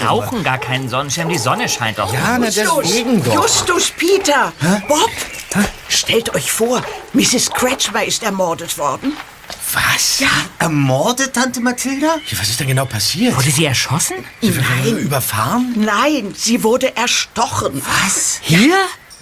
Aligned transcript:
brauchen 0.00 0.42
gar 0.42 0.58
keinen 0.58 0.88
Sonnenschirm, 0.88 1.28
die 1.28 1.38
Sonne 1.38 1.68
scheint 1.68 1.98
doch. 1.98 2.12
Ja, 2.12 2.38
na 2.38 2.46
deswegen 2.46 3.22
doch. 3.22 3.34
Justus, 3.34 3.90
Peter, 3.90 4.52
Bob, 4.88 5.10
stellt 5.88 6.34
euch 6.34 6.50
vor, 6.52 6.82
Mrs. 7.12 7.50
Kretschmer 7.50 8.04
ist 8.04 8.22
ermordet 8.22 8.76
worden. 8.78 9.12
Was? 9.72 10.20
Ja. 10.20 10.28
Ermordet, 10.58 11.34
Tante 11.34 11.60
Mathilda? 11.60 12.16
Ja, 12.26 12.38
was 12.38 12.48
ist 12.48 12.60
denn 12.60 12.68
genau 12.68 12.84
passiert? 12.86 13.36
Wurde 13.36 13.50
sie 13.50 13.64
erschossen? 13.66 14.16
Nein. 14.40 14.98
Überfahren? 14.98 15.72
Nein, 15.76 16.34
sie 16.36 16.62
wurde 16.62 16.96
erstochen. 16.96 17.82
Was? 18.04 18.38
Hier? 18.42 18.76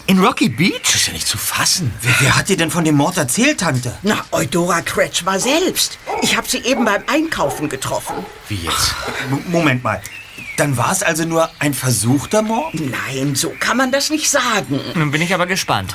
In 0.09 0.21
Rocky 0.25 0.49
Beach? 0.49 0.83
Das 0.83 0.95
ist 0.95 1.07
ja 1.09 1.13
nicht 1.15 1.27
zu 1.27 1.37
fassen. 1.37 1.93
Wer, 2.01 2.15
wer 2.21 2.37
hat 2.37 2.49
dir 2.49 2.57
denn 2.57 2.71
von 2.71 2.85
dem 2.85 2.95
Mord 2.95 3.17
erzählt, 3.17 3.59
Tante? 3.61 3.97
Na, 4.03 4.25
Eudora 4.31 4.81
Kretschmer 4.83 5.41
selbst. 5.41 5.99
Ich 6.23 6.37
habe 6.37 6.49
sie 6.49 6.59
eben 6.59 6.85
beim 6.85 7.03
Einkaufen 7.09 7.69
getroffen. 7.69 8.15
Wie 8.49 8.55
jetzt? 8.55 8.95
M 9.31 9.43
Moment 9.49 9.83
mal. 9.83 10.01
Dann 10.57 10.77
war 10.77 10.91
es 10.91 11.03
also 11.03 11.25
nur 11.25 11.51
ein 11.59 11.75
versuchter 11.75 12.43
Mord? 12.43 12.75
Nein, 12.75 13.35
so 13.35 13.53
kann 13.59 13.77
man 13.77 13.93
das 13.93 14.11
nicht 14.11 14.31
sagen. 14.31 14.81
Nun 14.95 15.11
bin 15.11 15.21
ich 15.21 15.35
aber 15.35 15.47
gespannt. 15.47 15.95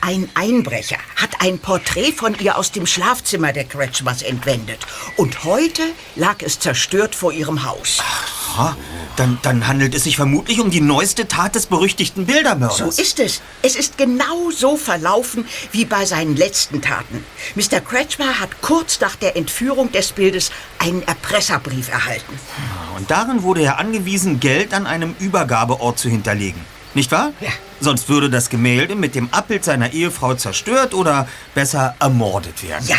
Ein 0.00 0.28
Einbrecher 0.34 0.98
hat 1.16 1.40
ein 1.40 1.58
Porträt 1.58 2.12
von 2.12 2.36
ihr 2.38 2.56
aus 2.56 2.72
dem 2.72 2.86
Schlafzimmer 2.86 3.52
der 3.52 3.64
Kretschmers 3.64 4.22
entwendet. 4.22 4.78
Und 5.16 5.44
heute 5.44 5.82
lag 6.14 6.36
es 6.40 6.60
zerstört 6.60 7.14
vor 7.14 7.32
ihrem 7.32 7.64
Haus. 7.64 7.98
Aha, 8.00 8.76
dann, 9.16 9.38
dann 9.42 9.66
handelt 9.66 9.94
es 9.94 10.04
sich 10.04 10.16
vermutlich 10.16 10.60
um 10.60 10.70
die 10.70 10.80
neueste 10.80 11.28
Tat 11.28 11.54
des 11.54 11.66
berüchtigten 11.66 12.26
Bildermörders. 12.26 12.96
So 12.96 13.02
ist 13.02 13.18
es. 13.18 13.42
Es 13.62 13.76
ist 13.76 13.98
genau 13.98 14.50
so 14.50 14.76
verlaufen 14.76 15.44
wie 15.72 15.84
bei 15.84 16.04
seinen 16.06 16.36
letzten 16.36 16.80
Taten. 16.80 17.24
Mr. 17.56 17.80
Kretschmer 17.80 18.40
hat 18.40 18.62
kurz 18.62 19.00
nach 19.00 19.16
der 19.16 19.36
Entführung 19.36 19.92
des 19.92 20.12
Bildes 20.12 20.50
einen 20.78 21.02
Erpresserbrief 21.02 21.90
erhalten. 21.90 22.38
Und 22.96 23.10
darin 23.10 23.42
wurde 23.42 23.62
er 23.62 23.78
angewiesen, 23.78 24.40
Geld 24.40 24.72
an 24.72 24.86
einem 24.86 25.14
Übergabeort 25.18 25.98
zu 25.98 26.08
hinterlegen. 26.08 26.77
Nicht 26.98 27.12
wahr? 27.12 27.32
Ja. 27.40 27.50
Sonst 27.78 28.08
würde 28.08 28.28
das 28.28 28.50
Gemälde 28.50 28.96
mit 28.96 29.14
dem 29.14 29.32
Abbild 29.32 29.64
seiner 29.64 29.92
Ehefrau 29.92 30.34
zerstört 30.34 30.94
oder 30.94 31.28
besser 31.54 31.94
ermordet 32.00 32.64
werden. 32.64 32.88
Ja, 32.88 32.96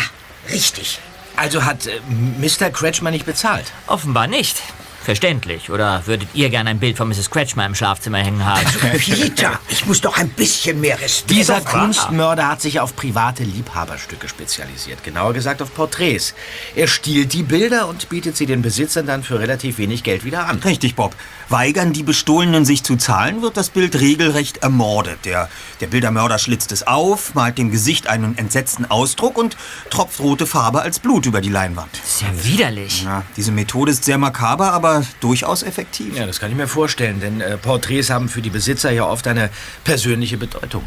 richtig. 0.50 1.00
Also 1.36 1.66
hat 1.66 1.86
äh, 1.86 2.00
Mr. 2.38 2.70
Kretschmer 2.70 3.10
nicht 3.10 3.26
bezahlt? 3.26 3.66
Offenbar 3.86 4.26
nicht. 4.26 4.62
Verständlich. 5.02 5.70
Oder 5.70 6.06
würdet 6.06 6.28
ihr 6.34 6.50
gerne 6.50 6.70
ein 6.70 6.78
Bild 6.78 6.96
von 6.96 7.08
Mrs. 7.08 7.30
Kretschmer 7.30 7.64
im 7.64 7.74
Schlafzimmer 7.74 8.18
hängen 8.18 8.44
haben? 8.44 8.66
Peter, 8.98 9.58
ich 9.68 9.86
muss 9.86 10.00
doch 10.00 10.18
ein 10.18 10.28
bisschen 10.28 10.80
mehr 10.80 11.00
Respekt. 11.00 11.30
Dieser. 11.30 11.60
Kunstmörder 11.60 12.48
hat 12.48 12.60
sich 12.60 12.80
auf 12.80 12.96
private 12.96 13.44
Liebhaberstücke 13.44 14.28
spezialisiert. 14.28 15.02
Genauer 15.04 15.32
gesagt 15.32 15.62
auf 15.62 15.74
Porträts. 15.74 16.34
Er 16.74 16.86
stiehlt 16.86 17.32
die 17.32 17.42
Bilder 17.42 17.88
und 17.88 18.08
bietet 18.08 18.36
sie 18.36 18.46
den 18.46 18.62
Besitzern 18.62 19.06
dann 19.06 19.22
für 19.22 19.38
relativ 19.38 19.78
wenig 19.78 20.02
Geld 20.02 20.24
wieder 20.24 20.46
an. 20.46 20.58
Richtig, 20.58 20.96
Bob. 20.96 21.14
Weigern 21.48 21.92
die 21.92 22.02
Bestohlenen 22.02 22.64
sich 22.64 22.84
zu 22.84 22.96
zahlen, 22.96 23.42
wird 23.42 23.56
das 23.56 23.70
Bild 23.70 23.98
regelrecht 24.00 24.58
ermordet. 24.58 25.24
Der, 25.24 25.48
der 25.80 25.86
Bildermörder 25.88 26.38
schlitzt 26.38 26.72
es 26.72 26.86
auf, 26.86 27.34
malt 27.34 27.58
dem 27.58 27.70
Gesicht 27.70 28.06
einen 28.06 28.36
entsetzten 28.38 28.84
Ausdruck 28.84 29.36
und 29.36 29.56
tropft 29.90 30.20
rote 30.20 30.46
Farbe 30.46 30.82
als 30.82 30.98
Blut 30.98 31.26
über 31.26 31.40
die 31.40 31.48
Leinwand. 31.48 31.90
Das 31.92 32.14
ist 32.14 32.22
ja 32.22 32.44
widerlich. 32.44 33.02
Na, 33.04 33.24
diese 33.36 33.52
Methode 33.52 33.90
ist 33.92 34.04
sehr 34.04 34.18
makaber, 34.18 34.72
aber 34.72 34.89
durchaus 35.20 35.62
effektiv. 35.62 36.16
Ja, 36.16 36.26
das 36.26 36.40
kann 36.40 36.50
ich 36.50 36.56
mir 36.56 36.68
vorstellen, 36.68 37.20
denn 37.20 37.40
äh, 37.40 37.56
Porträts 37.56 38.10
haben 38.10 38.28
für 38.28 38.42
die 38.42 38.50
Besitzer 38.50 38.90
ja 38.90 39.04
oft 39.04 39.26
eine 39.26 39.50
persönliche 39.84 40.36
Bedeutung. 40.38 40.84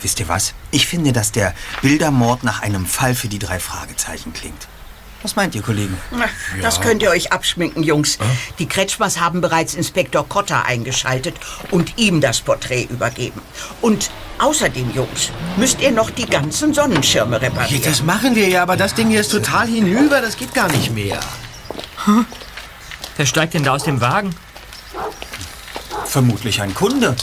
Wisst 0.00 0.18
ihr 0.20 0.28
was? 0.28 0.54
Ich 0.70 0.86
finde, 0.86 1.12
dass 1.12 1.30
der 1.32 1.54
Bildermord 1.80 2.42
nach 2.44 2.60
einem 2.62 2.86
Fall 2.86 3.14
für 3.14 3.28
die 3.28 3.38
drei 3.38 3.58
Fragezeichen 3.60 4.32
klingt. 4.32 4.66
Was 5.22 5.36
meint 5.36 5.54
ihr, 5.54 5.62
Kollegen? 5.62 5.96
Na, 6.10 6.24
Das 6.60 6.80
könnt 6.80 7.00
ihr 7.00 7.10
euch 7.10 7.30
abschminken, 7.30 7.84
Jungs. 7.84 8.18
Die 8.58 8.66
Kretschmers 8.66 9.20
haben 9.20 9.40
bereits 9.40 9.74
Inspektor 9.74 10.28
Kotter 10.28 10.64
eingeschaltet 10.66 11.36
und 11.70 11.96
ihm 11.96 12.20
das 12.20 12.40
Porträt 12.40 12.88
übergeben. 12.90 13.40
Und 13.80 14.10
außerdem, 14.40 14.90
Jungs, 14.92 15.30
müsst 15.56 15.80
ihr 15.80 15.92
noch 15.92 16.10
die 16.10 16.26
ganzen 16.26 16.74
Sonnenschirme 16.74 17.36
Ja, 17.36 17.42
reparieren. 17.42 17.82
das 17.84 18.02
machen 18.02 18.34
wir 18.34 18.48
ja, 18.48 18.62
aber 18.64 18.76
das 18.76 18.94
Ding 18.94 19.10
hier 19.10 19.20
ist 19.20 19.30
total 19.30 19.68
hinüber, 19.68 20.20
das 20.20 20.36
geht 20.36 20.52
gar 20.54 20.66
nicht 20.72 20.92
mehr. 20.92 21.20
Wer 23.16 23.26
steigt 23.26 23.54
denn 23.54 23.64
da 23.64 23.72
aus 23.72 23.84
dem 23.84 24.00
Wagen? 24.00 24.34
Vermutlich 26.06 26.60
ein 26.60 26.74
Kunde. 26.74 27.16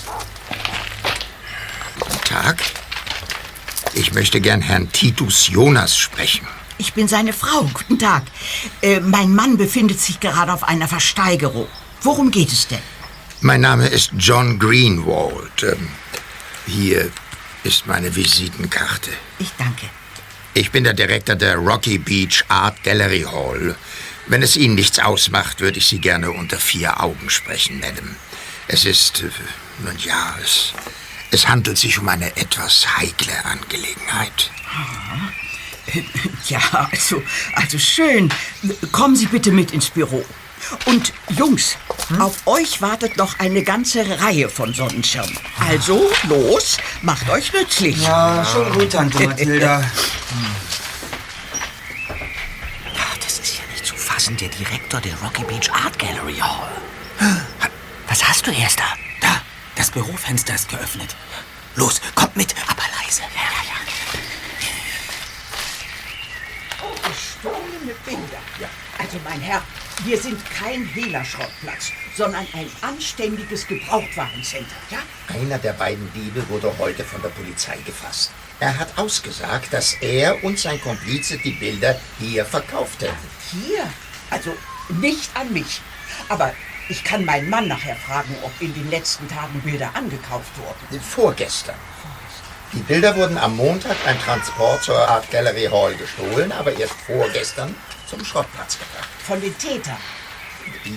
Guten 1.99 2.21
Tag. 2.23 2.61
Ich 3.93 4.13
möchte 4.13 4.39
gern 4.39 4.61
Herrn 4.61 4.91
Titus 4.91 5.47
Jonas 5.47 5.97
sprechen. 5.97 6.47
Ich 6.77 6.93
bin 6.93 7.07
seine 7.07 7.33
Frau. 7.33 7.69
Guten 7.73 7.99
Tag. 7.99 8.23
Äh, 8.81 8.99
mein 9.01 9.33
Mann 9.35 9.57
befindet 9.57 9.99
sich 9.99 10.19
gerade 10.19 10.53
auf 10.53 10.63
einer 10.63 10.87
Versteigerung. 10.87 11.67
Worum 12.01 12.31
geht 12.31 12.51
es 12.51 12.67
denn? 12.67 12.79
Mein 13.41 13.61
Name 13.61 13.87
ist 13.87 14.11
John 14.17 14.57
Greenwald. 14.59 15.63
Ähm, 15.63 15.89
hier 16.65 17.11
ist 17.63 17.87
meine 17.87 18.15
Visitenkarte. 18.15 19.11
Ich 19.39 19.51
danke. 19.57 19.87
Ich 20.53 20.71
bin 20.71 20.83
der 20.83 20.93
Direktor 20.93 21.35
der 21.35 21.57
Rocky 21.57 21.97
Beach 21.97 22.43
Art 22.47 22.81
Gallery 22.83 23.25
Hall. 23.29 23.75
Wenn 24.29 24.43
es 24.43 24.55
Ihnen 24.55 24.75
nichts 24.75 24.99
ausmacht, 24.99 25.59
würde 25.59 25.79
ich 25.79 25.87
Sie 25.87 25.97
gerne 25.97 26.31
unter 26.31 26.59
vier 26.59 27.01
Augen 27.01 27.31
sprechen, 27.31 27.79
Madame. 27.79 28.15
Es 28.67 28.85
ist, 28.85 29.23
äh, 29.23 29.29
nun 29.83 29.97
ja, 29.97 30.37
es, 30.43 30.73
es 31.31 31.47
handelt 31.47 31.79
sich 31.79 31.97
um 31.97 32.07
eine 32.07 32.37
etwas 32.37 32.97
heikle 32.97 33.33
Angelegenheit. 33.43 34.51
Ja, 36.47 36.59
also, 36.91 37.23
also 37.55 37.79
schön. 37.79 38.31
Kommen 38.91 39.15
Sie 39.15 39.25
bitte 39.25 39.51
mit 39.51 39.71
ins 39.71 39.89
Büro. 39.89 40.23
Und 40.85 41.11
Jungs, 41.29 41.77
auf 42.19 42.45
euch 42.45 42.83
wartet 42.83 43.17
noch 43.17 43.39
eine 43.39 43.63
ganze 43.63 44.19
Reihe 44.19 44.47
von 44.47 44.71
Sonnenschirmen. 44.75 45.35
Also, 45.67 46.11
los, 46.27 46.77
macht 47.01 47.27
euch 47.31 47.51
nützlich. 47.53 47.99
Ja, 48.03 48.45
schon 48.45 48.71
gut, 48.73 48.91
Tante 48.91 49.23
Mathilda. 49.23 49.83
Ach, 52.95 53.17
das 53.17 53.39
ist 53.39 53.57
ja 53.57 53.63
fassen, 54.29 54.37
der 54.37 54.49
Direktor 54.49 55.01
der 55.01 55.15
Rocky 55.21 55.43
Beach 55.43 55.71
Art 55.71 55.97
Gallery 55.97 56.35
Hall. 56.35 56.71
Was 58.07 58.27
hast 58.27 58.45
du, 58.47 58.51
Erster? 58.51 58.83
Da, 59.21 59.41
das 59.75 59.91
Bürofenster 59.91 60.55
ist 60.55 60.69
geöffnet. 60.69 61.15
Los, 61.75 62.01
kommt 62.15 62.35
mit, 62.35 62.53
aber 62.67 62.83
leise. 63.01 63.21
Ja, 63.21 63.49
ja, 63.57 63.63
ja. 63.69 63.77
Gestohlene 67.07 67.93
Bilder. 68.05 68.69
Also, 68.97 69.17
mein 69.23 69.39
Herr, 69.41 69.63
wir 70.03 70.19
sind 70.19 70.39
kein 70.51 70.85
Hehlerschrottplatz, 70.85 71.91
sondern 72.15 72.45
ein 72.53 72.69
anständiges 72.81 73.65
Gebrauchtwarencenter, 73.67 74.75
ja? 74.91 74.99
Einer 75.33 75.57
der 75.57 75.73
beiden 75.73 76.11
Diebe 76.13 76.47
wurde 76.49 76.77
heute 76.77 77.03
von 77.03 77.21
der 77.21 77.29
Polizei 77.29 77.77
gefasst. 77.85 78.31
Er 78.59 78.77
hat 78.77 78.97
ausgesagt, 78.97 79.71
dass 79.71 79.93
er 80.01 80.43
und 80.43 80.59
sein 80.59 80.81
Komplize 80.81 81.37
die 81.37 81.51
Bilder 81.51 81.95
hier 82.19 82.45
verkauft 82.45 83.01
hätten. 83.01 83.15
Hier? 83.51 83.87
Also, 84.29 84.55
nicht 84.89 85.29
an 85.35 85.51
mich. 85.53 85.81
Aber 86.29 86.53
ich 86.89 87.03
kann 87.03 87.23
meinen 87.25 87.49
Mann 87.49 87.67
nachher 87.67 87.95
fragen, 87.95 88.35
ob 88.41 88.51
in 88.59 88.73
den 88.73 88.89
letzten 88.89 89.27
Tagen 89.27 89.61
Bilder 89.61 89.91
angekauft 89.93 90.51
wurden. 90.57 91.01
Vorgestern. 91.01 91.75
Die 92.73 92.81
Bilder 92.81 93.15
wurden 93.15 93.37
am 93.37 93.55
Montag 93.55 93.95
beim 94.05 94.19
Transport 94.19 94.83
zur 94.83 95.07
Art 95.07 95.29
Gallery 95.31 95.67
Hall 95.71 95.95
gestohlen, 95.95 96.51
aber 96.51 96.71
erst 96.77 96.93
vorgestern 97.07 97.75
zum 98.07 98.23
Schrottplatz 98.23 98.77
gebracht. 98.77 99.09
Von 99.25 99.41
den 99.41 99.57
Tätern. 99.57 99.97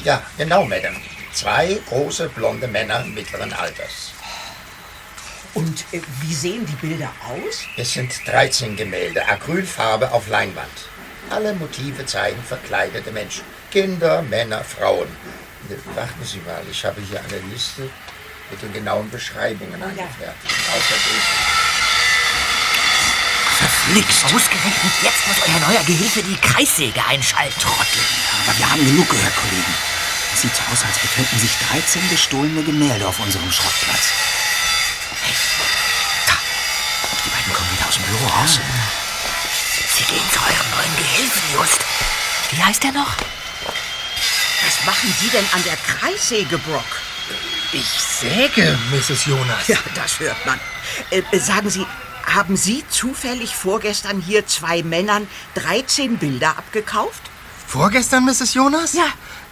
Ja, 0.05 0.23
genau, 0.37 0.65
Madame. 0.65 0.97
Zwei 1.33 1.79
große 1.89 2.29
blonde 2.29 2.69
Männer 2.69 3.05
mittleren 3.05 3.53
Alters. 3.55 4.13
Und 5.55 5.85
äh, 5.93 6.01
wie 6.21 6.35
sehen 6.35 6.67
die 6.67 6.87
Bilder 6.87 7.11
aus? 7.29 7.65
Es 7.77 7.93
sind 7.93 8.13
13 8.27 8.77
Gemälde, 8.77 9.27
Acrylfarbe 9.27 10.11
auf 10.13 10.29
Leinwand. 10.29 10.89
Alle 11.31 11.55
Motive 11.55 12.05
zeigen 12.07 12.43
verkleidete 12.43 13.11
Menschen. 13.13 13.45
Kinder, 13.71 14.23
Männer, 14.23 14.63
Frauen. 14.65 15.09
Warten 15.95 16.25
Sie 16.25 16.39
mal, 16.47 16.63
ich 16.71 16.85
habe 16.85 17.01
hier 17.01 17.21
eine 17.21 17.39
Liste 17.53 17.89
mit 18.51 18.61
den 18.61 18.73
genauen 18.73 19.09
Beschreibungen 19.11 19.81
ja. 19.81 19.87
angefertigt. 19.87 20.55
Außerdem 20.69 21.63
Verflixt. 23.63 24.25
Ausgerechnet 24.25 24.93
jetzt 25.03 25.27
muss 25.29 25.37
euer 25.47 25.61
neuer 25.69 25.85
Gehilfe 25.85 26.23
die 26.23 26.37
Kreissäge 26.37 27.01
einschalten. 27.05 27.61
Trottel. 27.61 28.03
Aber 28.47 28.59
wir 28.59 28.71
haben 28.71 28.85
genug 28.85 29.09
gehört, 29.09 29.37
Kollegen. 29.37 29.75
Es 30.35 30.43
sieht 30.43 30.55
so 30.55 30.63
aus, 30.73 30.85
als 30.85 30.99
befänden 30.99 31.39
sich 31.39 31.53
13 31.71 32.11
gestohlene 32.11 32.63
Gemälde 32.63 33.07
auf 33.07 33.21
unserem 33.21 33.51
Schrottplatz. 33.53 34.13
Die 37.25 37.31
beiden 37.31 37.53
kommen 37.53 37.71
wieder 37.73 37.87
aus 37.89 37.95
dem 37.95 38.05
Büro 38.05 38.27
raus. 38.27 38.59
Sie 39.97 40.05
gehen 40.05 40.25
zu 40.33 40.39
eurem 40.41 40.71
neuen 40.77 40.97
Gehilfen, 40.97 41.43
Just. 41.55 41.81
Wie 42.51 42.63
heißt 42.63 42.85
er 42.85 42.93
noch? 42.93 43.17
Was 44.65 44.87
machen 44.87 45.15
Sie 45.21 45.29
denn 45.29 45.45
an 45.55 45.63
der 45.65 45.77
Kreissäge, 45.77 46.59
Brock? 46.59 46.85
Ich 47.73 47.87
säge, 47.89 48.79
Mrs. 48.91 49.27
Jonas. 49.27 49.67
Ja, 49.69 49.79
das 49.95 50.21
hört 50.21 50.45
man. 50.47 50.61
Äh, 51.11 51.23
äh, 51.33 51.39
sagen 51.39 51.71
Sie, 51.71 51.87
haben 52.27 52.57
Sie 52.57 52.85
zufällig 52.89 53.55
vorgestern 53.57 54.21
hier 54.21 54.47
zwei 54.47 54.83
Männern 54.83 55.27
13 55.55 56.19
Bilder 56.19 56.51
abgekauft? 56.51 57.23
Vorgestern, 57.67 58.25
Mrs. 58.25 58.55
Jonas? 58.55 58.93
Ja. 58.93 59.07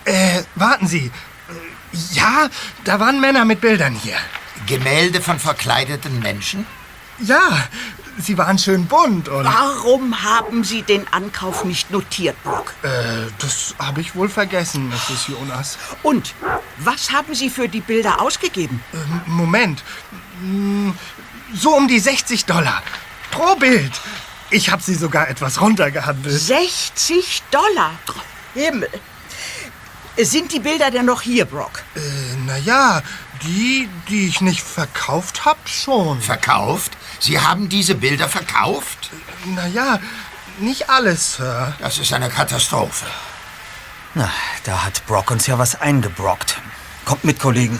Äh, 0.05 0.43
warten 0.55 0.87
Sie. 0.87 1.07
Äh, 1.07 1.97
Ja, 2.13 2.49
da 2.85 3.01
waren 3.01 3.21
Männer 3.21 3.45
mit 3.45 3.61
Bildern 3.61 3.95
hier. 3.95 4.17
Gemälde 4.67 5.21
von 5.23 5.39
verkleideten 5.41 6.21
Menschen? 6.21 6.67
Ja, 7.19 7.69
sie 8.23 8.37
waren 8.39 8.59
schön 8.59 8.87
bunt 8.87 9.29
und... 9.29 9.45
Warum 9.45 10.23
haben 10.23 10.65
Sie 10.65 10.83
den 10.83 11.07
Ankauf 11.13 11.65
nicht 11.65 11.91
notiert, 11.91 12.37
Brock? 12.43 12.73
Äh, 12.83 12.89
das 13.39 13.75
habe 13.79 14.01
ich 14.01 14.15
wohl 14.15 14.29
vergessen, 14.29 14.89
Mrs. 14.89 15.29
Jonas. 15.29 15.79
Und 16.03 16.35
was 16.79 17.11
haben 17.13 17.35
Sie 17.35 17.51
für 17.51 17.69
die 17.69 17.81
Bilder 17.81 18.21
ausgegeben? 18.21 18.83
Ähm, 18.95 19.21
Moment. 19.27 19.83
Hm, 20.41 20.95
So 21.55 21.75
um 21.77 21.89
die 21.89 21.99
60 21.99 22.45
Dollar. 22.45 22.83
Pro 23.31 23.57
Bild. 23.57 23.93
Ich 24.51 24.71
habe 24.71 24.83
sie 24.83 24.95
sogar 24.95 25.29
etwas 25.29 25.61
runtergehandelt. 25.61 26.39
60 26.41 27.43
Dollar. 27.51 27.93
Himmel. 28.55 28.89
Sind 30.17 30.53
die 30.53 30.59
Bilder 30.61 30.91
denn 30.91 31.07
noch 31.07 31.23
hier, 31.23 31.45
Brock? 31.45 31.83
Äh, 31.95 32.01
naja, 32.47 33.01
die, 33.43 33.89
die 34.09 34.27
ich 34.27 34.41
nicht 34.41 34.63
verkauft 34.63 35.45
hab, 35.45 35.69
schon. 35.69 36.21
Verkauft? 36.21 36.93
Sie 37.19 37.41
haben 37.41 37.69
diese 37.69 37.95
Bilder 37.95 38.29
verkauft? 38.29 39.11
Naja, 39.45 40.01
nicht 40.59 40.91
alles, 40.91 41.35
Sir. 41.37 41.75
Das 41.81 41.99
ist 41.99 42.13
eine 42.13 42.29
Katastrophe. 42.29 43.07
Na, 44.15 44.31
da 44.65 44.85
hat 44.85 45.07
Brock 45.07 45.31
uns 45.31 45.47
ja 45.47 45.59
was 45.59 45.81
eingebrockt. 45.81 46.59
Kommt 47.05 47.25
mit, 47.25 47.39
Kollegen. 47.39 47.79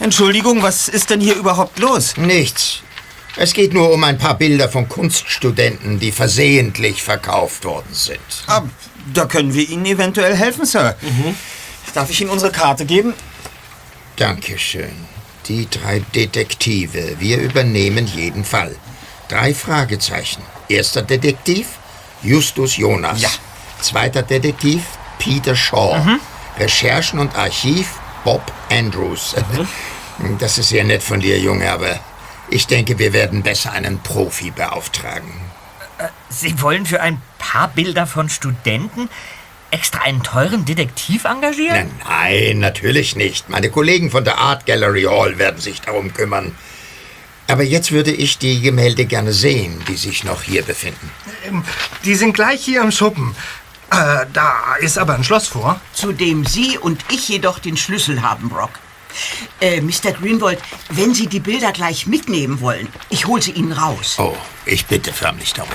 Entschuldigung, 0.00 0.62
was 0.62 0.88
ist 0.88 1.10
denn 1.10 1.20
hier 1.20 1.34
überhaupt 1.34 1.78
los? 1.78 2.16
Nichts. 2.16 2.80
Es 3.36 3.52
geht 3.52 3.74
nur 3.74 3.90
um 3.92 4.04
ein 4.04 4.18
paar 4.18 4.34
Bilder 4.38 4.68
von 4.68 4.88
Kunststudenten, 4.88 5.98
die 5.98 6.12
versehentlich 6.12 7.02
verkauft 7.02 7.64
worden 7.64 7.92
sind. 7.92 8.20
Ah, 8.46 8.62
da 9.12 9.26
können 9.26 9.52
wir 9.54 9.68
Ihnen 9.68 9.86
eventuell 9.86 10.34
helfen, 10.36 10.64
Sir. 10.64 10.96
Darf 11.94 12.10
ich 12.10 12.20
Ihnen 12.20 12.30
unsere 12.30 12.50
Karte 12.52 12.84
geben? 12.84 13.14
Dankeschön. 14.16 14.94
Die 15.46 15.68
drei 15.68 16.00
Detektive. 16.14 17.16
Wir 17.18 17.38
übernehmen 17.38 18.06
jeden 18.06 18.44
Fall. 18.44 18.74
Drei 19.28 19.52
Fragezeichen. 19.54 20.42
Erster 20.68 21.02
Detektiv, 21.02 21.66
Justus 22.22 22.76
Jonas. 22.76 23.20
Ja. 23.20 23.28
Zweiter 23.80 24.22
Detektiv, 24.22 24.82
Peter 25.18 25.54
Shaw. 25.54 26.00
Recherchen 26.58 27.18
und 27.18 27.34
Archiv, 27.36 27.88
Bob 28.24 28.42
Andrews. 28.70 29.34
Das 30.38 30.58
ist 30.58 30.68
sehr 30.68 30.84
nett 30.84 31.02
von 31.02 31.20
dir, 31.20 31.38
Junge, 31.38 31.70
aber 31.70 31.98
ich 32.48 32.66
denke, 32.66 32.98
wir 32.98 33.12
werden 33.12 33.42
besser 33.42 33.72
einen 33.72 33.98
Profi 34.00 34.50
beauftragen. 34.50 35.43
Sie 36.28 36.60
wollen 36.60 36.86
für 36.86 37.00
ein 37.00 37.20
paar 37.38 37.68
Bilder 37.68 38.06
von 38.06 38.28
Studenten 38.28 39.08
extra 39.70 40.02
einen 40.02 40.22
teuren 40.22 40.64
Detektiv 40.64 41.24
engagieren? 41.24 41.74
Nein, 41.74 41.90
nein, 42.08 42.58
natürlich 42.60 43.16
nicht. 43.16 43.48
Meine 43.50 43.70
Kollegen 43.70 44.10
von 44.10 44.24
der 44.24 44.38
Art 44.38 44.66
Gallery 44.66 45.02
Hall 45.04 45.38
werden 45.38 45.60
sich 45.60 45.80
darum 45.80 46.14
kümmern. 46.14 46.54
Aber 47.48 47.62
jetzt 47.62 47.92
würde 47.92 48.10
ich 48.12 48.38
die 48.38 48.60
Gemälde 48.60 49.04
gerne 49.04 49.32
sehen, 49.32 49.82
die 49.88 49.96
sich 49.96 50.24
noch 50.24 50.42
hier 50.42 50.62
befinden. 50.62 51.10
Ähm, 51.46 51.64
Die 52.04 52.14
sind 52.14 52.32
gleich 52.32 52.64
hier 52.64 52.80
im 52.80 52.90
Schuppen. 52.90 53.34
Äh, 53.90 54.26
da 54.32 54.76
ist 54.80 54.96
aber 54.96 55.14
ein 55.14 55.24
Schloss 55.24 55.48
vor. 55.48 55.80
Zu 55.92 56.12
dem 56.12 56.46
Sie 56.46 56.78
und 56.78 57.04
ich 57.10 57.28
jedoch 57.28 57.58
den 57.58 57.76
Schlüssel 57.76 58.22
haben, 58.22 58.48
Brock. 58.48 58.70
Äh, 59.60 59.80
Mr. 59.80 60.12
Greenwald, 60.12 60.60
wenn 60.90 61.14
Sie 61.14 61.26
die 61.26 61.40
Bilder 61.40 61.72
gleich 61.72 62.06
mitnehmen 62.06 62.60
wollen, 62.60 62.88
ich 63.10 63.26
hole 63.26 63.42
sie 63.42 63.52
Ihnen 63.52 63.72
raus. 63.72 64.16
Oh, 64.18 64.36
ich 64.66 64.86
bitte 64.86 65.12
förmlich 65.12 65.52
darum. 65.52 65.70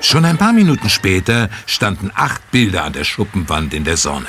Schon 0.00 0.26
ein 0.26 0.36
paar 0.36 0.52
Minuten 0.52 0.90
später 0.90 1.48
standen 1.66 2.10
acht 2.14 2.50
Bilder 2.50 2.84
an 2.84 2.92
der 2.92 3.04
Schuppenwand 3.04 3.72
in 3.72 3.84
der 3.84 3.96
Sonne. 3.96 4.26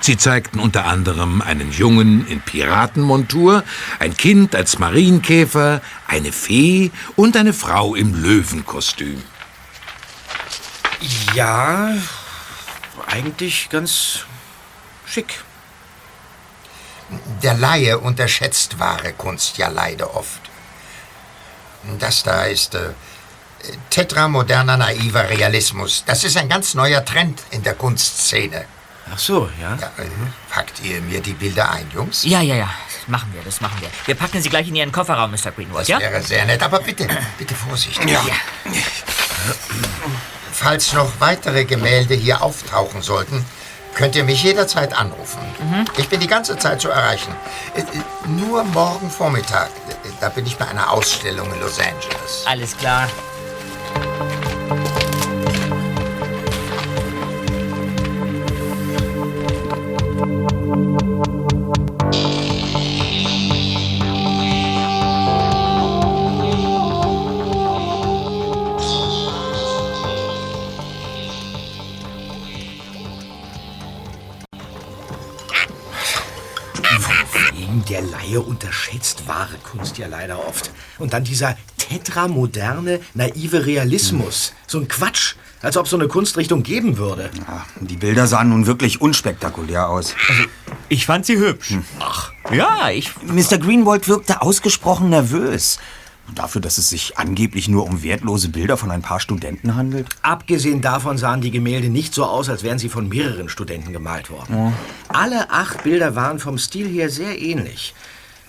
Sie 0.00 0.16
zeigten 0.16 0.60
unter 0.60 0.86
anderem 0.86 1.42
einen 1.42 1.72
Jungen 1.72 2.26
in 2.28 2.40
Piratenmontur, 2.40 3.64
ein 3.98 4.16
Kind 4.16 4.54
als 4.54 4.78
Marienkäfer, 4.78 5.82
eine 6.06 6.30
Fee 6.32 6.92
und 7.16 7.36
eine 7.36 7.52
Frau 7.52 7.94
im 7.96 8.14
Löwenkostüm. 8.14 9.20
Ja, 11.34 11.92
eigentlich 13.06 13.68
ganz 13.70 14.20
schick. 15.06 15.42
Der 17.42 17.54
Laie 17.54 17.98
unterschätzt 17.98 18.78
wahre 18.78 19.12
Kunst 19.12 19.58
ja 19.58 19.68
leider 19.68 20.14
oft. 20.14 20.40
Das 21.98 22.22
da 22.22 22.44
ist 22.44 22.74
äh, 22.74 22.90
tetramoderner 23.90 24.76
naiver 24.76 25.28
Realismus. 25.28 26.04
Das 26.06 26.24
ist 26.24 26.36
ein 26.36 26.48
ganz 26.48 26.74
neuer 26.74 27.04
Trend 27.04 27.42
in 27.50 27.62
der 27.62 27.74
Kunstszene. 27.74 28.64
Ach 29.12 29.18
so, 29.18 29.50
ja. 29.60 29.76
Ja, 29.80 29.86
äh, 29.98 30.08
packt 30.50 30.80
ihr 30.84 31.00
mir 31.00 31.20
die 31.20 31.32
Bilder 31.32 31.70
ein, 31.70 31.90
Jungs? 31.92 32.22
Ja, 32.24 32.40
ja, 32.42 32.54
ja. 32.54 32.70
Das 33.00 33.08
machen 33.08 33.32
wir, 33.34 33.42
das 33.42 33.60
machen 33.60 33.80
wir. 33.80 33.88
Wir 34.04 34.14
packen 34.14 34.40
sie 34.40 34.48
gleich 34.48 34.68
in 34.68 34.76
Ihren 34.76 34.92
Kofferraum, 34.92 35.32
Mr. 35.32 35.50
Greenwald, 35.50 35.82
Das 35.82 35.88
ja? 35.88 35.98
wäre 35.98 36.22
sehr 36.22 36.44
nett, 36.44 36.62
aber 36.62 36.80
bitte, 36.80 37.08
bitte 37.38 37.54
vorsichtig. 37.54 38.06
Falls 40.62 40.92
noch 40.92 41.08
weitere 41.20 41.64
Gemälde 41.64 42.12
hier 42.14 42.42
auftauchen 42.42 43.00
sollten, 43.00 43.46
könnt 43.94 44.14
ihr 44.14 44.24
mich 44.24 44.42
jederzeit 44.42 44.92
anrufen. 44.92 45.38
Ich 45.96 46.06
bin 46.10 46.20
die 46.20 46.26
ganze 46.26 46.58
Zeit 46.58 46.82
zu 46.82 46.90
erreichen. 46.90 47.34
Äh, 47.74 47.80
äh, 47.80 47.84
Nur 48.28 48.62
morgen 48.64 49.10
Vormittag. 49.10 49.70
Äh, 49.88 49.94
Da 50.20 50.28
bin 50.28 50.44
ich 50.44 50.58
bei 50.58 50.68
einer 50.68 50.92
Ausstellung 50.92 51.50
in 51.54 51.60
Los 51.60 51.78
Angeles. 51.78 52.44
Alles 52.44 52.76
klar. 52.76 53.08
Wahre 79.30 79.56
Kunst 79.62 79.96
ja 79.96 80.08
leider 80.08 80.44
oft. 80.46 80.72
Und 80.98 81.12
dann 81.12 81.24
dieser 81.24 81.56
tetramoderne, 81.78 83.00
naive 83.14 83.64
Realismus. 83.64 84.52
So 84.66 84.78
ein 84.78 84.88
Quatsch. 84.88 85.36
Als 85.62 85.76
ob 85.76 85.86
so 85.86 85.96
eine 85.96 86.08
Kunstrichtung 86.08 86.62
geben 86.62 86.96
würde. 86.96 87.28
Ja, 87.46 87.66
die 87.80 87.96
Bilder 87.96 88.26
sahen 88.26 88.48
nun 88.48 88.66
wirklich 88.66 89.02
unspektakulär 89.02 89.90
aus. 89.90 90.14
Ich 90.88 91.04
fand 91.04 91.26
sie 91.26 91.36
hübsch. 91.36 91.74
Ach. 91.98 92.32
Ja, 92.50 92.88
ich. 92.88 93.12
Mr. 93.26 93.58
Greenwald 93.58 94.08
wirkte 94.08 94.40
ausgesprochen 94.40 95.10
nervös. 95.10 95.78
Dafür, 96.34 96.62
dass 96.62 96.78
es 96.78 96.88
sich 96.88 97.18
angeblich 97.18 97.68
nur 97.68 97.84
um 97.84 98.02
wertlose 98.02 98.48
Bilder 98.48 98.78
von 98.78 98.90
ein 98.90 99.02
paar 99.02 99.20
Studenten 99.20 99.74
handelt. 99.74 100.06
Abgesehen 100.22 100.80
davon 100.80 101.18
sahen 101.18 101.42
die 101.42 101.50
Gemälde 101.50 101.90
nicht 101.90 102.14
so 102.14 102.24
aus, 102.24 102.48
als 102.48 102.62
wären 102.62 102.78
sie 102.78 102.88
von 102.88 103.08
mehreren 103.08 103.50
Studenten 103.50 103.92
gemalt 103.92 104.30
worden. 104.30 104.74
Alle 105.08 105.50
acht 105.50 105.82
Bilder 105.82 106.16
waren 106.16 106.38
vom 106.38 106.56
Stil 106.56 106.88
her 106.88 107.10
sehr 107.10 107.38
ähnlich. 107.38 107.94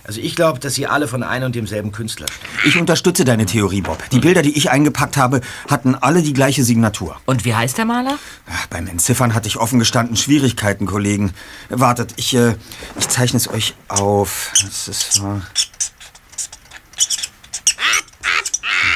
Also 0.04 0.20
ich 0.20 0.36
glaube, 0.36 0.60
dass 0.60 0.76
sie 0.76 0.88
alle 0.88 1.08
von 1.08 1.24
einem 1.24 1.48
und 1.48 1.56
demselben 1.56 1.92
Künstler 1.92 2.28
stammen. 2.28 2.54
Ich 2.66 2.78
unterstütze 2.78 3.24
deine 3.24 3.46
Theorie, 3.46 3.82
Bob. 3.82 4.04
Die 4.12 4.20
Bilder, 4.20 4.42
die 4.42 4.58
ich 4.58 4.72
eingepackt 4.72 5.18
habe, 5.18 5.42
hatten 5.70 5.96
alle 5.96 6.24
die 6.24 6.34
gleiche 6.34 6.64
Signatur. 6.64 7.20
Und 7.26 7.46
wie 7.46 7.54
heißt 7.54 7.78
der 7.78 7.86
Maler? 7.86 8.18
Ach, 8.50 8.68
beim 8.68 8.88
Entziffern 8.88 9.34
hatte 9.34 9.48
ich 9.48 9.58
offen 9.58 9.80
gestanden 9.80 10.16
Schwierigkeiten, 10.16 10.86
Kollegen. 10.86 11.34
Wartet, 11.70 12.14
ich, 12.18 12.36
äh, 12.36 12.56
ich 13.00 13.10
zeichne 13.10 13.38
es 13.38 13.48
euch 13.48 13.76
auf. 13.88 14.52
Das 14.54 14.88
ist, 14.88 15.20
äh 15.20 15.40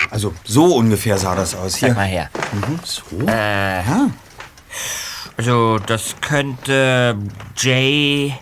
also 0.09 0.33
so 0.43 0.75
ungefähr 0.75 1.17
sah 1.17 1.35
das 1.35 1.55
aus. 1.55 1.73
Sag 1.73 1.79
Hier. 1.79 1.93
mal 1.93 2.05
her. 2.05 2.29
So? 2.83 3.25
Ja. 3.27 4.11
Also, 5.37 5.79
das 5.79 6.15
könnte 6.21 7.17
J. 7.57 8.33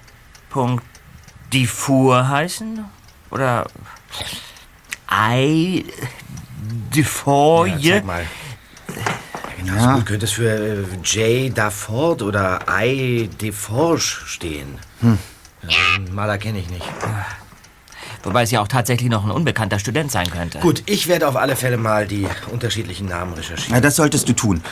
Diffur 1.53 2.27
heißen? 2.27 2.83
Oder 3.29 3.67
I. 5.11 5.85
Defoye? 6.95 7.77
Ja, 7.77 7.95
zeig 7.95 8.05
mal. 8.05 8.25
Genauso 9.57 9.95
gut 9.95 10.05
könnte 10.07 10.25
es 10.25 10.31
für 10.31 10.49
äh, 10.49 10.85
J. 11.03 11.57
Dafort 11.57 12.21
oder 12.21 12.59
I. 12.81 13.29
Deforge 13.41 14.01
stehen. 14.01 14.77
Ja, 15.01 15.97
den 15.97 16.13
Maler 16.13 16.37
kenne 16.37 16.59
ich 16.59 16.69
nicht. 16.69 16.85
Wobei 18.23 18.43
es 18.43 18.51
ja 18.51 18.61
auch 18.61 18.67
tatsächlich 18.67 19.09
noch 19.09 19.23
ein 19.23 19.31
unbekannter 19.31 19.79
Student 19.79 20.11
sein 20.11 20.29
könnte. 20.29 20.59
Gut, 20.59 20.83
ich 20.85 21.07
werde 21.07 21.27
auf 21.27 21.35
alle 21.35 21.55
Fälle 21.55 21.77
mal 21.77 22.07
die 22.07 22.27
unterschiedlichen 22.51 23.07
Namen 23.07 23.33
recherchieren. 23.33 23.73
Na, 23.73 23.81
das 23.81 23.97
solltest 23.97 24.27
du 24.29 24.33
tun. 24.33 24.63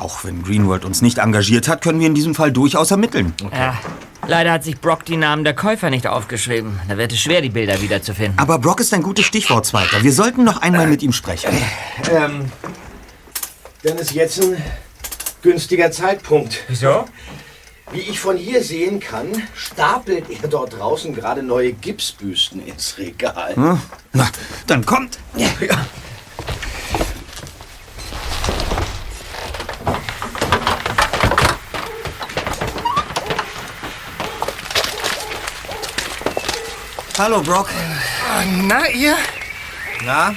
Auch 0.00 0.24
wenn 0.24 0.42
Greenwald 0.42 0.84
uns 0.84 1.02
nicht 1.02 1.18
engagiert 1.18 1.68
hat, 1.68 1.82
können 1.82 2.00
wir 2.00 2.06
in 2.06 2.14
diesem 2.14 2.34
Fall 2.34 2.50
durchaus 2.52 2.90
ermitteln. 2.90 3.34
Ja, 3.52 3.78
Leider 4.26 4.52
hat 4.52 4.64
sich 4.64 4.80
Brock 4.80 5.04
die 5.04 5.16
Namen 5.16 5.44
der 5.44 5.54
Käufer 5.54 5.90
nicht 5.90 6.06
aufgeschrieben. 6.06 6.78
Da 6.88 6.96
wird 6.96 7.12
es 7.12 7.20
schwer, 7.20 7.40
die 7.40 7.48
Bilder 7.48 7.80
wiederzufinden. 7.82 8.38
Aber 8.38 8.58
Brock 8.58 8.80
ist 8.80 8.94
ein 8.94 9.02
gutes 9.02 9.24
Stichwort, 9.24 9.66
Zweiter. 9.66 10.02
Wir 10.02 10.12
sollten 10.12 10.44
noch 10.44 10.62
einmal 10.62 10.86
mit 10.86 11.02
ihm 11.02 11.12
sprechen. 11.12 11.50
Ähm, 12.10 12.50
dann 13.82 13.98
ist 13.98 14.12
jetzt 14.12 14.42
ein 14.42 14.56
günstiger 15.42 15.90
Zeitpunkt. 15.90 16.60
Wieso? 16.68 17.06
Wie 17.92 18.00
ich 18.00 18.20
von 18.20 18.36
hier 18.36 18.62
sehen 18.62 19.00
kann, 19.00 19.26
stapelt 19.54 20.26
er 20.30 20.48
dort 20.48 20.78
draußen 20.78 21.12
gerade 21.14 21.42
neue 21.42 21.72
Gipsbüsten 21.72 22.64
ins 22.64 22.98
Regal. 22.98 23.56
Hm? 23.56 23.80
Na, 24.12 24.28
dann 24.66 24.86
kommt. 24.86 25.18
Ja. 25.34 25.48
Hallo, 37.20 37.42
Brock. 37.42 37.68
Na, 38.62 38.88
ihr? 38.88 39.14
Na? 40.06 40.34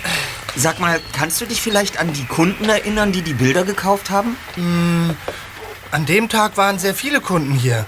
Sag 0.57 0.81
mal, 0.81 0.99
kannst 1.13 1.39
du 1.39 1.45
dich 1.45 1.61
vielleicht 1.61 1.97
an 1.97 2.11
die 2.11 2.25
Kunden 2.25 2.67
erinnern, 2.67 3.13
die 3.13 3.21
die 3.21 3.33
Bilder 3.33 3.63
gekauft 3.63 4.09
haben? 4.09 4.35
Hm, 4.55 5.15
an 5.91 6.05
dem 6.05 6.27
Tag 6.27 6.57
waren 6.57 6.79
sehr 6.79 6.93
viele 6.93 7.21
Kunden 7.21 7.53
hier. 7.53 7.85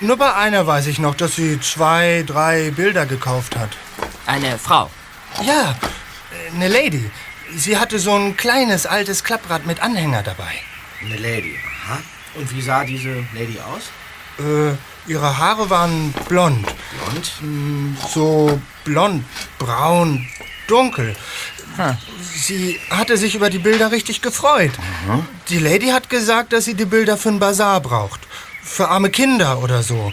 Nur 0.00 0.16
bei 0.16 0.32
einer 0.32 0.66
weiß 0.66 0.86
ich 0.86 0.98
noch, 0.98 1.14
dass 1.16 1.36
sie 1.36 1.60
zwei, 1.60 2.24
drei 2.26 2.70
Bilder 2.70 3.04
gekauft 3.04 3.56
hat. 3.56 3.76
Eine 4.24 4.56
Frau? 4.58 4.88
Ja, 5.44 5.76
eine 6.54 6.68
Lady. 6.68 7.10
Sie 7.54 7.76
hatte 7.76 7.98
so 7.98 8.14
ein 8.14 8.38
kleines, 8.38 8.86
altes 8.86 9.22
Klapprad 9.22 9.66
mit 9.66 9.82
Anhänger 9.82 10.22
dabei. 10.22 10.54
Eine 11.02 11.18
Lady, 11.18 11.58
aha. 11.84 11.98
Und 12.36 12.50
wie 12.56 12.62
sah 12.62 12.84
diese 12.84 13.16
Lady 13.34 13.58
aus? 13.60 13.90
Äh, 14.38 14.78
ihre 15.06 15.38
Haare 15.38 15.70
waren 15.70 16.12
blond. 16.28 16.66
Blond? 16.66 17.32
Hm, 17.40 17.96
So 18.12 18.60
blond, 18.84 19.24
braun, 19.58 20.26
dunkel. 20.66 21.14
Hm. 21.76 21.96
Sie 22.34 22.80
hatte 22.90 23.16
sich 23.16 23.34
über 23.34 23.50
die 23.50 23.58
Bilder 23.58 23.90
richtig 23.92 24.22
gefreut. 24.22 24.72
Die 25.48 25.58
Lady 25.58 25.88
hat 25.88 26.10
gesagt, 26.10 26.52
dass 26.52 26.64
sie 26.64 26.74
die 26.74 26.84
Bilder 26.84 27.16
für 27.16 27.28
einen 27.30 27.38
Bazar 27.38 27.80
braucht. 27.80 28.20
Für 28.62 28.88
arme 28.88 29.10
Kinder 29.10 29.58
oder 29.62 29.82
so. 29.82 30.12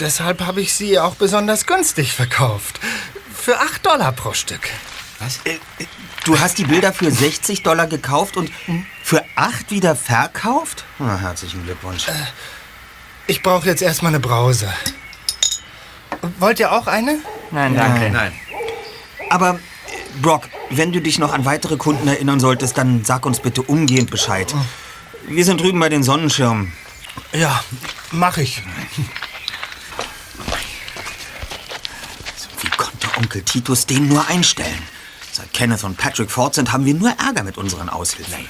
Deshalb 0.00 0.40
habe 0.46 0.60
ich 0.62 0.72
sie 0.74 0.98
auch 0.98 1.14
besonders 1.16 1.66
günstig 1.66 2.12
verkauft. 2.14 2.80
Für 3.34 3.60
8 3.60 3.84
Dollar 3.84 4.12
pro 4.12 4.32
Stück. 4.32 4.68
Was? 5.18 5.40
Äh, 5.44 5.54
äh, 5.78 5.86
du 6.24 6.38
hast 6.40 6.56
die 6.58 6.64
Bilder 6.64 6.92
für 6.92 7.10
60 7.10 7.62
Dollar 7.62 7.86
gekauft 7.86 8.36
und 8.36 8.50
für 9.02 9.22
8 9.36 9.70
wieder 9.70 9.94
verkauft? 9.96 10.84
Na, 10.98 11.18
herzlichen 11.18 11.62
Glückwunsch. 11.64 12.06
Ich 13.26 13.42
brauche 13.42 13.66
jetzt 13.66 13.82
erstmal 13.82 14.10
eine 14.10 14.20
Brause. 14.20 14.72
Wollt 16.38 16.60
ihr 16.60 16.72
auch 16.72 16.86
eine? 16.86 17.18
Nein, 17.50 17.74
danke. 17.74 18.10
Nein. 18.10 18.32
Aber, 19.30 19.54
äh, 19.54 19.58
Brock, 20.20 20.48
wenn 20.70 20.92
du 20.92 21.00
dich 21.00 21.18
noch 21.18 21.32
an 21.32 21.44
weitere 21.44 21.76
Kunden 21.76 22.06
erinnern 22.08 22.40
solltest, 22.40 22.76
dann 22.76 23.04
sag 23.04 23.24
uns 23.26 23.40
bitte 23.40 23.62
umgehend 23.62 24.10
Bescheid. 24.10 24.54
Wir 25.26 25.44
sind 25.44 25.60
drüben 25.60 25.78
bei 25.80 25.88
den 25.88 26.02
Sonnenschirmen. 26.02 26.72
Ja, 27.32 27.62
mach 28.10 28.38
ich. 28.38 28.62
Wie 32.60 32.70
konnte 32.70 33.08
Onkel 33.16 33.42
Titus 33.42 33.86
den 33.86 34.08
nur 34.08 34.26
einstellen? 34.28 34.82
Seit 35.32 35.52
Kenneth 35.52 35.84
und 35.84 35.96
Patrick 35.96 36.30
fort 36.30 36.54
sind, 36.54 36.72
haben 36.72 36.84
wir 36.84 36.94
nur 36.94 37.10
Ärger 37.10 37.44
mit 37.44 37.56
unseren 37.56 37.88
Aushilfen. 37.88 38.32
Naja. 38.32 38.44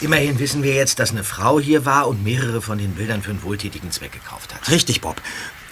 Immerhin 0.00 0.38
wissen 0.38 0.62
wir 0.62 0.74
jetzt, 0.74 0.98
dass 0.98 1.10
eine 1.10 1.24
Frau 1.24 1.58
hier 1.58 1.86
war 1.86 2.06
und 2.06 2.22
mehrere 2.22 2.60
von 2.60 2.76
den 2.76 2.94
Bildern 2.94 3.22
für 3.22 3.30
einen 3.30 3.42
wohltätigen 3.42 3.90
Zweck 3.90 4.12
gekauft 4.12 4.54
hat. 4.54 4.70
Richtig, 4.70 5.00
Bob. 5.00 5.22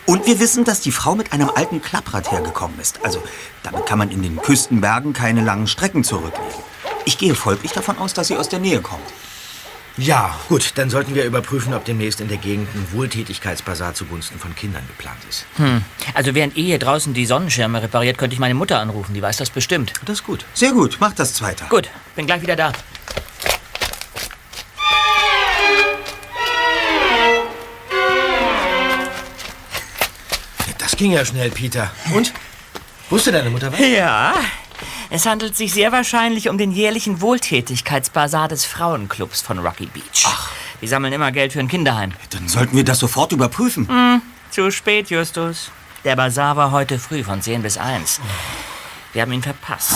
Und 0.07 0.27
wir 0.27 0.39
wissen, 0.39 0.65
dass 0.65 0.81
die 0.81 0.93
Frau 0.93 1.15
mit 1.15 1.33
einem 1.33 1.51
alten 1.55 1.83
Klapprad 1.83 2.31
hergekommen 2.31 2.79
ist. 2.81 3.05
Also, 3.05 3.23
damit 3.63 3.87
kann 3.87 3.99
man 3.99 4.11
in 4.11 4.23
den 4.23 4.37
Küstenbergen 4.37 5.13
keine 5.13 5.43
langen 5.43 5.67
Strecken 5.67 6.05
zurücklegen. 6.05 6.63
Ich 7.05 7.19
gehe 7.19 7.35
folglich 7.35 7.73
davon 7.73 7.99
aus, 7.99 8.15
dass 8.15 8.29
sie 8.29 8.37
aus 8.37 8.49
der 8.49 8.61
Nähe 8.61 8.81
kommt. 8.81 9.05
Ja, 9.97 10.37
gut, 10.49 10.73
dann 10.75 10.91
sollten 10.91 11.15
wir 11.15 11.25
überprüfen, 11.25 11.73
ob 11.73 11.85
demnächst 11.85 12.21
in 12.21 12.27
der 12.27 12.39
Gegend 12.39 12.69
ein 12.75 12.87
Wohltätigkeitsbazar 12.93 13.95
zugunsten 13.95 14.41
von 14.41 14.55
Kindern 14.57 14.83
geplant 14.89 15.21
ist. 15.29 15.47
Hm. 15.57 15.85
Also 16.15 16.35
während 16.35 16.57
ihr 16.57 16.65
hier 16.65 16.79
draußen 16.81 17.15
die 17.15 17.27
Sonnenschirme 17.27 17.81
repariert, 17.81 18.19
könnte 18.19 18.35
ich 18.35 18.41
meine 18.41 18.55
Mutter 18.55 18.81
anrufen. 18.81 19.15
Die 19.15 19.23
weiß 19.23 19.37
das 19.37 19.51
bestimmt. 19.51 19.93
Das 20.05 20.19
ist 20.21 20.25
gut. 20.25 20.45
Sehr 20.55 20.73
gut, 20.73 20.97
mach 20.99 21.13
das 21.13 21.35
Zweiter. 21.35 21.67
Gut, 21.69 21.91
bin 22.17 22.27
gleich 22.27 22.43
wieder 22.43 22.57
da. 22.57 22.73
Das 30.95 31.01
ging 31.01 31.11
ja 31.11 31.25
schnell, 31.25 31.51
Peter. 31.51 31.91
Und? 32.15 32.33
Wusste 33.11 33.33
deine 33.33 33.51
Mutter 33.51 33.73
was? 33.73 33.81
Ja, 33.81 34.33
es 35.11 35.27
handelt 35.27 35.57
sich 35.57 35.73
sehr 35.73 35.91
wahrscheinlich 35.91 36.49
um 36.49 36.57
den 36.57 36.71
jährlichen 36.71 37.21
Wohltätigkeitsbazar 37.21 38.47
des 38.47 38.65
Frauenclubs 38.65 39.43
von 39.43 39.59
Rocky 39.59 39.87
Beach. 39.87 40.25
Ach. 40.25 40.53
Die 40.81 40.87
sammeln 40.87 41.13
immer 41.13 41.33
Geld 41.33 41.53
für 41.53 41.59
ein 41.59 41.67
Kinderheim. 41.67 42.13
Dann 42.31 42.47
sollten 42.47 42.77
wir 42.77 42.85
das 42.85 43.01
sofort 43.01 43.33
überprüfen. 43.33 43.89
Hm, 43.89 44.23
zu 44.53 44.71
spät, 44.71 45.11
Justus. 45.11 45.73
Der 46.05 46.15
Bazar 46.15 46.57
war 46.57 46.71
heute 46.71 47.01
früh 47.01 47.25
von 47.25 47.43
10 47.43 47.63
bis 47.63 47.77
1. 47.77 48.21
Wir 49.15 49.23
haben 49.23 49.33
ihn 49.33 49.43
verpasst. 49.43 49.95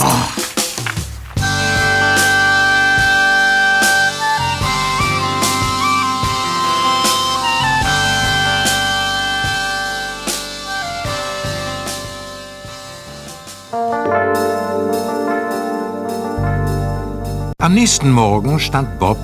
Am 17.69 17.75
nächsten 17.75 18.11
Morgen 18.11 18.59
stand 18.59 18.99
Bob 18.99 19.19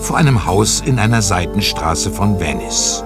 vor 0.00 0.16
einem 0.16 0.46
Haus 0.46 0.80
in 0.80 0.98
einer 0.98 1.22
Seitenstraße 1.22 2.10
von 2.10 2.40
Venice. 2.40 3.04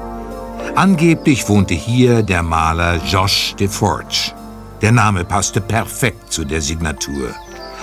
Angeblich 0.76 1.46
wohnte 1.46 1.74
hier 1.74 2.22
der 2.22 2.42
Maler 2.42 2.96
Josh 3.04 3.54
DeForge. 3.60 4.32
Der 4.80 4.90
Name 4.92 5.26
passte 5.26 5.60
perfekt 5.60 6.32
zu 6.32 6.42
der 6.42 6.62
Signatur. 6.62 7.34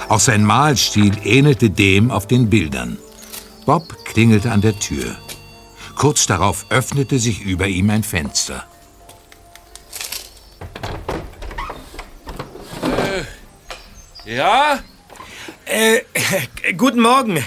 Auch 0.10 0.20
sein 0.20 0.44
Malstil 0.44 1.16
ähnelte 1.24 1.70
dem 1.70 2.10
auf 2.10 2.26
den 2.26 2.50
Bildern. 2.50 2.98
Bob 3.68 3.84
klingelte 4.06 4.52
an 4.52 4.62
der 4.62 4.80
Tür. 4.80 5.16
Kurz 5.94 6.26
darauf 6.26 6.66
öffnete 6.72 7.20
sich 7.20 7.40
über 7.44 7.68
ihm 7.68 7.92
ein 7.92 8.02
Fenster. 8.02 8.64
Ja? 14.26 14.80
Äh, 15.66 16.02
guten 16.78 17.00
Morgen. 17.00 17.44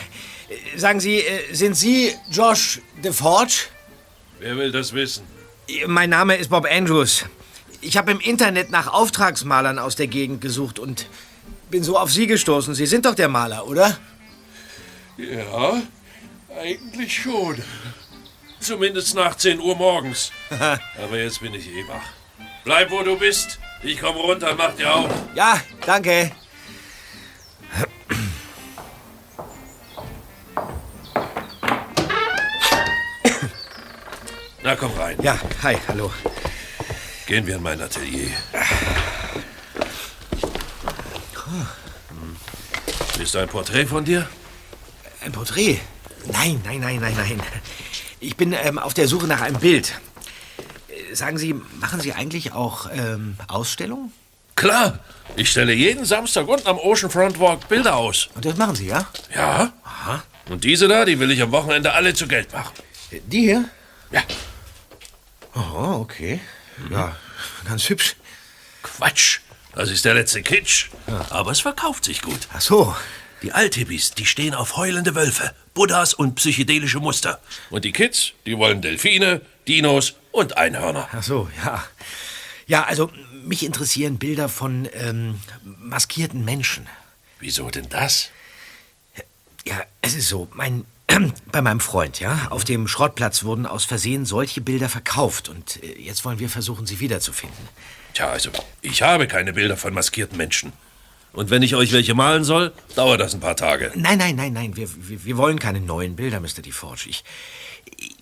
Sagen 0.77 1.01
Sie, 1.01 1.19
äh, 1.19 1.55
sind 1.55 1.75
Sie 1.77 2.15
Josh 2.31 2.81
DeForge? 3.03 3.67
Wer 4.41 4.57
will 4.57 4.73
das 4.73 4.93
wissen? 4.93 5.25
Mein 5.87 6.11
Name 6.11 6.37
ist 6.37 6.49
Bob 6.51 6.67
Andrews. 6.71 7.27
Ich 7.81 7.97
habe 7.97 8.11
im 8.11 8.21
Internet 8.21 8.71
nach 8.71 8.93
Auftragsmalern 8.93 9.79
aus 9.79 9.95
der 9.95 10.09
Gegend 10.09 10.41
gesucht 10.41 10.79
und 10.79 11.07
bin 11.71 11.85
so 11.85 11.99
auf 11.99 12.11
Sie 12.11 12.27
gestoßen. 12.27 12.75
Sie 12.75 12.87
sind 12.87 13.05
doch 13.05 13.15
der 13.15 13.29
Maler, 13.29 13.67
oder? 13.67 13.99
Ja, 15.17 15.83
eigentlich 16.61 17.23
schon. 17.23 17.63
Zumindest 18.59 19.15
nach 19.15 19.37
10 19.37 19.61
Uhr 19.61 19.77
morgens. 19.77 20.33
Aber 20.51 21.19
jetzt 21.19 21.41
bin 21.41 21.55
ich 21.55 21.69
eh 21.69 21.87
wach. 21.87 22.03
Bleib, 22.65 22.91
wo 22.91 23.03
du 23.03 23.17
bist. 23.17 23.59
Ich 23.83 24.01
komm 24.01 24.17
runter, 24.17 24.55
mach 24.57 24.75
dir 24.75 24.93
auf. 24.93 25.11
Ja, 25.35 25.61
danke. 25.87 26.33
Na, 34.69 34.77
komm 34.77 34.93
rein. 34.99 35.17
Ja, 35.23 35.39
hi, 35.63 35.79
hallo. 35.89 36.13
Gehen 37.27 37.47
wir 37.47 37.57
in 37.57 37.63
mein 37.63 37.81
Atelier. 37.81 38.29
Hm. 41.47 42.37
Ist 43.19 43.35
ein 43.35 43.49
Porträt 43.49 43.87
von 43.87 44.05
dir? 44.05 44.29
Ein 45.25 45.33
Porträt? 45.33 45.81
Nein, 46.31 46.61
nein, 46.67 46.81
nein, 46.81 47.01
nein, 47.01 47.15
nein. 47.17 47.41
Ich 48.21 48.37
bin 48.37 48.53
ähm, 48.53 48.79
auf 48.79 48.93
der 48.93 49.09
Suche 49.09 49.27
nach 49.27 49.41
einem 49.41 49.59
Bild. 49.59 49.99
Sagen 51.15 51.39
Sie, 51.39 51.55
machen 51.81 52.03
Sie 52.03 52.13
eigentlich 52.13 52.53
auch 52.53 52.91
ähm, 52.93 53.39
Ausstellungen? 53.49 54.13
Klar. 54.55 54.99
Ich 55.37 55.51
stelle 55.51 55.73
jeden 55.73 56.05
Samstag 56.05 56.47
unten 56.47 56.69
am 56.69 56.77
Oceanfront 56.77 57.41
Walk 57.41 57.69
Bilder 57.69 57.97
aus. 57.97 58.29
Und 58.35 58.45
das 58.45 58.59
machen 58.59 58.75
Sie, 58.75 58.89
ja? 58.89 59.09
Ja? 59.35 59.73
Aha. 59.83 60.23
Und 60.51 60.63
diese 60.63 60.89
da, 60.89 61.07
die 61.07 61.19
will 61.19 61.31
ich 61.31 61.41
am 61.41 61.53
Wochenende 61.53 61.95
alle 61.95 62.13
zu 62.13 62.29
Geld 62.29 62.53
machen. 62.53 62.75
Die 63.11 63.41
hier? 63.41 63.65
Ja. 64.11 64.23
Oh, 65.59 65.99
okay. 66.01 66.41
Ja, 66.91 67.17
ganz 67.67 67.89
hübsch. 67.89 68.15
Quatsch. 68.83 69.41
Das 69.75 69.91
ist 69.91 70.05
der 70.05 70.15
letzte 70.15 70.43
Kitsch. 70.43 70.89
Aber 71.31 71.51
es 71.51 71.61
verkauft 71.61 72.05
sich 72.05 72.23
gut. 72.23 72.49
Ach 72.53 72.61
so. 72.61 72.97
Die 73.43 73.53
Althippies, 73.53 74.13
die 74.13 74.27
stehen 74.27 74.55
auf 74.55 74.77
heulende 74.77 75.15
Wölfe, 75.15 75.55
Buddhas 75.75 76.15
und 76.15 76.35
psychedelische 76.35 76.99
Muster. 76.99 77.41
Und 77.71 77.85
die 77.85 77.93
Kids, 77.93 78.33
die 78.47 78.59
wollen 78.59 78.83
Delfine, 78.83 79.43
Dinos 79.69 80.15
und 80.33 80.57
Einhörner. 80.57 81.09
Ach 81.13 81.23
so, 81.23 81.49
ja. 81.65 81.85
Ja, 82.67 82.85
also 82.85 83.11
mich 83.45 83.65
interessieren 83.65 84.19
Bilder 84.19 84.49
von 84.49 84.89
ähm, 84.93 85.41
maskierten 85.63 86.45
Menschen. 86.45 86.89
Wieso 87.39 87.71
denn 87.71 87.89
das? 87.89 88.31
Ja, 89.65 89.83
es 90.03 90.15
ist 90.15 90.29
so, 90.29 90.49
mein 90.53 90.85
bei 91.53 91.63
meinem 91.63 91.81
Freund, 91.81 92.21
ja, 92.21 92.49
auf 92.51 92.65
dem 92.65 92.87
Schrottplatz 92.87 93.45
wurden 93.45 93.67
aus 93.67 93.85
Versehen 93.85 94.25
solche 94.25 94.61
Bilder 94.61 94.89
verkauft 94.89 95.49
und 95.49 95.83
äh, 95.83 96.01
jetzt 96.01 96.25
wollen 96.25 96.39
wir 96.39 96.49
versuchen, 96.49 96.87
sie 96.87 97.01
wiederzufinden. 97.01 97.69
Tja, 98.15 98.29
also, 98.29 98.51
ich 98.83 99.03
habe 99.03 99.27
keine 99.27 99.53
Bilder 99.53 99.77
von 99.77 99.95
maskierten 99.95 100.37
Menschen. 100.37 100.73
Und 101.33 101.51
wenn 101.51 101.63
ich 101.63 101.75
euch 101.75 101.93
welche 101.93 102.15
malen 102.15 102.43
soll, 102.43 102.73
dauert 102.97 103.21
das 103.21 103.35
ein 103.35 103.41
paar 103.41 103.57
Tage. 103.57 103.93
Nein, 103.95 104.19
nein, 104.19 104.35
nein, 104.35 104.53
nein, 104.53 104.77
wir, 104.77 104.89
wir, 105.09 105.25
wir 105.25 105.37
wollen 105.37 105.59
keine 105.59 105.81
neuen 105.81 106.17
Bilder, 106.17 106.41
Mr. 106.41 106.63
DeForge. 106.65 107.07
Ich, 107.09 107.23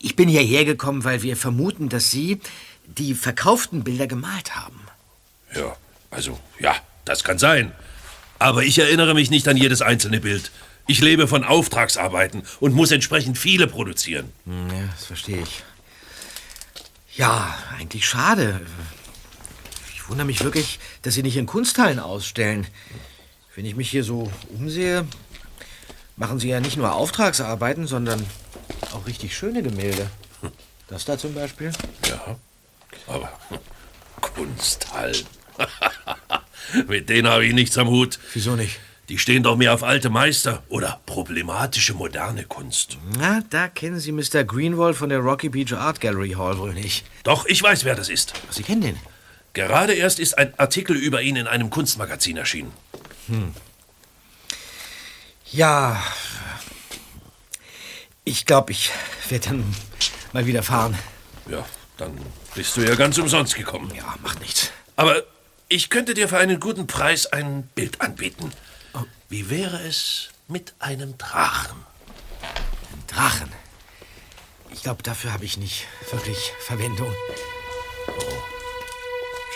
ich 0.00 0.16
bin 0.16 0.28
hierher 0.28 0.64
gekommen, 0.64 1.04
weil 1.04 1.22
wir 1.22 1.36
vermuten, 1.36 1.88
dass 1.88 2.10
Sie 2.10 2.40
die 2.84 3.14
verkauften 3.14 3.84
Bilder 3.84 4.06
gemalt 4.06 4.54
haben. 4.54 4.80
Ja, 5.54 5.76
also, 6.10 6.38
ja, 6.58 6.76
das 7.04 7.24
kann 7.24 7.38
sein. 7.38 7.72
Aber 8.38 8.64
ich 8.64 8.78
erinnere 8.78 9.14
mich 9.14 9.30
nicht 9.30 9.48
an 9.48 9.56
jedes 9.56 9.82
einzelne 9.82 10.20
Bild. 10.20 10.50
Ich 10.86 11.00
lebe 11.00 11.26
von 11.26 11.42
Auftragsarbeiten 11.44 12.42
und 12.60 12.74
muss 12.74 12.90
entsprechend 12.92 13.38
viele 13.38 13.66
produzieren. 13.66 14.32
Hm, 14.44 14.68
Ja, 14.70 14.84
das 14.94 15.06
verstehe 15.06 15.42
ich. 15.42 15.62
Ja, 17.16 17.56
eigentlich 17.78 18.06
schade. 18.06 18.60
Ich 19.94 20.08
wundere 20.08 20.26
mich 20.26 20.44
wirklich, 20.44 20.78
dass 21.02 21.14
Sie 21.14 21.22
nicht 21.22 21.36
in 21.36 21.46
Kunsthallen 21.46 21.98
ausstellen. 21.98 22.66
Wenn 23.54 23.64
ich 23.66 23.74
mich 23.74 23.90
hier 23.90 24.04
so 24.04 24.30
umsehe, 24.50 25.06
machen 26.16 26.38
Sie 26.38 26.48
ja 26.48 26.60
nicht 26.60 26.76
nur 26.76 26.92
Auftragsarbeiten, 26.94 27.86
sondern 27.86 28.24
auch 28.92 29.06
richtig 29.06 29.36
schöne 29.36 29.62
Gemälde. 29.62 30.08
Das 30.88 31.04
da 31.04 31.18
zum 31.18 31.34
Beispiel. 31.34 31.72
Ja, 32.08 32.36
aber 33.08 33.32
Kunsthallen. 34.20 35.24
Mit 36.86 37.08
denen 37.08 37.26
habe 37.28 37.46
ich 37.46 37.54
nichts 37.54 37.76
am 37.78 37.88
Hut. 37.88 38.20
Wieso 38.34 38.54
nicht? 38.54 38.78
Die 39.08 39.18
stehen 39.18 39.44
doch 39.44 39.56
mehr 39.56 39.72
auf 39.72 39.84
alte 39.84 40.10
Meister 40.10 40.64
oder 40.68 41.00
problematische 41.06 41.94
moderne 41.94 42.44
Kunst. 42.44 42.98
Na, 43.16 43.40
da 43.50 43.68
kennen 43.68 44.00
Sie 44.00 44.10
Mr. 44.10 44.42
Greenwald 44.42 44.96
von 44.96 45.10
der 45.10 45.20
Rocky 45.20 45.48
Beach 45.48 45.72
Art 45.74 46.00
Gallery 46.00 46.32
Hall 46.32 46.58
wohl 46.58 46.74
nicht. 46.74 47.06
Doch, 47.22 47.46
ich 47.46 47.62
weiß, 47.62 47.84
wer 47.84 47.94
das 47.94 48.08
ist. 48.08 48.32
Sie 48.50 48.64
kennen 48.64 48.80
den? 48.80 48.98
Gerade 49.52 49.94
erst 49.94 50.18
ist 50.18 50.36
ein 50.36 50.52
Artikel 50.58 50.96
über 50.96 51.22
ihn 51.22 51.36
in 51.36 51.46
einem 51.46 51.70
Kunstmagazin 51.70 52.36
erschienen. 52.36 52.72
Hm. 53.28 53.54
Ja, 55.52 56.02
ich 58.24 58.44
glaube, 58.44 58.72
ich 58.72 58.90
werde 59.28 59.50
dann 59.50 59.74
mal 60.32 60.46
wieder 60.46 60.64
fahren. 60.64 60.98
Ja, 61.48 61.64
dann 61.96 62.10
bist 62.56 62.76
du 62.76 62.80
ja 62.80 62.96
ganz 62.96 63.18
umsonst 63.18 63.54
gekommen. 63.54 63.92
Ja, 63.96 64.16
macht 64.20 64.40
nichts. 64.40 64.72
Aber 64.96 65.22
ich 65.68 65.90
könnte 65.90 66.14
dir 66.14 66.28
für 66.28 66.38
einen 66.38 66.58
guten 66.58 66.88
Preis 66.88 67.26
ein 67.26 67.68
Bild 67.76 68.00
anbieten. 68.00 68.50
Wie 69.28 69.50
wäre 69.50 69.82
es 69.82 70.28
mit 70.46 70.74
einem 70.78 71.18
Drachen? 71.18 71.84
Ein 72.92 73.06
Drachen? 73.08 73.52
Ich 74.70 74.84
glaube, 74.84 75.02
dafür 75.02 75.32
habe 75.32 75.44
ich 75.44 75.56
nicht 75.56 75.86
wirklich 76.12 76.52
Verwendung. 76.60 77.12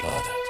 Schade. 0.01 0.50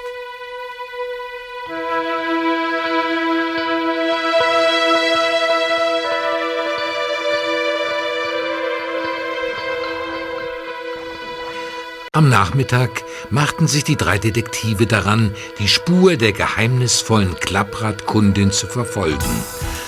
Am 12.21 12.29
Nachmittag 12.29 13.03
machten 13.31 13.67
sich 13.67 13.83
die 13.83 13.97
drei 13.97 14.19
Detektive 14.19 14.87
daran, 14.87 15.35
die 15.59 15.69
Spur 15.69 16.19
der 16.19 16.33
geheimnisvollen 16.33 17.35
Klappradkundin 17.41 18.53
zu 18.53 18.67
verfolgen. 18.67 19.43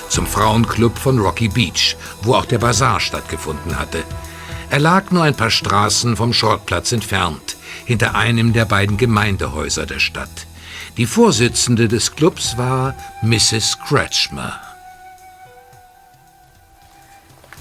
Zum 0.08 0.26
Frauenclub 0.26 0.96
von 0.96 1.18
Rocky 1.18 1.48
Beach, 1.48 1.94
wo 2.22 2.32
auch 2.32 2.46
der 2.46 2.56
Bazar 2.56 3.00
stattgefunden 3.00 3.78
hatte. 3.78 4.02
Er 4.70 4.78
lag 4.78 5.10
nur 5.10 5.24
ein 5.24 5.36
paar 5.36 5.50
Straßen 5.50 6.16
vom 6.16 6.32
Schrottplatz 6.32 6.92
entfernt, 6.92 7.58
hinter 7.84 8.14
einem 8.14 8.54
der 8.54 8.64
beiden 8.64 8.96
Gemeindehäuser 8.96 9.84
der 9.84 9.98
Stadt. 9.98 10.46
Die 10.96 11.04
Vorsitzende 11.04 11.86
des 11.86 12.16
Clubs 12.16 12.56
war 12.56 12.94
Mrs. 13.20 13.76
Kretschmer. 13.86 14.58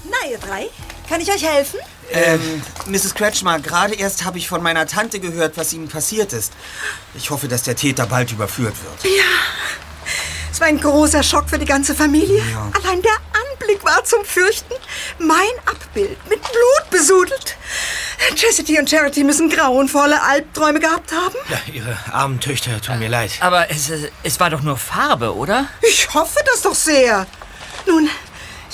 Na, 0.04 0.30
ihr 0.30 0.38
drei, 0.38 0.70
kann 1.10 1.20
ich 1.20 1.30
euch 1.30 1.44
helfen? 1.46 1.78
Ähm, 2.10 2.62
Mrs. 2.86 3.14
Kretschmer, 3.14 3.58
gerade 3.60 3.94
erst 3.94 4.24
habe 4.24 4.38
ich 4.38 4.48
von 4.48 4.62
meiner 4.62 4.86
Tante 4.86 5.20
gehört, 5.20 5.56
was 5.56 5.72
Ihnen 5.72 5.88
passiert 5.88 6.32
ist. 6.32 6.52
Ich 7.14 7.30
hoffe, 7.30 7.48
dass 7.48 7.62
der 7.62 7.76
Täter 7.76 8.06
bald 8.06 8.32
überführt 8.32 8.74
wird. 8.82 9.14
Ja, 9.14 9.24
es 10.52 10.60
war 10.60 10.66
ein 10.66 10.78
großer 10.80 11.22
Schock 11.22 11.48
für 11.48 11.58
die 11.58 11.64
ganze 11.64 11.94
Familie. 11.94 12.42
Allein 12.82 13.00
der 13.00 13.12
Anblick 13.52 13.82
war 13.84 14.04
zum 14.04 14.24
Fürchten. 14.24 14.74
Mein 15.18 15.38
Abbild 15.64 16.18
mit 16.28 16.42
Blut 16.42 16.90
besudelt. 16.90 17.56
Chastity 18.36 18.78
und 18.78 18.88
Charity 18.88 19.24
müssen 19.24 19.48
grauenvolle 19.48 20.22
Albträume 20.22 20.78
gehabt 20.80 21.12
haben. 21.12 21.34
Ja, 21.48 21.58
Ihre 21.72 21.96
armen 22.12 22.38
Töchter 22.40 22.80
tun 22.80 22.98
mir 22.98 23.08
leid. 23.08 23.32
Aber 23.40 23.70
es, 23.70 23.90
äh, 23.90 24.10
es 24.22 24.38
war 24.40 24.50
doch 24.50 24.60
nur 24.62 24.76
Farbe, 24.76 25.34
oder? 25.34 25.68
Ich 25.80 26.12
hoffe 26.12 26.38
das 26.44 26.62
doch 26.62 26.74
sehr. 26.74 27.26
Nun, 27.86 28.08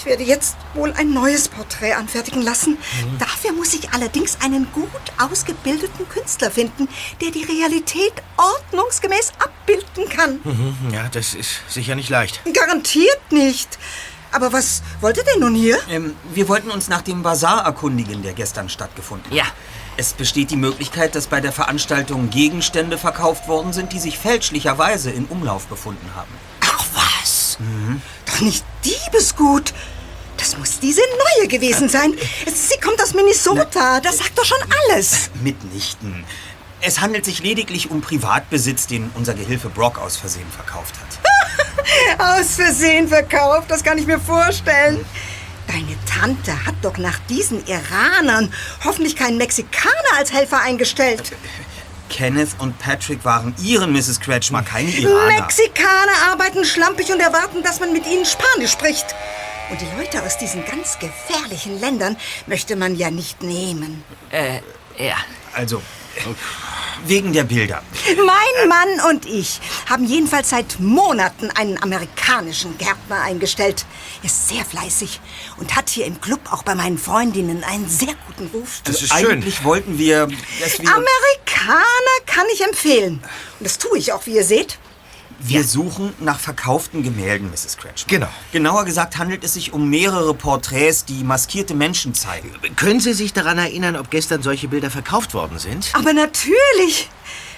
werde 0.09 0.25
jetzt 0.25 0.57
wohl 0.75 0.93
ein 0.93 1.13
neues 1.13 1.49
Porträt 1.49 1.93
anfertigen 1.93 2.43
lassen. 2.43 2.79
Dafür 3.19 3.53
muss 3.53 3.75
ich 3.75 3.91
allerdings 3.91 4.39
einen 4.43 4.67
gut 4.73 4.89
ausgebildeten 5.19 6.09
Künstler 6.09 6.51
finden, 6.51 6.89
der 7.21 7.31
die 7.31 7.45
Realität 7.45 8.15
ordnungsgemäß 8.37 9.33
abbilden 9.39 10.09
kann. 10.09 10.41
Mhm, 10.43 10.77
ja, 10.93 11.09
das 11.13 11.35
ist 11.35 11.61
sicher 11.69 11.95
nicht 11.95 12.09
leicht. 12.09 12.41
Garantiert 12.53 13.31
nicht. 13.31 13.79
Aber 14.31 14.53
was 14.53 14.83
wollt 15.01 15.17
ihr 15.17 15.25
denn 15.25 15.41
nun 15.41 15.55
hier? 15.55 15.79
Ähm, 15.89 16.15
wir 16.33 16.49
wollten 16.49 16.71
uns 16.71 16.89
nach 16.89 17.03
dem 17.03 17.23
Bazar 17.23 17.65
erkundigen, 17.65 18.23
der 18.23 18.33
gestern 18.33 18.69
stattgefunden 18.69 19.31
hat. 19.31 19.37
Ja. 19.37 19.45
Es 19.97 20.13
besteht 20.13 20.51
die 20.51 20.57
Möglichkeit, 20.57 21.15
dass 21.15 21.27
bei 21.27 21.41
der 21.41 21.51
Veranstaltung 21.51 22.31
Gegenstände 22.31 22.99
verkauft 22.99 23.49
worden 23.49 23.73
sind, 23.73 23.93
die 23.93 23.99
sich 23.99 24.19
fälschlicherweise 24.19 25.11
in 25.11 25.25
Umlauf 25.27 25.67
befunden 25.67 26.09
haben. 26.15 26.31
Ach 26.61 26.85
was? 26.95 27.59
Doch 28.27 28.41
nicht 28.41 28.65
Diebesgut. 28.85 29.75
Das 30.39 30.57
muss 30.57 30.79
diese 30.81 31.03
neue 31.37 31.49
gewesen 31.49 31.89
sein. 31.89 32.15
Sie 32.47 32.79
kommt 32.81 33.03
aus 33.03 33.13
Minnesota. 33.13 34.01
Das 34.01 34.19
sagt 34.19 34.39
doch 34.39 34.45
schon 34.45 34.59
alles. 34.89 35.31
Mitnichten. 35.43 36.25
Es 36.81 37.01
handelt 37.01 37.25
sich 37.25 37.43
lediglich 37.43 37.91
um 37.91 38.01
Privatbesitz, 38.01 38.87
den 38.87 39.11
unser 39.15 39.35
Gehilfe 39.35 39.69
Brock 39.69 39.99
aus 39.99 40.17
Versehen 40.17 40.49
verkauft 40.51 40.95
hat. 40.95 41.19
Aus 42.19 42.57
Versehen 42.57 43.09
verkauft, 43.09 43.71
das 43.71 43.83
kann 43.83 43.99
ich 43.99 44.07
mir 44.07 44.21
vorstellen. 44.21 45.05
Deine 45.67 45.97
Tante 46.07 46.67
hat 46.67 46.75
doch 46.83 46.97
nach 46.99 47.19
diesen 47.29 47.65
Iranern 47.67 48.53
hoffentlich 48.85 49.17
keinen 49.17 49.39
Mexikaner 49.39 49.93
als 50.17 50.33
Helfer 50.33 50.61
eingestellt. 50.61 51.33
Kenneth 52.09 52.51
und 52.59 52.79
Patrick 52.79 53.25
waren 53.25 53.55
ihren 53.63 53.93
Mrs. 53.93 54.21
Kretschmer, 54.21 54.63
keine 54.63 54.91
Iraner. 54.91 55.41
Mexikaner 55.41 56.31
arbeiten 56.31 56.65
schlampig 56.65 57.13
und 57.13 57.21
erwarten, 57.21 57.63
dass 57.63 57.81
man 57.81 57.93
mit 57.93 58.07
ihnen 58.07 58.25
Spanisch 58.25 58.73
spricht. 58.73 59.07
Und 59.71 59.81
die 59.81 59.87
Leute 59.97 60.23
aus 60.23 60.39
diesen 60.39 60.65
ganz 60.65 60.99
gefährlichen 60.99 61.79
Ländern 61.81 62.17
möchte 62.47 62.77
man 62.77 62.97
ja 62.97 63.11
nicht 63.11 63.43
nehmen. 63.43 64.03
Äh, 64.31 64.61
ja. 64.99 65.17
Also, 65.55 65.83
wegen 67.07 67.33
der 67.33 67.45
Bilder. 67.45 67.83
Mein 68.17 68.69
Mann 68.69 69.11
und 69.11 69.27
ich 69.27 69.61
haben 69.89 70.05
jedenfalls 70.05 70.51
seit 70.51 70.81
Monaten 70.81 71.51
einen 71.51 71.81
amerikanischen 71.83 72.77
Gärtner 72.79 73.23
eingestellt. 73.23 73.85
Er 74.23 74.27
ist 74.27 74.49
sehr 74.49 74.65
fleißig 74.65 75.21
und 75.59 75.77
hat 75.77 75.91
hier 75.91 76.07
im 76.07 76.21
Club 76.21 76.41
auch 76.51 76.63
bei 76.63 76.75
meinen 76.75 76.99
Freundinnen 76.99 77.63
einen 77.63 77.89
sehr 77.89 78.15
guten 78.27 78.49
Ruf. 78.53 78.81
Das 78.85 79.03
ist 79.03 79.13
schön. 79.13 79.31
Eigentlich 79.31 79.65
wollten 79.65 79.99
wir, 79.99 80.29
dass 80.61 80.81
wir... 80.81 80.89
Amerikaner 80.89 82.17
kann 82.27 82.47
ich 82.53 82.65
empfehlen. 82.65 83.23
Und 83.59 83.65
das 83.65 83.79
tue 83.79 83.99
ich 83.99 84.13
auch, 84.13 84.27
wie 84.27 84.35
ihr 84.35 84.45
seht. 84.45 84.79
Wir 85.41 85.63
suchen 85.63 86.13
nach 86.19 86.41
verkauften 86.41 87.05
Gemälden, 87.05 87.51
Mrs. 87.51 87.77
Kretschmer. 87.77 88.09
Genau. 88.11 88.29
Genauer 88.51 88.85
gesagt 88.85 89.19
handelt 89.19 89.45
es 89.45 89.55
sich 89.55 89.73
um 89.73 89.89
mehrere 89.89 90.35
Porträts, 90.35 91.05
die 91.05 91.23
maskierte 91.23 91.75
Menschen 91.75 92.13
zeigen. 92.13 92.51
Können 92.75 92.99
Sie 92.99 93.13
sich 93.13 93.33
daran 93.33 93.57
erinnern, 93.57 93.95
ob 93.95 94.11
gestern 94.11 94.43
solche 94.43 94.67
Bilder 94.67 94.91
verkauft 94.91 95.35
worden 95.35 95.59
sind? 95.61 95.91
Aber 95.93 96.13
natürlich. 96.13 97.09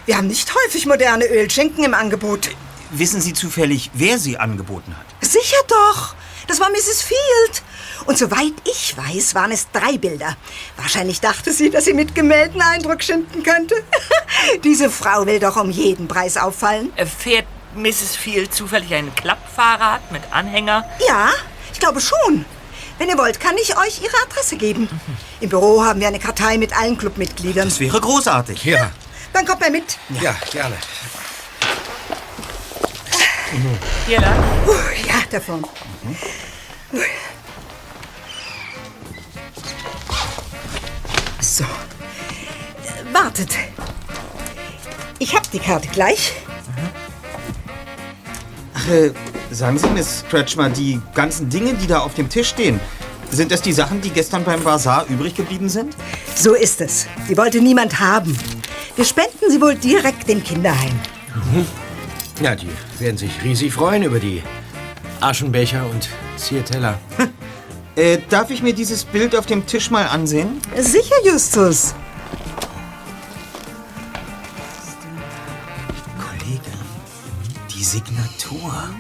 Wir 0.04 0.18
haben 0.18 0.26
nicht 0.26 0.52
häufig 0.54 0.84
moderne 0.84 1.24
Ölschinken 1.24 1.82
im 1.82 1.94
Angebot. 1.94 2.50
Wissen 2.90 3.20
Sie 3.22 3.32
zufällig, 3.32 3.90
wer 3.94 4.18
sie 4.18 4.36
angeboten 4.36 4.94
hat? 4.98 5.06
Sicher 5.24 5.56
doch. 5.68 6.14
Das 6.48 6.60
war 6.60 6.68
Mrs. 6.70 7.02
Field. 7.02 7.62
Und 8.06 8.18
soweit 8.18 8.52
ich 8.64 8.96
weiß, 8.96 9.34
waren 9.34 9.52
es 9.52 9.68
drei 9.72 9.96
Bilder. 9.96 10.36
Wahrscheinlich 10.76 11.20
dachte 11.20 11.52
sie, 11.52 11.70
dass 11.70 11.84
sie 11.84 11.94
mit 11.94 12.14
Gemälden 12.14 12.60
Eindruck 12.60 13.02
schinden 13.02 13.42
könnte. 13.42 13.76
Diese 14.64 14.90
Frau 14.90 15.26
will 15.26 15.38
doch 15.38 15.56
um 15.56 15.70
jeden 15.70 16.08
Preis 16.08 16.36
auffallen. 16.36 16.92
Äh, 16.96 17.06
Fährt 17.06 17.46
Mrs. 17.74 18.16
Field 18.16 18.54
zufällig 18.54 18.92
ein 18.94 19.14
Klappfahrrad 19.14 20.11
mit 20.12 20.22
Anhänger? 20.30 20.85
Ja, 21.06 21.30
ich 21.72 21.78
glaube 21.78 22.00
schon. 22.00 22.44
Wenn 22.98 23.09
ihr 23.09 23.16
wollt, 23.16 23.40
kann 23.40 23.56
ich 23.56 23.76
euch 23.78 24.02
ihre 24.02 24.16
Adresse 24.28 24.56
geben. 24.56 24.88
Im 25.40 25.48
Büro 25.48 25.83
haben 25.85 26.00
wir 26.00 26.09
eine 26.09 26.18
Kartei 26.18 26.59
mit 26.59 26.76
allen 26.76 26.98
Clubmitgliedern. 26.98 27.68
Das 27.68 27.80
wäre 27.80 28.00
großartig. 28.00 28.64
Ja, 28.64 28.90
Dann 29.33 29.46
kommt 29.46 29.61
mal 29.61 29.70
mit. 29.70 29.96
ja, 30.20 30.35
gerne. 30.52 30.76
Hier 34.06 34.20
lang. 34.20 34.38
Uh, 34.66 34.72
ja, 35.09 35.14
da 35.30 35.40
vorne. 35.40 35.64
So. 41.40 41.64
Wartet. 43.12 43.50
Ich 45.18 45.35
hab 45.35 45.50
die 45.50 45.59
Karte 45.59 45.88
gleich. 45.88 46.33
Ach, 48.80 48.88
äh, 48.88 49.12
sagen 49.50 49.78
Sie, 49.78 49.88
Miss 49.90 50.24
Kretschmer, 50.30 50.70
die 50.70 51.00
ganzen 51.14 51.48
Dinge, 51.50 51.74
die 51.74 51.86
da 51.86 52.00
auf 52.00 52.14
dem 52.14 52.28
Tisch 52.28 52.48
stehen, 52.48 52.80
sind 53.30 53.52
das 53.52 53.60
die 53.60 53.72
Sachen, 53.72 54.00
die 54.00 54.10
gestern 54.10 54.42
beim 54.42 54.62
Bazar 54.62 55.06
übrig 55.08 55.34
geblieben 55.34 55.68
sind? 55.68 55.94
So 56.34 56.54
ist 56.54 56.80
es. 56.80 57.06
Die 57.28 57.36
wollte 57.36 57.60
niemand 57.60 58.00
haben. 58.00 58.36
Wir 58.96 59.04
spenden 59.04 59.50
sie 59.50 59.60
wohl 59.60 59.74
direkt 59.74 60.28
dem 60.28 60.42
Kinderheim. 60.42 60.98
Ja, 62.42 62.54
die 62.54 62.68
werden 62.98 63.18
sich 63.18 63.30
riesig 63.44 63.72
freuen 63.72 64.02
über 64.02 64.18
die 64.18 64.42
Aschenbecher 65.20 65.84
und 65.90 66.08
Zierteller. 66.36 66.98
Äh, 67.96 68.18
darf 68.30 68.50
ich 68.50 68.62
mir 68.62 68.72
dieses 68.72 69.04
Bild 69.04 69.36
auf 69.36 69.46
dem 69.46 69.66
Tisch 69.66 69.90
mal 69.90 70.06
ansehen? 70.06 70.60
Sicher, 70.78 71.16
Justus. 71.24 71.92
Die 77.80 77.84
Signatur. 77.84 78.90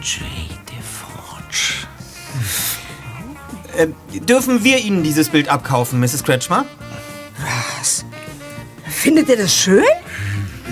J. 0.00 0.22
DeForge. 0.70 1.88
Äh, 3.76 3.88
dürfen 4.20 4.62
wir 4.62 4.78
Ihnen 4.78 5.02
dieses 5.02 5.30
Bild 5.30 5.48
abkaufen, 5.48 5.98
Mrs. 5.98 6.22
Kretschmer? 6.22 6.64
Was? 7.80 8.04
Findet 8.88 9.28
ihr 9.28 9.36
das 9.36 9.52
schön? 9.52 9.82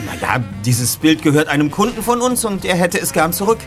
Naja, 0.06 0.44
dieses 0.64 0.96
Bild 0.98 1.20
gehört 1.22 1.48
einem 1.48 1.72
Kunden 1.72 2.00
von 2.00 2.20
uns 2.20 2.44
und 2.44 2.64
er 2.64 2.76
hätte 2.76 3.00
es 3.00 3.12
gern 3.12 3.32
zurück. 3.32 3.58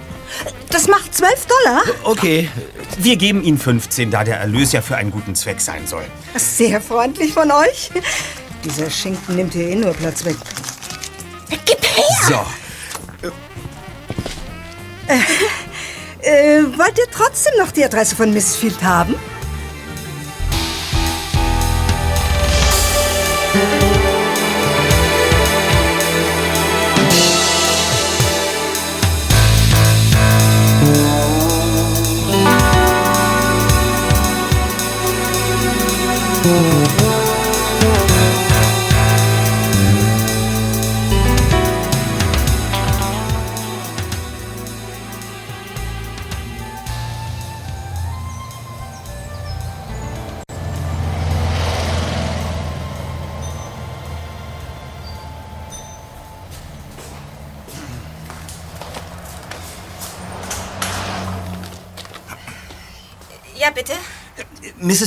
Das 0.69 0.87
macht 0.87 1.13
12 1.13 1.47
Dollar? 1.47 1.81
Okay, 2.03 2.49
Wir 2.97 3.17
geben 3.17 3.43
Ihnen 3.43 3.57
15, 3.57 4.09
da 4.09 4.23
der 4.23 4.39
Erlös 4.39 4.71
ja 4.71 4.81
für 4.81 4.95
einen 4.95 5.11
guten 5.11 5.35
Zweck 5.35 5.59
sein 5.59 5.85
soll. 5.85 6.05
Sehr 6.35 6.79
freundlich 6.79 7.33
von 7.33 7.51
euch. 7.51 7.91
Dieser 8.63 8.89
Schinken 8.89 9.35
nimmt 9.35 9.53
hier 9.53 9.67
eh 9.67 9.75
nur 9.75 9.93
Platz 9.93 10.23
weg. 10.23 10.37
Gib 11.49 11.83
her! 11.83 12.05
So, 12.27 12.45
Äh, 16.21 16.63
wollt 16.77 16.97
ihr 16.97 17.09
trotzdem 17.11 17.53
noch 17.57 17.71
die 17.71 17.85
Adresse 17.85 18.15
von 18.15 18.33
Miss 18.33 18.55
Field 18.55 18.83
haben? 18.83 19.15
Ja, 36.43 36.86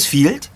Mrs. 0.01 0.07
Field? 0.07 0.51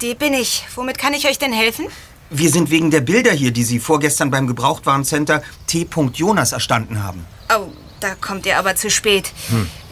Die 0.00 0.14
bin 0.14 0.32
ich. 0.34 0.64
Womit 0.74 0.98
kann 0.98 1.14
ich 1.14 1.26
euch 1.26 1.38
denn 1.38 1.52
helfen? 1.52 1.86
Wir 2.30 2.50
sind 2.50 2.70
wegen 2.70 2.90
der 2.90 3.00
Bilder 3.00 3.32
hier, 3.32 3.52
die 3.52 3.62
Sie 3.64 3.78
vorgestern 3.78 4.30
beim 4.30 4.46
Gebrauchtwarencenter 4.46 5.42
T. 5.66 5.86
Jonas 6.14 6.52
erstanden 6.52 7.02
haben. 7.02 7.24
Oh, 7.54 7.68
da 8.00 8.14
kommt 8.16 8.44
ihr 8.46 8.58
aber 8.58 8.74
zu 8.76 8.90
spät. 8.90 9.32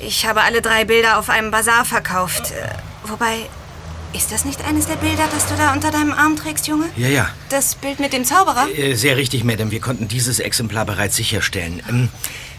Ich 0.00 0.26
habe 0.26 0.42
alle 0.42 0.60
drei 0.60 0.84
Bilder 0.84 1.18
auf 1.18 1.30
einem 1.30 1.50
Bazar 1.50 1.84
verkauft. 1.84 2.50
Äh, 2.50 2.68
wobei, 3.08 3.46
ist 4.12 4.32
das 4.32 4.44
nicht 4.44 4.64
eines 4.64 4.86
der 4.86 4.96
Bilder, 4.96 5.24
das 5.32 5.46
du 5.46 5.54
da 5.56 5.72
unter 5.72 5.90
deinem 5.90 6.12
Arm 6.12 6.36
trägst, 6.36 6.66
Junge? 6.66 6.86
ja, 6.96 7.08
ja. 7.08 7.28
Das 7.48 7.74
Bild 7.76 8.00
mit 8.00 8.12
dem 8.12 8.24
Zauberer? 8.24 8.68
Äh, 8.76 8.94
Sehr 8.94 9.16
richtig, 9.16 9.44
Madame. 9.44 9.70
Wir 9.70 9.80
konnten 9.80 10.08
dieses 10.08 10.40
Exemplar 10.40 10.84
bereits 10.84 11.16
sicherstellen. 11.16 11.82
Ähm, 11.88 12.08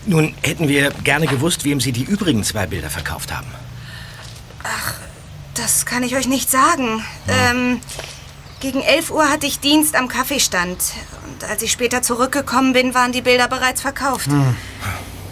nun 0.06 0.34
hätten 0.42 0.70
wir 0.70 0.92
gerne 1.04 1.28
gewusst, 1.28 1.66
wem 1.66 1.82
Sie 1.82 1.92
die 1.92 2.04
übrigen 2.04 2.44
zwei 2.44 2.66
Bilder 2.68 2.90
verkauft 2.90 3.32
haben. 3.36 3.48
Das 5.58 5.86
kann 5.86 6.04
ich 6.04 6.16
euch 6.16 6.28
nicht 6.28 6.50
sagen. 6.52 7.04
Ähm, 7.28 7.82
gegen 8.60 8.82
11 8.82 9.12
Uhr 9.12 9.30
hatte 9.30 9.48
ich 9.48 9.60
Dienst 9.60 9.96
am 9.96 10.08
Kaffeestand. 10.08 10.78
Und 11.26 11.50
als 11.50 11.62
ich 11.62 11.72
später 11.72 12.02
zurückgekommen 12.02 12.74
bin, 12.74 12.94
waren 12.94 13.12
die 13.12 13.22
Bilder 13.22 13.48
bereits 13.48 13.82
verkauft. 13.82 14.30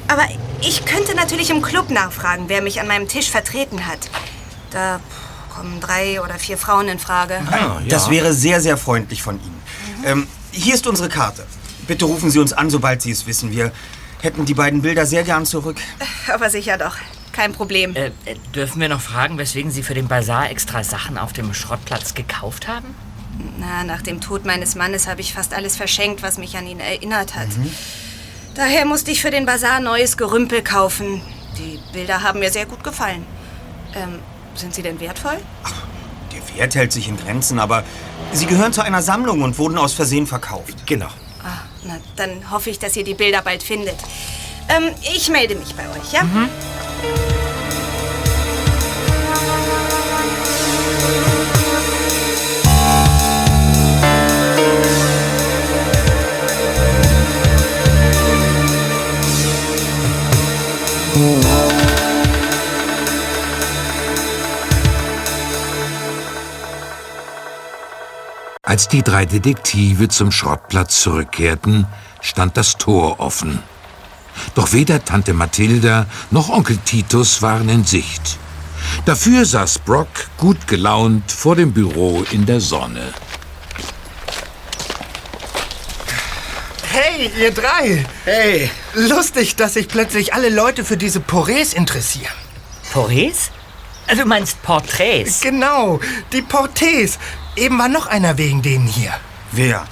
Aber 0.07 0.23
ich 0.61 0.85
könnte 0.85 1.15
natürlich 1.15 1.49
im 1.49 1.61
Club 1.61 1.89
nachfragen, 1.89 2.45
wer 2.47 2.61
mich 2.61 2.79
an 2.79 2.87
meinem 2.87 3.07
Tisch 3.07 3.29
vertreten 3.29 3.87
hat. 3.87 3.99
Da 4.71 4.99
kommen 5.55 5.79
drei 5.79 6.21
oder 6.21 6.35
vier 6.35 6.57
Frauen 6.57 6.87
in 6.87 6.99
Frage. 6.99 7.39
Ah, 7.49 7.55
ja. 7.55 7.81
Das 7.87 8.09
wäre 8.09 8.33
sehr, 8.33 8.61
sehr 8.61 8.77
freundlich 8.77 9.21
von 9.21 9.39
Ihnen. 9.41 9.61
Ähm, 10.03 10.27
hier 10.51 10.75
ist 10.75 10.85
unsere 10.87 11.09
Karte. 11.09 11.45
Bitte 11.87 12.05
rufen 12.05 12.29
Sie 12.29 12.39
uns 12.39 12.53
an, 12.53 12.69
sobald 12.69 13.01
Sie 13.01 13.11
es 13.11 13.25
wissen. 13.27 13.51
Wir 13.51 13.71
hätten 14.21 14.45
die 14.45 14.53
beiden 14.53 14.81
Bilder 14.81 15.05
sehr 15.05 15.23
gern 15.23 15.45
zurück. 15.45 15.77
Aber 16.27 16.49
sicher 16.49 16.77
doch. 16.77 16.95
Kein 17.35 17.51
Problem. 17.51 17.93
Äh, 17.95 18.07
äh, 18.23 18.35
dürfen 18.55 18.79
wir 18.79 18.87
noch 18.87 19.01
fragen, 19.01 19.37
weswegen 19.37 19.69
Sie 19.69 19.83
für 19.83 19.93
den 19.93 20.07
Bazar 20.07 20.49
extra 20.49 20.85
Sachen 20.85 21.17
auf 21.17 21.33
dem 21.33 21.53
Schrottplatz 21.53 22.13
gekauft 22.13 22.69
haben? 22.69 22.95
Na, 23.59 23.83
nach 23.83 24.01
dem 24.01 24.21
Tod 24.21 24.45
meines 24.45 24.75
Mannes 24.75 25.05
habe 25.05 25.19
ich 25.19 25.33
fast 25.33 25.53
alles 25.53 25.75
verschenkt, 25.75 26.23
was 26.23 26.37
mich 26.37 26.55
an 26.55 26.65
ihn 26.65 26.79
erinnert 26.79 27.35
hat. 27.35 27.49
Daher 28.55 28.85
musste 28.85 29.11
ich 29.11 29.21
für 29.21 29.31
den 29.31 29.45
Bazar 29.45 29.81
neues 29.81 30.15
Gerümpel 30.15 30.63
kaufen. 30.63 31.21
Die 31.57 31.77
Bilder 31.91 32.23
haben 32.23 32.39
mir 32.39 32.49
sehr 32.51 32.65
gut 32.65 32.85
gefallen. 32.85 33.25
Ähm, 33.95 34.19
sind 34.55 34.73
sie 34.73 34.81
denn 34.81 35.01
wertvoll? 35.01 35.37
Der 36.31 36.57
Wert 36.57 36.75
hält 36.75 36.93
sich 36.93 37.09
in 37.09 37.17
Grenzen, 37.17 37.59
aber 37.59 37.83
Sie 38.31 38.45
gehören 38.45 38.71
zu 38.71 38.81
einer 38.81 39.01
Sammlung 39.01 39.41
und 39.41 39.57
wurden 39.57 39.77
aus 39.77 39.91
Versehen 39.91 40.25
verkauft. 40.25 40.85
Genau. 40.85 41.09
Ah, 41.43 41.63
na, 41.83 41.97
dann 42.15 42.49
hoffe 42.49 42.69
ich, 42.69 42.79
dass 42.79 42.95
ihr 42.95 43.03
die 43.03 43.13
Bilder 43.13 43.41
bald 43.41 43.61
findet. 43.61 43.97
Ähm, 44.69 44.91
ich 45.13 45.29
melde 45.29 45.55
mich 45.55 45.75
bei 45.75 45.83
euch, 45.89 46.13
ja? 46.13 46.21
Als 68.75 68.89
die 68.89 69.03
drei 69.03 69.25
Detektive 69.25 70.09
zum 70.09 70.33
Schrottplatz 70.33 70.99
zurückkehrten, 70.99 71.87
stand 72.19 72.57
das 72.57 72.75
Tor 72.75 73.21
offen. 73.21 73.63
Doch 74.53 74.71
weder 74.73 75.03
Tante 75.03 75.33
Mathilda 75.33 76.05
noch 76.31 76.49
Onkel 76.49 76.77
Titus 76.85 77.41
waren 77.41 77.69
in 77.69 77.83
Sicht. 77.83 78.37
Dafür 79.05 79.45
saß 79.45 79.79
Brock 79.79 80.07
gut 80.37 80.67
gelaunt 80.67 81.31
vor 81.31 81.55
dem 81.55 81.73
Büro 81.73 82.23
in 82.31 82.45
der 82.45 82.61
Sonne. 82.61 83.13
Hey, 86.91 87.29
ihr 87.39 87.51
drei! 87.51 88.05
Hey, 88.23 88.69
Lustig, 88.93 89.55
dass 89.57 89.73
sich 89.73 89.87
plötzlich 89.87 90.33
alle 90.33 90.49
Leute 90.49 90.85
für 90.85 90.97
diese 90.97 91.19
Porés 91.19 91.73
interessieren. 91.75 92.31
Porés? 92.93 93.49
Äh, 94.07 94.15
Du 94.15 94.25
meinst 94.25 94.61
Porträts? 94.63 95.41
Genau, 95.41 95.99
die 96.31 96.41
Portés. 96.41 97.17
Eben 97.55 97.77
war 97.79 97.89
noch 97.89 98.07
einer 98.07 98.37
wegen 98.37 98.61
denen 98.61 98.87
hier. 98.87 99.11
Wer? 99.51 99.85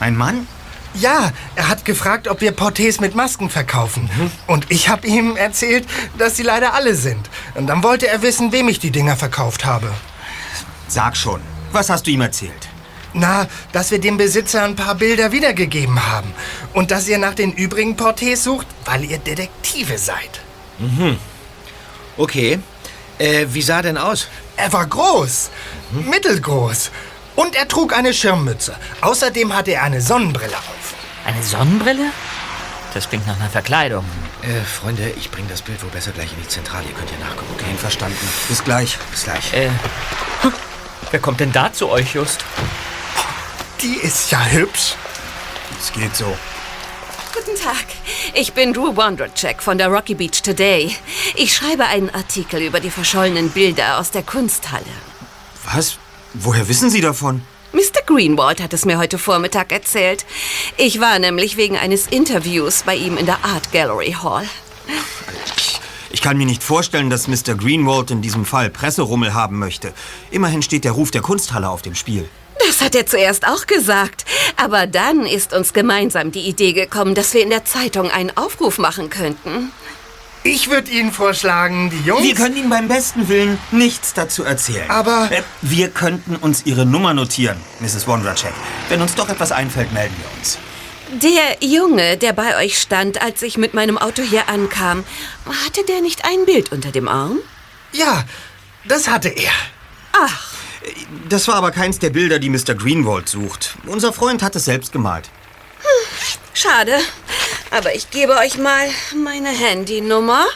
Ein 0.00 0.16
Mann? 0.16 0.46
Ja, 0.94 1.32
er 1.54 1.68
hat 1.68 1.84
gefragt, 1.84 2.28
ob 2.28 2.40
wir 2.40 2.52
Portés 2.56 3.00
mit 3.00 3.14
Masken 3.14 3.50
verkaufen. 3.50 4.10
Und 4.46 4.70
ich 4.70 4.88
habe 4.88 5.06
ihm 5.06 5.36
erzählt, 5.36 5.86
dass 6.16 6.36
sie 6.36 6.42
leider 6.42 6.74
alle 6.74 6.94
sind. 6.94 7.28
Und 7.54 7.66
dann 7.66 7.82
wollte 7.82 8.08
er 8.08 8.22
wissen, 8.22 8.52
wem 8.52 8.68
ich 8.68 8.78
die 8.78 8.90
Dinger 8.90 9.16
verkauft 9.16 9.64
habe. 9.64 9.90
Sag 10.88 11.16
schon. 11.16 11.40
Was 11.72 11.90
hast 11.90 12.06
du 12.06 12.10
ihm 12.10 12.22
erzählt? 12.22 12.68
Na, 13.12 13.46
dass 13.72 13.90
wir 13.90 14.00
dem 14.00 14.16
Besitzer 14.16 14.64
ein 14.64 14.76
paar 14.76 14.94
Bilder 14.94 15.32
wiedergegeben 15.32 16.06
haben. 16.10 16.32
Und 16.72 16.90
dass 16.90 17.08
ihr 17.08 17.18
nach 17.18 17.34
den 17.34 17.52
übrigen 17.52 17.96
Portés 17.96 18.36
sucht, 18.36 18.66
weil 18.84 19.04
ihr 19.04 19.18
Detektive 19.18 19.98
seid. 19.98 20.40
okay. 22.16 22.58
Äh, 23.18 23.46
wie 23.50 23.62
sah 23.62 23.78
er 23.78 23.82
denn 23.82 23.98
aus? 23.98 24.28
Er 24.56 24.72
war 24.72 24.86
groß, 24.86 25.50
mittelgroß. 26.08 26.90
Und 27.38 27.54
er 27.54 27.68
trug 27.68 27.96
eine 27.96 28.12
Schirmmütze. 28.12 28.74
Außerdem 29.00 29.56
hatte 29.56 29.70
er 29.70 29.84
eine 29.84 30.00
Sonnenbrille 30.00 30.56
auf. 30.56 30.94
Eine 31.24 31.40
Sonnenbrille? 31.40 32.10
Das 32.94 33.08
klingt 33.08 33.28
nach 33.28 33.36
einer 33.36 33.48
Verkleidung. 33.48 34.04
Äh, 34.42 34.60
Freunde, 34.64 35.10
ich 35.16 35.30
bringe 35.30 35.46
das 35.46 35.62
Bild 35.62 35.80
wohl 35.84 35.90
besser 35.90 36.10
gleich 36.10 36.32
in 36.32 36.42
die 36.42 36.48
Zentrale. 36.48 36.88
Ihr 36.88 36.94
könnt 36.94 37.10
hier 37.10 37.18
nachgucken, 37.20 37.54
okay? 37.54 37.72
Verstanden. 37.76 38.28
Bis 38.48 38.64
gleich. 38.64 38.98
Bis 39.12 39.22
gleich. 39.22 39.52
Äh, 39.52 39.70
wer 41.12 41.20
kommt 41.20 41.38
denn 41.38 41.52
da 41.52 41.72
zu 41.72 41.88
euch, 41.88 42.12
Just? 42.12 42.44
Die 43.82 43.94
ist 43.94 44.32
ja 44.32 44.44
hübsch. 44.44 44.96
Es 45.78 45.92
geht 45.92 46.16
so. 46.16 46.36
Guten 47.32 47.56
Tag. 47.56 47.86
Ich 48.34 48.52
bin 48.52 48.72
Drew 48.72 48.96
Wondracek 48.96 49.62
von 49.62 49.78
der 49.78 49.86
Rocky 49.86 50.16
Beach 50.16 50.42
Today. 50.42 50.96
Ich 51.36 51.54
schreibe 51.54 51.84
einen 51.84 52.10
Artikel 52.10 52.62
über 52.62 52.80
die 52.80 52.90
verschollenen 52.90 53.50
Bilder 53.50 53.98
aus 53.98 54.10
der 54.10 54.24
Kunsthalle. 54.24 54.82
Was? 55.72 55.98
Woher 56.34 56.68
wissen 56.68 56.90
Sie 56.90 57.00
davon? 57.00 57.42
Mr. 57.72 58.02
Greenwald 58.06 58.62
hat 58.62 58.72
es 58.72 58.84
mir 58.84 58.98
heute 58.98 59.18
Vormittag 59.18 59.72
erzählt. 59.72 60.26
Ich 60.76 61.00
war 61.00 61.18
nämlich 61.18 61.56
wegen 61.56 61.76
eines 61.76 62.06
Interviews 62.06 62.82
bei 62.84 62.96
ihm 62.96 63.16
in 63.16 63.26
der 63.26 63.44
Art 63.44 63.72
Gallery 63.72 64.16
Hall. 64.22 64.46
Ich 66.10 66.22
kann 66.22 66.38
mir 66.38 66.46
nicht 66.46 66.62
vorstellen, 66.62 67.10
dass 67.10 67.28
Mr. 67.28 67.54
Greenwald 67.54 68.10
in 68.10 68.22
diesem 68.22 68.44
Fall 68.44 68.70
Presserummel 68.70 69.34
haben 69.34 69.58
möchte. 69.58 69.92
Immerhin 70.30 70.62
steht 70.62 70.84
der 70.84 70.92
Ruf 70.92 71.10
der 71.10 71.20
Kunsthalle 71.20 71.68
auf 71.68 71.82
dem 71.82 71.94
Spiel. 71.94 72.28
Das 72.66 72.80
hat 72.80 72.94
er 72.94 73.06
zuerst 73.06 73.46
auch 73.46 73.66
gesagt. 73.66 74.24
Aber 74.56 74.86
dann 74.86 75.24
ist 75.24 75.52
uns 75.52 75.72
gemeinsam 75.72 76.32
die 76.32 76.48
Idee 76.48 76.72
gekommen, 76.72 77.14
dass 77.14 77.34
wir 77.34 77.42
in 77.42 77.50
der 77.50 77.64
Zeitung 77.64 78.10
einen 78.10 78.36
Aufruf 78.36 78.78
machen 78.78 79.10
könnten. 79.10 79.72
Ich 80.50 80.70
würde 80.70 80.90
Ihnen 80.90 81.12
vorschlagen, 81.12 81.90
die 81.90 82.00
Jungs... 82.08 82.22
Wir 82.22 82.34
können 82.34 82.56
Ihnen 82.56 82.70
beim 82.70 82.88
besten 82.88 83.28
Willen 83.28 83.58
nichts 83.70 84.14
dazu 84.14 84.44
erzählen. 84.44 84.90
Aber- 84.90 85.28
Äh, 85.30 85.42
wir 85.60 85.90
könnten 85.90 86.36
uns 86.36 86.62
Ihre 86.64 86.86
Nummer 86.86 87.12
notieren, 87.12 87.58
Mrs. 87.80 88.06
Wondracek. 88.06 88.54
Wenn 88.88 89.02
uns 89.02 89.14
doch 89.14 89.28
etwas 89.28 89.52
einfällt, 89.52 89.92
melden 89.92 90.14
wir 90.18 90.38
uns. 90.38 90.58
Der 91.22 91.58
Junge, 91.68 92.16
der 92.16 92.32
bei 92.32 92.56
euch 92.56 92.78
stand, 92.80 93.20
als 93.20 93.42
ich 93.42 93.58
mit 93.58 93.74
meinem 93.74 93.98
Auto 93.98 94.22
hier 94.22 94.48
ankam, 94.48 95.04
hatte 95.66 95.84
der 95.86 96.00
nicht 96.00 96.24
ein 96.24 96.46
Bild 96.46 96.72
unter 96.72 96.92
dem 96.92 97.08
Arm? 97.08 97.40
Ja, 97.92 98.24
das 98.86 99.06
hatte 99.08 99.28
er. 99.28 99.52
Ach, 100.12 100.48
Das 101.28 101.46
war 101.46 101.56
aber 101.56 101.72
keins 101.72 101.98
der 101.98 102.10
Bilder, 102.10 102.38
die 102.38 102.48
Mr. 102.48 102.74
Greenwald 102.74 103.28
sucht. 103.28 103.76
Unser 103.86 104.14
Freund 104.14 104.42
hat 104.42 104.56
es 104.56 104.64
selbst 104.64 104.92
gemalt. 104.92 105.28
schade. 106.54 106.98
Aber 107.70 107.94
ich 107.94 108.10
gebe 108.10 108.36
euch 108.36 108.56
mal 108.58 108.88
meine 109.14 109.50
Handynummer. 109.50 110.46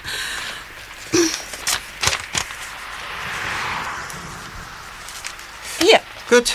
Hier, 5.80 6.00
Gut. 6.28 6.54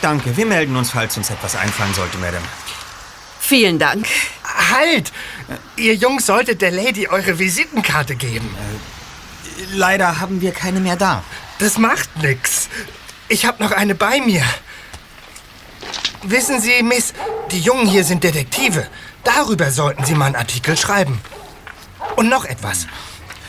Danke. 0.00 0.36
Wir 0.36 0.46
melden 0.46 0.74
uns, 0.76 0.90
falls 0.90 1.16
uns 1.16 1.30
etwas 1.30 1.54
einfallen 1.54 1.94
sollte, 1.94 2.18
Madame. 2.18 2.44
vielen 3.40 3.78
Dank. 3.78 4.06
Halt! 4.70 5.12
Ihr 5.76 5.94
Jungs 5.94 6.26
solltet 6.26 6.60
der 6.62 6.70
Lady 6.70 7.06
eure 7.08 7.38
Visitenkarte 7.38 8.16
geben. 8.16 8.54
Leider 9.72 10.20
haben 10.20 10.40
wir 10.40 10.52
keine 10.52 10.80
mehr 10.80 10.96
da. 10.96 11.22
Das 11.58 11.78
macht 11.78 12.16
nix. 12.22 12.68
Ich 13.28 13.46
hab 13.46 13.60
noch 13.60 13.70
eine 13.70 13.94
bei 13.94 14.20
mir. 14.20 14.42
Wissen 16.22 16.60
Sie, 16.60 16.82
Miss, 16.82 17.12
die 17.50 17.60
Jungen 17.60 17.86
hier 17.86 18.04
sind 18.04 18.24
Detektive. 18.24 18.86
Darüber 19.24 19.70
sollten 19.70 20.04
Sie 20.04 20.14
mal 20.14 20.26
einen 20.26 20.36
Artikel 20.36 20.76
schreiben. 20.76 21.20
Und 22.16 22.28
noch 22.28 22.44
etwas. 22.44 22.86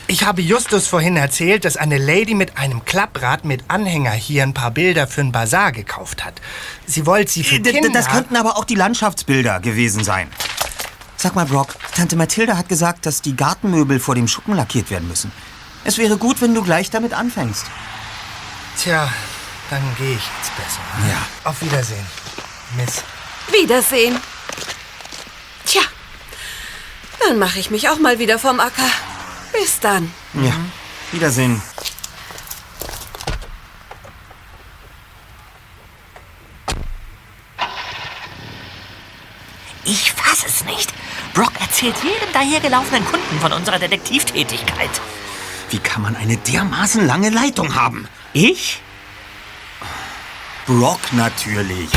Ich 0.06 0.24
habe 0.24 0.42
Justus 0.42 0.86
vorhin 0.86 1.16
erzählt, 1.16 1.64
dass 1.64 1.76
eine 1.76 1.96
Lady 1.98 2.34
mit 2.34 2.58
einem 2.58 2.84
Klapprad 2.84 3.44
mit 3.44 3.64
Anhänger 3.68 4.12
hier 4.12 4.42
ein 4.42 4.52
paar 4.54 4.70
Bilder 4.70 5.06
für 5.06 5.22
einen 5.22 5.32
Bazar 5.32 5.72
gekauft 5.72 6.24
hat. 6.24 6.34
Sie 6.86 7.06
wollte 7.06 7.32
sie 7.32 7.42
für 7.42 7.58
d- 7.58 7.72
Kinder... 7.72 7.88
Das 7.90 8.08
könnten 8.08 8.36
aber 8.36 8.56
auch 8.58 8.64
die 8.64 8.74
Landschaftsbilder 8.74 9.60
gewesen 9.60 10.04
sein. 10.04 10.28
Sag 11.16 11.34
mal, 11.34 11.46
Brock, 11.46 11.74
Tante 11.96 12.16
Mathilda 12.16 12.56
hat 12.58 12.68
gesagt, 12.68 13.06
dass 13.06 13.22
die 13.22 13.34
Gartenmöbel 13.34 13.98
vor 13.98 14.14
dem 14.14 14.28
Schuppen 14.28 14.54
lackiert 14.54 14.90
werden 14.90 15.08
müssen. 15.08 15.32
Es 15.84 15.96
wäre 15.96 16.18
gut, 16.18 16.40
wenn 16.42 16.54
du 16.54 16.62
gleich 16.62 16.90
damit 16.90 17.14
anfängst. 17.14 17.64
Tja, 18.78 19.08
dann 19.70 19.82
gehe 19.96 20.16
ich 20.16 20.22
jetzt 20.38 20.54
besser. 20.56 20.80
Ja. 21.10 21.50
Auf 21.50 21.62
Wiedersehen, 21.62 22.06
Miss. 22.76 23.02
Wiedersehen. 23.50 24.16
Dann 27.26 27.38
mache 27.38 27.58
ich 27.58 27.70
mich 27.70 27.88
auch 27.88 27.98
mal 27.98 28.18
wieder 28.18 28.38
vom 28.38 28.60
Acker. 28.60 28.90
Bis 29.52 29.80
dann. 29.80 30.12
Ja. 30.34 30.52
Wiedersehen. 31.12 31.62
Ich 39.84 40.12
fass 40.12 40.44
es 40.46 40.64
nicht. 40.64 40.92
Brock 41.34 41.52
erzählt 41.60 41.96
jedem 42.02 42.32
dahergelaufenen 42.32 43.04
Kunden 43.04 43.40
von 43.40 43.52
unserer 43.52 43.78
Detektivtätigkeit. 43.78 44.90
Wie 45.70 45.78
kann 45.78 46.02
man 46.02 46.16
eine 46.16 46.36
dermaßen 46.36 47.06
lange 47.06 47.30
Leitung 47.30 47.74
haben? 47.74 48.08
Ich? 48.32 48.80
Brock 50.66 51.12
natürlich. 51.12 51.90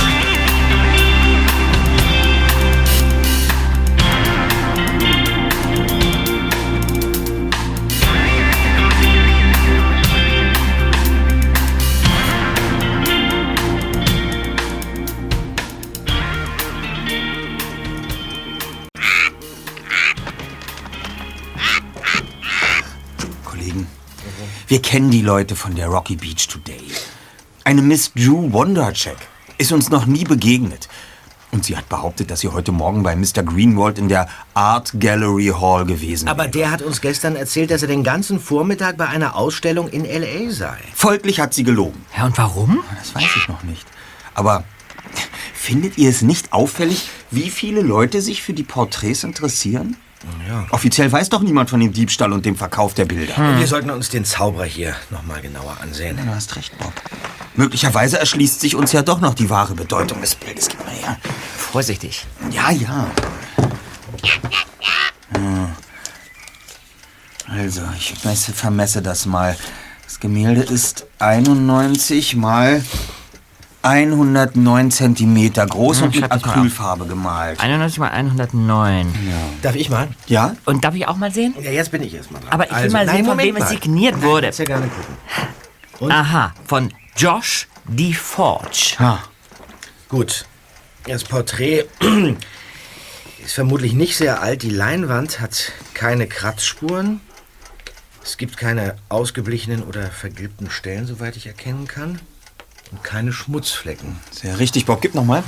Wir 24.67 24.82
kennen 24.82 25.12
die 25.12 25.21
Leute 25.21 25.56
von 25.56 25.75
der 25.75 25.88
Rocky 25.88 26.15
Beach 26.15 26.47
Today. 26.47 26.82
Eine 27.63 27.82
Miss 27.82 28.12
Drew 28.13 28.51
Wondercheck 28.51 29.17
ist 29.58 29.71
uns 29.71 29.89
noch 29.89 30.06
nie 30.06 30.23
begegnet. 30.23 30.88
Und 31.51 31.63
sie 31.63 31.77
hat 31.77 31.88
behauptet, 31.88 32.30
dass 32.30 32.41
sie 32.41 32.49
heute 32.49 32.73
Morgen 32.73 33.03
bei 33.03 33.15
Mr. 33.15 33.41
Greenwald 33.43 33.97
in 33.97 34.10
der 34.10 34.27
Art 34.53 34.91
Gallery 34.99 35.53
Hall 35.58 35.86
gewesen 35.86 36.27
Aber 36.27 36.43
wäre. 36.43 36.51
der 36.51 36.71
hat 36.71 36.82
uns 36.82 36.99
gestern 36.99 37.38
erzählt, 37.38 37.71
dass 37.71 37.82
er 37.82 37.88
den 37.88 38.03
ganzen 38.03 38.39
Vormittag 38.41 38.97
bei 38.97 39.08
einer 39.08 39.36
Ausstellung 39.38 39.88
in 39.88 40.03
L.A. 40.03 40.51
sei. 40.51 40.77
Folglich 40.93 41.39
hat 41.39 41.53
sie 41.53 41.63
gelogen. 41.63 42.06
Ja, 42.17 42.25
und 42.25 42.38
warum? 42.38 42.84
Das 42.99 43.15
weiß 43.15 43.30
ich 43.38 43.47
noch 43.47 43.63
nicht. 43.63 43.86
Aber 44.34 44.65
findet 45.53 45.97
ihr 45.97 46.10
es 46.10 46.21
nicht 46.21 46.51
auffällig, 46.51 47.10
wie 47.32 47.49
viele 47.49 47.82
Leute 47.82 48.21
sich 48.21 48.43
für 48.43 48.53
die 48.53 48.63
Porträts 48.63 49.23
interessieren? 49.23 49.95
Ja. 50.47 50.65
Offiziell 50.71 51.12
weiß 51.12 51.30
doch 51.30 51.41
niemand 51.41 51.69
von 51.69 51.80
dem 51.80 51.93
Diebstahl 51.93 52.34
und 52.34 52.45
dem 52.45 52.56
Verkauf 52.56 52.93
der 52.93 53.06
Bilder. 53.06 53.36
Wir 53.58 53.67
sollten 53.67 53.89
uns 53.91 54.10
den 54.10 54.25
Zauberer 54.25 54.65
hier 54.65 54.95
noch 55.10 55.23
mal 55.23 55.41
genauer 55.41 55.77
ansehen. 55.82 56.17
Du 56.17 56.34
hast 56.34 56.56
recht, 56.56 56.77
Bob. 56.77 56.93
Möglicherweise 57.56 58.19
erschließt 58.19 58.60
sich 58.60 58.75
uns 58.75 58.91
ja 58.91 59.01
doch 59.01 59.19
noch 59.19 59.34
die 59.34 59.49
wahre 59.49 59.73
Bedeutung 59.73 60.21
des 60.21 60.36
Bildes. 60.36 60.69
Gib 60.69 60.84
mal 60.86 60.93
her. 60.93 61.17
Vorsichtig. 61.58 62.25
Ja, 62.51 62.71
ja. 62.71 63.12
Hm. 65.34 65.67
Also, 67.47 67.82
ich 67.97 68.23
messe, 68.23 68.53
vermesse 68.53 69.01
das 69.01 69.25
mal. 69.25 69.58
Das 70.03 70.19
Gemälde 70.19 70.62
ist 70.62 71.06
91 71.19 72.36
mal 72.36 72.84
109 73.83 74.91
Zentimeter 74.91 75.65
groß 75.65 75.97
Hm, 75.99 76.03
und 76.07 76.15
mit 76.15 76.29
mal 76.29 76.35
auf. 76.35 76.45
Acrylfarbe 76.45 77.05
gemalt. 77.05 77.59
91 77.59 77.99
mal 77.99 78.09
109. 78.11 79.13
Darf 79.61 79.75
ich 79.75 79.89
mal? 79.89 80.07
Ja? 80.27 80.55
Und 80.65 80.83
darf 80.83 80.95
ich 80.95 81.07
auch 81.07 81.15
mal 81.17 81.31
sehen? 81.31 81.53
Ja, 81.61 81.71
jetzt 81.71 81.91
bin 81.91 82.03
ich 82.03 82.13
erst 82.13 82.31
mal 82.31 82.39
dran. 82.39 82.49
Aber 82.51 82.65
ich 82.65 82.71
will 82.71 82.77
Also, 82.77 82.93
mal 82.97 83.05
nein, 83.05 83.15
sehen, 83.17 83.25
von 83.25 83.31
Moment 83.37 83.47
wem 83.49 83.55
es 83.57 83.61
mal. 83.63 83.69
signiert 83.69 84.15
Nein, 84.15 84.23
wurde. 84.23 84.41
kannst 84.47 84.59
ja 84.59 84.65
gerne 84.65 84.87
gucken. 84.87 86.11
Aha, 86.11 86.53
von 86.65 86.93
Josh 87.15 87.67
D. 87.85 88.13
Forge. 88.13 88.95
Ha. 88.99 89.19
Gut. 90.09 90.45
Das 91.05 91.23
Porträt 91.23 91.85
ist 93.45 93.53
vermutlich 93.53 93.93
nicht 93.93 94.17
sehr 94.17 94.41
alt. 94.41 94.63
Die 94.63 94.69
Leinwand 94.69 95.39
hat 95.39 95.71
keine 95.93 96.27
Kratzspuren. 96.27 97.21
Es 98.23 98.35
gibt 98.37 98.57
keine 98.57 98.95
ausgeblichenen 99.07 99.83
oder 99.83 100.07
vergilbten 100.07 100.69
Stellen, 100.69 101.07
soweit 101.07 101.37
ich 101.37 101.47
erkennen 101.47 101.87
kann. 101.87 102.19
Und 102.91 103.04
keine 103.04 103.34
Schmutzflecken. 103.34 104.17
Sehr 104.32 104.60
richtig, 104.60 104.86
Bob. 104.86 105.02
Gib 105.02 105.15
noch 105.15 105.26
mal. 105.26 105.43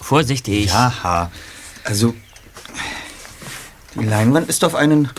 Vorsichtig. 0.00 0.72
Aha. 0.72 1.30
Also, 1.84 2.14
die 3.94 4.04
Leinwand 4.04 4.48
ist 4.48 4.64
auf 4.64 4.74
einen 4.74 5.10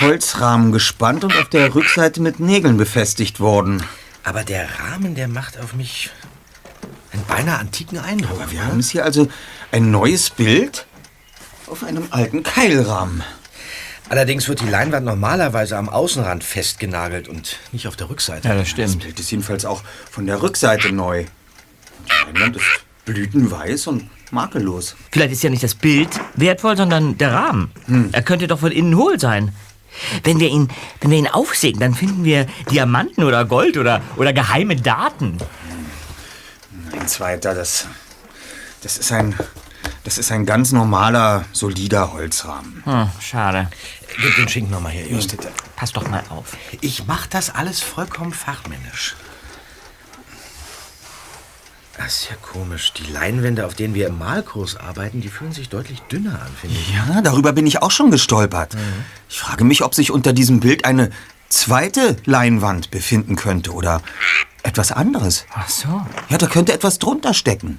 Holzrahmen 0.00 0.72
gespannt 0.72 1.24
und 1.24 1.36
auf 1.36 1.48
der 1.48 1.74
Rückseite 1.74 2.20
mit 2.20 2.40
Nägeln 2.40 2.76
befestigt 2.76 3.40
worden. 3.40 3.82
Aber 4.24 4.44
der 4.44 4.68
Rahmen, 4.80 5.14
der 5.14 5.28
macht 5.28 5.58
auf 5.58 5.74
mich 5.74 6.10
einen 7.12 7.24
beinahe 7.24 7.58
antiken 7.58 7.98
Eindruck. 7.98 8.40
Aber 8.40 8.50
wir 8.50 8.64
haben 8.64 8.80
es 8.80 8.90
hier 8.90 9.04
also 9.04 9.28
ein 9.72 9.90
neues 9.90 10.30
Bild 10.30 10.86
auf 11.66 11.84
einem 11.84 12.08
alten 12.10 12.42
Keilrahmen. 12.42 13.22
Allerdings 14.10 14.48
wird 14.48 14.60
die 14.60 14.68
Leinwand 14.68 15.06
normalerweise 15.06 15.76
am 15.76 15.88
Außenrand 15.88 16.42
festgenagelt 16.42 17.28
und 17.28 17.58
nicht 17.70 17.86
auf 17.86 17.94
der 17.94 18.10
Rückseite. 18.10 18.48
Ja, 18.48 18.54
das 18.54 18.62
Das 18.64 18.70
stimmt. 18.70 19.04
Bild 19.04 19.20
ist 19.20 19.30
jedenfalls 19.30 19.64
auch 19.64 19.82
von 20.10 20.26
der 20.26 20.42
Rückseite 20.42 20.90
neu. 20.92 21.26
Die 22.06 22.32
Leinwand 22.32 22.56
ist 22.56 22.64
blütenweiß 23.04 23.86
und 23.86 24.10
makellos. 24.32 24.96
Vielleicht 25.12 25.30
ist 25.32 25.44
ja 25.44 25.50
nicht 25.50 25.62
das 25.62 25.76
Bild 25.76 26.08
wertvoll, 26.34 26.76
sondern 26.76 27.18
der 27.18 27.32
Rahmen. 27.32 27.70
Er 28.10 28.22
könnte 28.22 28.48
doch 28.48 28.58
von 28.58 28.72
innen 28.72 28.96
hohl 28.96 29.20
sein. 29.20 29.52
Wenn 30.24 30.40
wir 30.40 30.48
ihn, 30.48 30.68
wenn 31.00 31.12
wir 31.12 31.18
ihn 31.18 31.28
aufsägen, 31.28 31.80
dann 31.80 31.94
finden 31.94 32.24
wir 32.24 32.46
Diamanten 32.70 33.22
oder 33.22 33.44
Gold 33.44 33.76
oder, 33.76 34.02
oder 34.16 34.32
geheime 34.32 34.74
Daten. 34.74 35.38
Ein 36.98 37.06
zweiter, 37.06 37.54
das, 37.54 37.86
das 38.82 38.98
ist 38.98 39.12
ein, 39.12 39.34
das 40.04 40.18
ist 40.18 40.30
ein 40.32 40.46
ganz 40.46 40.72
normaler, 40.72 41.44
solider 41.52 42.12
Holzrahmen. 42.12 42.82
Hm, 42.84 43.10
schade. 43.20 43.68
Gib 44.22 44.36
den 44.36 44.48
Schinken 44.48 44.70
nochmal 44.70 44.92
her, 44.92 45.06
Just. 45.06 45.36
Pass 45.76 45.92
doch 45.92 46.08
mal 46.08 46.22
auf. 46.28 46.56
Ich 46.80 47.06
mach 47.06 47.26
das 47.26 47.54
alles 47.54 47.80
vollkommen 47.80 48.32
fachmännisch. 48.32 49.16
Das 51.96 52.22
ist 52.22 52.30
ja 52.30 52.36
komisch. 52.36 52.92
Die 52.94 53.12
Leinwände, 53.12 53.66
auf 53.66 53.74
denen 53.74 53.94
wir 53.94 54.06
im 54.06 54.18
Malkurs 54.18 54.76
arbeiten, 54.76 55.20
die 55.20 55.28
fühlen 55.28 55.52
sich 55.52 55.68
deutlich 55.68 56.00
dünner 56.02 56.40
an, 56.40 56.50
finde 56.58 56.76
ich. 56.76 56.94
Ja, 56.94 57.20
darüber 57.20 57.52
bin 57.52 57.66
ich 57.66 57.82
auch 57.82 57.90
schon 57.90 58.10
gestolpert. 58.10 58.74
Ich 59.28 59.38
frage 59.38 59.64
mich, 59.64 59.82
ob 59.82 59.94
sich 59.94 60.10
unter 60.10 60.32
diesem 60.32 60.60
Bild 60.60 60.86
eine 60.86 61.10
zweite 61.50 62.16
Leinwand 62.24 62.90
befinden 62.90 63.36
könnte 63.36 63.72
oder 63.72 64.00
etwas 64.62 64.92
anderes. 64.92 65.44
Ach 65.52 65.68
so. 65.68 66.06
Ja, 66.30 66.38
da 66.38 66.46
könnte 66.46 66.72
etwas 66.72 66.98
drunter 66.98 67.34
stecken. 67.34 67.78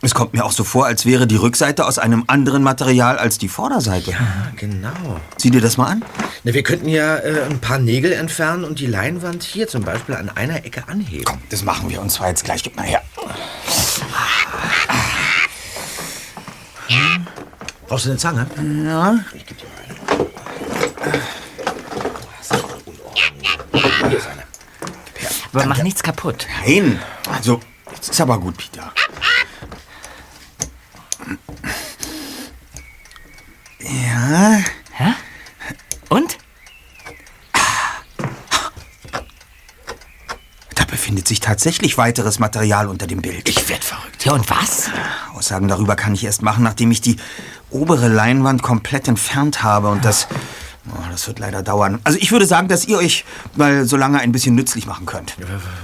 Es 0.00 0.14
kommt 0.14 0.32
mir 0.32 0.44
auch 0.44 0.52
so 0.52 0.62
vor, 0.62 0.86
als 0.86 1.06
wäre 1.06 1.26
die 1.26 1.34
Rückseite 1.34 1.84
aus 1.84 1.98
einem 1.98 2.22
anderen 2.28 2.62
Material 2.62 3.18
als 3.18 3.36
die 3.38 3.48
Vorderseite. 3.48 4.12
Ja, 4.12 4.52
genau. 4.54 5.20
Sieh 5.36 5.50
dir 5.50 5.60
das 5.60 5.76
mal 5.76 5.86
an. 5.86 6.04
Na, 6.44 6.54
wir 6.54 6.62
könnten 6.62 6.88
ja 6.88 7.16
äh, 7.16 7.42
ein 7.50 7.58
paar 7.58 7.78
Nägel 7.78 8.12
entfernen 8.12 8.62
und 8.62 8.78
die 8.78 8.86
Leinwand 8.86 9.42
hier 9.42 9.66
zum 9.66 9.82
Beispiel 9.82 10.14
an 10.14 10.28
einer 10.28 10.64
Ecke 10.64 10.86
anheben. 10.86 11.24
Komm, 11.24 11.38
das 11.50 11.64
machen 11.64 11.90
wir. 11.90 12.00
Und 12.00 12.10
zwar 12.12 12.28
jetzt 12.28 12.44
gleich. 12.44 12.62
Gib 12.62 12.76
mal 12.76 12.84
her. 12.84 13.02
Brauchst 17.88 18.04
du 18.06 18.10
eine 18.10 18.18
Zange? 18.18 18.46
Ja. 18.84 19.18
Ich 19.34 19.46
geb 19.46 19.58
dir 19.58 19.64
mal 19.66 19.82
eine. 19.82 21.20
Das 22.38 22.56
ist 22.56 22.64
auch 22.64 22.86
unordentlich. 22.86 23.58
Hier 23.72 24.18
ist 24.18 24.26
eine. 24.28 24.42
Aber 25.52 25.66
mach 25.66 25.82
nichts 25.82 26.04
kaputt. 26.04 26.46
Nein. 26.64 27.00
Also, 27.32 27.60
jetzt 27.92 28.10
ist 28.10 28.20
aber 28.20 28.38
gut, 28.38 28.56
Peter. 28.56 28.92
Ja. 33.80 34.58
Hä? 34.92 35.14
Und? 36.08 36.38
Da 40.74 40.84
befindet 40.84 41.28
sich 41.28 41.40
tatsächlich 41.40 41.98
weiteres 41.98 42.38
Material 42.38 42.88
unter 42.88 43.06
dem 43.06 43.22
Bild. 43.22 43.48
Ich 43.48 43.68
werd 43.68 43.84
verrückt. 43.84 44.24
Ja, 44.24 44.32
und 44.32 44.48
was? 44.50 44.90
Aussagen 45.34 45.68
darüber 45.68 45.96
kann 45.96 46.14
ich 46.14 46.24
erst 46.24 46.42
machen, 46.42 46.64
nachdem 46.64 46.90
ich 46.90 47.00
die 47.00 47.16
obere 47.70 48.08
Leinwand 48.08 48.62
komplett 48.62 49.06
entfernt 49.08 49.62
habe. 49.62 49.88
Und 49.88 50.04
das, 50.04 50.26
oh, 50.90 51.10
das 51.10 51.26
wird 51.26 51.38
leider 51.38 51.62
dauern. 51.62 52.00
Also 52.04 52.18
ich 52.20 52.32
würde 52.32 52.46
sagen, 52.46 52.68
dass 52.68 52.86
ihr 52.86 52.98
euch 52.98 53.24
mal 53.54 53.84
so 53.84 53.96
lange 53.96 54.18
ein 54.20 54.32
bisschen 54.32 54.54
nützlich 54.54 54.86
machen 54.86 55.06
könnt. 55.06 55.36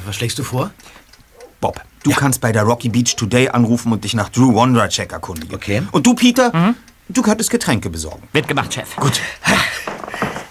Was 0.07 0.17
schlägst 0.17 0.39
du 0.39 0.45
vor? 0.45 0.71
Bob, 1.61 1.81
du 2.03 2.11
kannst 2.11 2.41
bei 2.41 2.53
der 2.53 2.65
Rocky 2.65 2.89
Beach 2.89 3.17
Today 3.17 3.49
anrufen 3.49 3.93
und 3.93 4.05
dich 4.05 4.15
nach 4.15 4.29
Drew 4.29 4.55
Wandercheck 4.55 5.13
erkundigen. 5.13 5.55
Okay. 5.55 5.83
Und 5.93 6.07
du, 6.07 6.15
Peter, 6.15 6.75
du 7.09 7.23
könntest 7.23 7.51
Getränke 7.51 7.91
besorgen. 7.91 8.29
Wird 8.33 8.49
gemacht, 8.49 8.75
Chef. 8.75 8.97
Gut. 8.97 9.21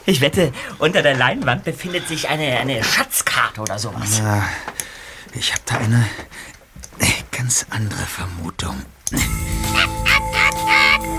Ich 0.05 0.19
wette, 0.19 0.51
unter 0.79 1.01
der 1.01 1.15
Leinwand 1.15 1.63
befindet 1.63 2.09
sich 2.09 2.27
eine, 2.27 2.57
eine 2.57 2.83
Schatzkarte 2.83 3.61
oder 3.61 3.79
sowas. 3.79 4.19
Ja, 4.19 4.43
ich 5.33 5.53
habe 5.53 5.61
da 5.65 5.77
eine 5.77 6.09
ganz 7.31 7.65
andere 7.69 8.01
Vermutung. 8.01 8.83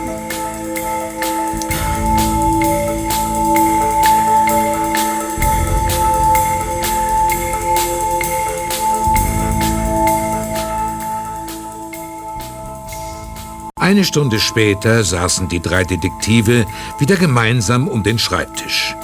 Eine 13.85 14.05
Stunde 14.05 14.41
später 14.41 15.05
saßen 15.05 15.51
die 15.51 15.61
drei 15.61 15.85
Detektive 15.85 16.65
wieder 16.99 17.17
gemeinsam 17.17 17.87
um 17.87 18.03
den 18.03 18.19
Schreibtisch. 18.19 18.97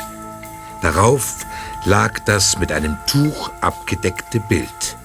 Darauf 0.80 1.44
lag 1.84 2.18
das 2.20 2.56
mit 2.56 2.72
einem 2.72 2.96
Tuch 3.06 3.50
abgedeckte 3.60 4.40
Bild. 4.40 4.96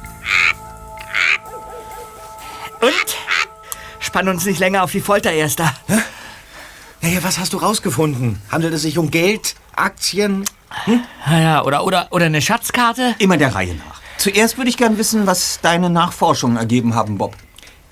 Und? 2.80 3.18
Spann 4.00 4.30
uns 4.30 4.46
nicht 4.46 4.60
länger 4.60 4.82
auf 4.82 4.94
die 4.94 5.02
Folter, 5.02 5.34
Erster. 5.34 5.74
Naja, 7.02 7.20
was 7.22 7.38
hast 7.38 7.52
du 7.52 7.58
rausgefunden? 7.58 8.42
Handelt 8.50 8.74
es 8.74 8.84
sich 8.84 8.98
um 8.98 9.12
Geld, 9.12 9.56
Aktien? 9.76 10.46
Ja, 11.30 11.66
oder, 11.66 11.84
oder, 11.84 12.08
oder 12.12 12.28
eine 12.28 12.42
Schatzkarte? 12.42 13.16
Immer 13.18 13.36
der 13.36 13.54
Reihe 13.54 13.76
nach. 13.76 14.00
Zuerst 14.20 14.56
würde 14.56 14.70
ich 14.70 14.78
gern 14.78 14.98
wissen, 14.98 15.28
was 15.28 15.60
deine 15.62 15.90
Nachforschungen 15.90 16.56
ergeben 16.56 16.96
haben, 16.96 17.18
Bob. 17.18 17.36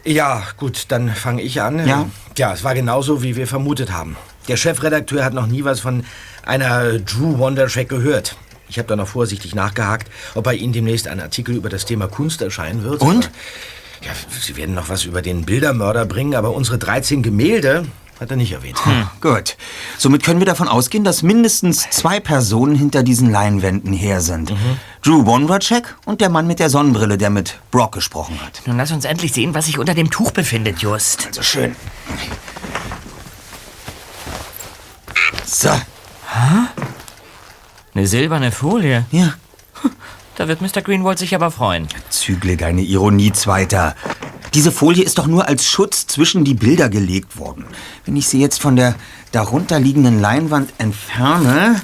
Ja, 0.05 0.43
gut, 0.57 0.85
dann 0.89 1.09
fange 1.09 1.41
ich 1.41 1.61
an. 1.61 1.85
Ja? 1.87 2.09
Ja, 2.37 2.53
es 2.53 2.63
war 2.63 2.75
genauso, 2.75 3.23
wie 3.23 3.35
wir 3.35 3.47
vermutet 3.47 3.91
haben. 3.91 4.17
Der 4.47 4.57
Chefredakteur 4.57 5.23
hat 5.23 5.33
noch 5.33 5.47
nie 5.47 5.63
was 5.63 5.79
von 5.79 6.03
einer 6.45 6.99
Drew 6.99 7.37
Wondercheck 7.37 7.87
gehört. 7.87 8.35
Ich 8.67 8.77
habe 8.77 8.87
da 8.87 8.95
noch 8.95 9.07
vorsichtig 9.07 9.55
nachgehakt, 9.55 10.09
ob 10.35 10.43
bei 10.43 10.55
Ihnen 10.55 10.73
demnächst 10.73 11.07
ein 11.07 11.21
Artikel 11.21 11.55
über 11.55 11.69
das 11.69 11.85
Thema 11.85 12.07
Kunst 12.07 12.41
erscheinen 12.41 12.83
wird. 12.83 13.01
Und? 13.01 13.25
Aber, 13.25 14.05
ja, 14.05 14.11
Sie 14.41 14.57
werden 14.57 14.75
noch 14.75 14.89
was 14.89 15.05
über 15.05 15.21
den 15.21 15.45
Bildermörder 15.45 16.05
bringen, 16.05 16.35
aber 16.35 16.51
unsere 16.51 16.77
13 16.77 17.23
Gemälde 17.23 17.85
hat 18.19 18.31
er 18.31 18.37
nicht 18.37 18.51
erwähnt. 18.51 18.79
Gut. 19.21 19.57
Somit 19.97 20.23
können 20.23 20.39
wir 20.39 20.45
davon 20.45 20.67
ausgehen, 20.67 21.03
dass 21.03 21.23
mindestens 21.23 21.89
zwei 21.89 22.19
Personen 22.19 22.75
hinter 22.75 23.03
diesen 23.03 23.31
Leinwänden 23.31 23.93
her 23.93 24.21
sind. 24.21 24.53
Drew 25.01 25.25
Wondracek 25.25 25.95
und 26.05 26.21
der 26.21 26.29
Mann 26.29 26.47
mit 26.47 26.59
der 26.59 26.69
Sonnenbrille, 26.69 27.17
der 27.17 27.29
mit 27.29 27.59
Brock 27.71 27.93
gesprochen 27.93 28.39
hat. 28.41 28.61
Nun 28.65 28.77
lass 28.77 28.91
uns 28.91 29.05
endlich 29.05 29.33
sehen, 29.33 29.53
was 29.53 29.65
sich 29.65 29.79
unter 29.79 29.93
dem 29.93 30.09
Tuch 30.09 30.31
befindet, 30.31 30.79
Just. 30.79 31.27
Also 31.27 31.43
schön. 31.43 31.75
So. 35.45 35.69
Eine 37.95 38.07
silberne 38.07 38.51
Folie. 38.51 39.05
Ja. 39.11 39.33
Da 40.35 40.47
wird 40.47 40.61
Mr. 40.61 40.81
Greenwald 40.81 41.19
sich 41.19 41.35
aber 41.35 41.51
freuen. 41.51 41.87
Zügle 42.09 42.57
deine 42.57 42.81
Ironie, 42.81 43.31
Zweiter. 43.33 43.95
Diese 44.53 44.71
Folie 44.71 45.03
ist 45.03 45.17
doch 45.17 45.25
nur 45.25 45.47
als 45.47 45.65
Schutz 45.65 46.05
zwischen 46.05 46.43
die 46.43 46.53
Bilder 46.53 46.89
gelegt 46.89 47.37
worden. 47.37 47.65
Wenn 48.05 48.15
ich 48.15 48.27
sie 48.27 48.39
jetzt 48.39 48.61
von 48.61 48.75
der 48.75 48.95
darunter 49.31 49.79
liegenden 49.79 50.21
Leinwand 50.21 50.73
entferne. 50.77 51.81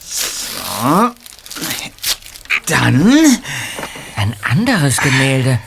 So. 0.00 1.10
Dann. 2.66 3.38
Ein 4.16 4.36
anderes 4.42 4.98
Gemälde. 4.98 5.58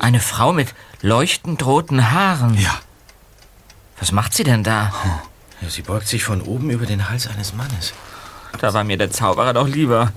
Eine 0.00 0.20
Frau 0.20 0.52
mit 0.52 0.74
leuchtend 1.02 1.64
roten 1.64 2.10
Haaren. 2.10 2.58
Ja. 2.58 2.80
Was 4.00 4.10
macht 4.12 4.34
sie 4.34 4.44
denn 4.44 4.64
da? 4.64 4.92
Ja, 5.62 5.70
sie 5.70 5.82
beugt 5.82 6.08
sich 6.08 6.24
von 6.24 6.42
oben 6.42 6.70
über 6.70 6.84
den 6.84 7.08
Hals 7.08 7.28
eines 7.28 7.54
Mannes. 7.54 7.94
Da 8.58 8.74
war 8.74 8.84
mir 8.84 8.98
der 8.98 9.10
Zauberer 9.10 9.54
doch 9.54 9.68
lieber. 9.68 10.12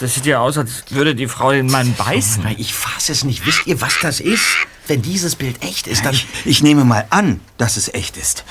Das 0.00 0.14
sieht 0.14 0.24
ja 0.24 0.40
aus, 0.40 0.56
als 0.56 0.84
würde 0.88 1.14
die 1.14 1.28
Frau 1.28 1.52
den 1.52 1.66
Mann 1.66 1.94
beißen. 1.94 2.42
Na, 2.42 2.52
ich 2.56 2.72
fass 2.72 3.10
es 3.10 3.22
nicht. 3.22 3.46
Wisst 3.46 3.66
ihr, 3.66 3.80
was 3.82 3.98
das 4.00 4.18
ist? 4.20 4.42
Wenn 4.86 5.02
dieses 5.02 5.36
Bild 5.36 5.62
echt 5.62 5.86
ist, 5.86 6.06
dann... 6.06 6.14
Ich, 6.14 6.26
ich 6.44 6.62
nehme 6.62 6.84
mal 6.84 7.06
an, 7.10 7.40
dass 7.58 7.76
es 7.76 7.92
echt 7.92 8.16
ist. 8.16 8.44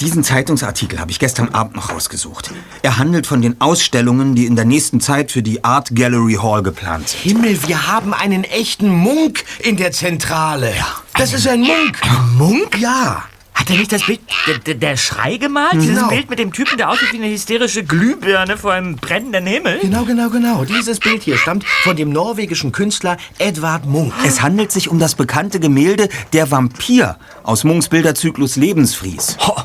Diesen 0.00 0.22
Zeitungsartikel 0.22 1.00
habe 1.00 1.10
ich 1.10 1.18
gestern 1.18 1.48
Abend 1.48 1.74
noch 1.74 1.90
rausgesucht. 1.90 2.52
Er 2.82 2.98
handelt 2.98 3.26
von 3.26 3.42
den 3.42 3.60
Ausstellungen, 3.60 4.36
die 4.36 4.46
in 4.46 4.54
der 4.54 4.64
nächsten 4.64 5.00
Zeit 5.00 5.32
für 5.32 5.42
die 5.42 5.64
Art 5.64 5.88
Gallery 5.92 6.38
Hall 6.40 6.62
geplant 6.62 7.08
sind. 7.08 7.20
Himmel, 7.22 7.66
wir 7.66 7.88
haben 7.88 8.14
einen 8.14 8.44
echten 8.44 8.88
Munk 8.88 9.44
in 9.58 9.76
der 9.76 9.90
Zentrale. 9.90 10.72
Ja. 10.76 10.86
Das 11.14 11.32
ist 11.32 11.48
ein 11.48 11.62
Munk. 11.62 11.98
Ein 12.02 12.36
Munk? 12.36 12.78
Ja. 12.78 13.24
Hat 13.58 13.68
er 13.70 13.76
nicht 13.76 13.90
das 13.90 14.04
Bild 14.06 14.20
der, 14.66 14.74
der, 14.76 14.96
Schrei 14.96 15.36
gemalt? 15.36 15.74
Dieses 15.74 15.96
Genau. 15.96 16.08
Bild 16.08 16.30
mit 16.30 16.38
dem 16.38 16.52
Typen, 16.52 16.78
der 16.78 16.90
aussieht 16.90 17.12
wie 17.12 17.16
eine 17.16 17.28
hysterische 17.28 17.82
Glühbirne 17.82 18.56
vor 18.56 18.72
einem 18.72 18.94
brennenden 18.94 19.46
Himmel? 19.46 19.80
Genau, 19.80 20.04
genau, 20.04 20.30
genau. 20.30 20.64
Dieses 20.64 21.00
Bild 21.00 21.24
hier 21.24 21.36
stammt 21.36 21.64
von 21.82 21.96
dem 21.96 22.10
norwegischen 22.10 22.70
Künstler 22.70 23.16
Edvard 23.38 23.84
Munch. 23.84 24.14
Es 24.24 24.42
handelt 24.42 24.70
sich 24.70 24.88
um 24.88 25.00
das 25.00 25.16
bekannte 25.16 25.58
Gemälde 25.58 26.08
Der 26.32 26.52
Vampir 26.52 27.16
aus 27.42 27.64
Munks 27.64 27.88
Bilderzyklus 27.88 28.54
Lebensfries. 28.54 29.36
Ho, 29.40 29.56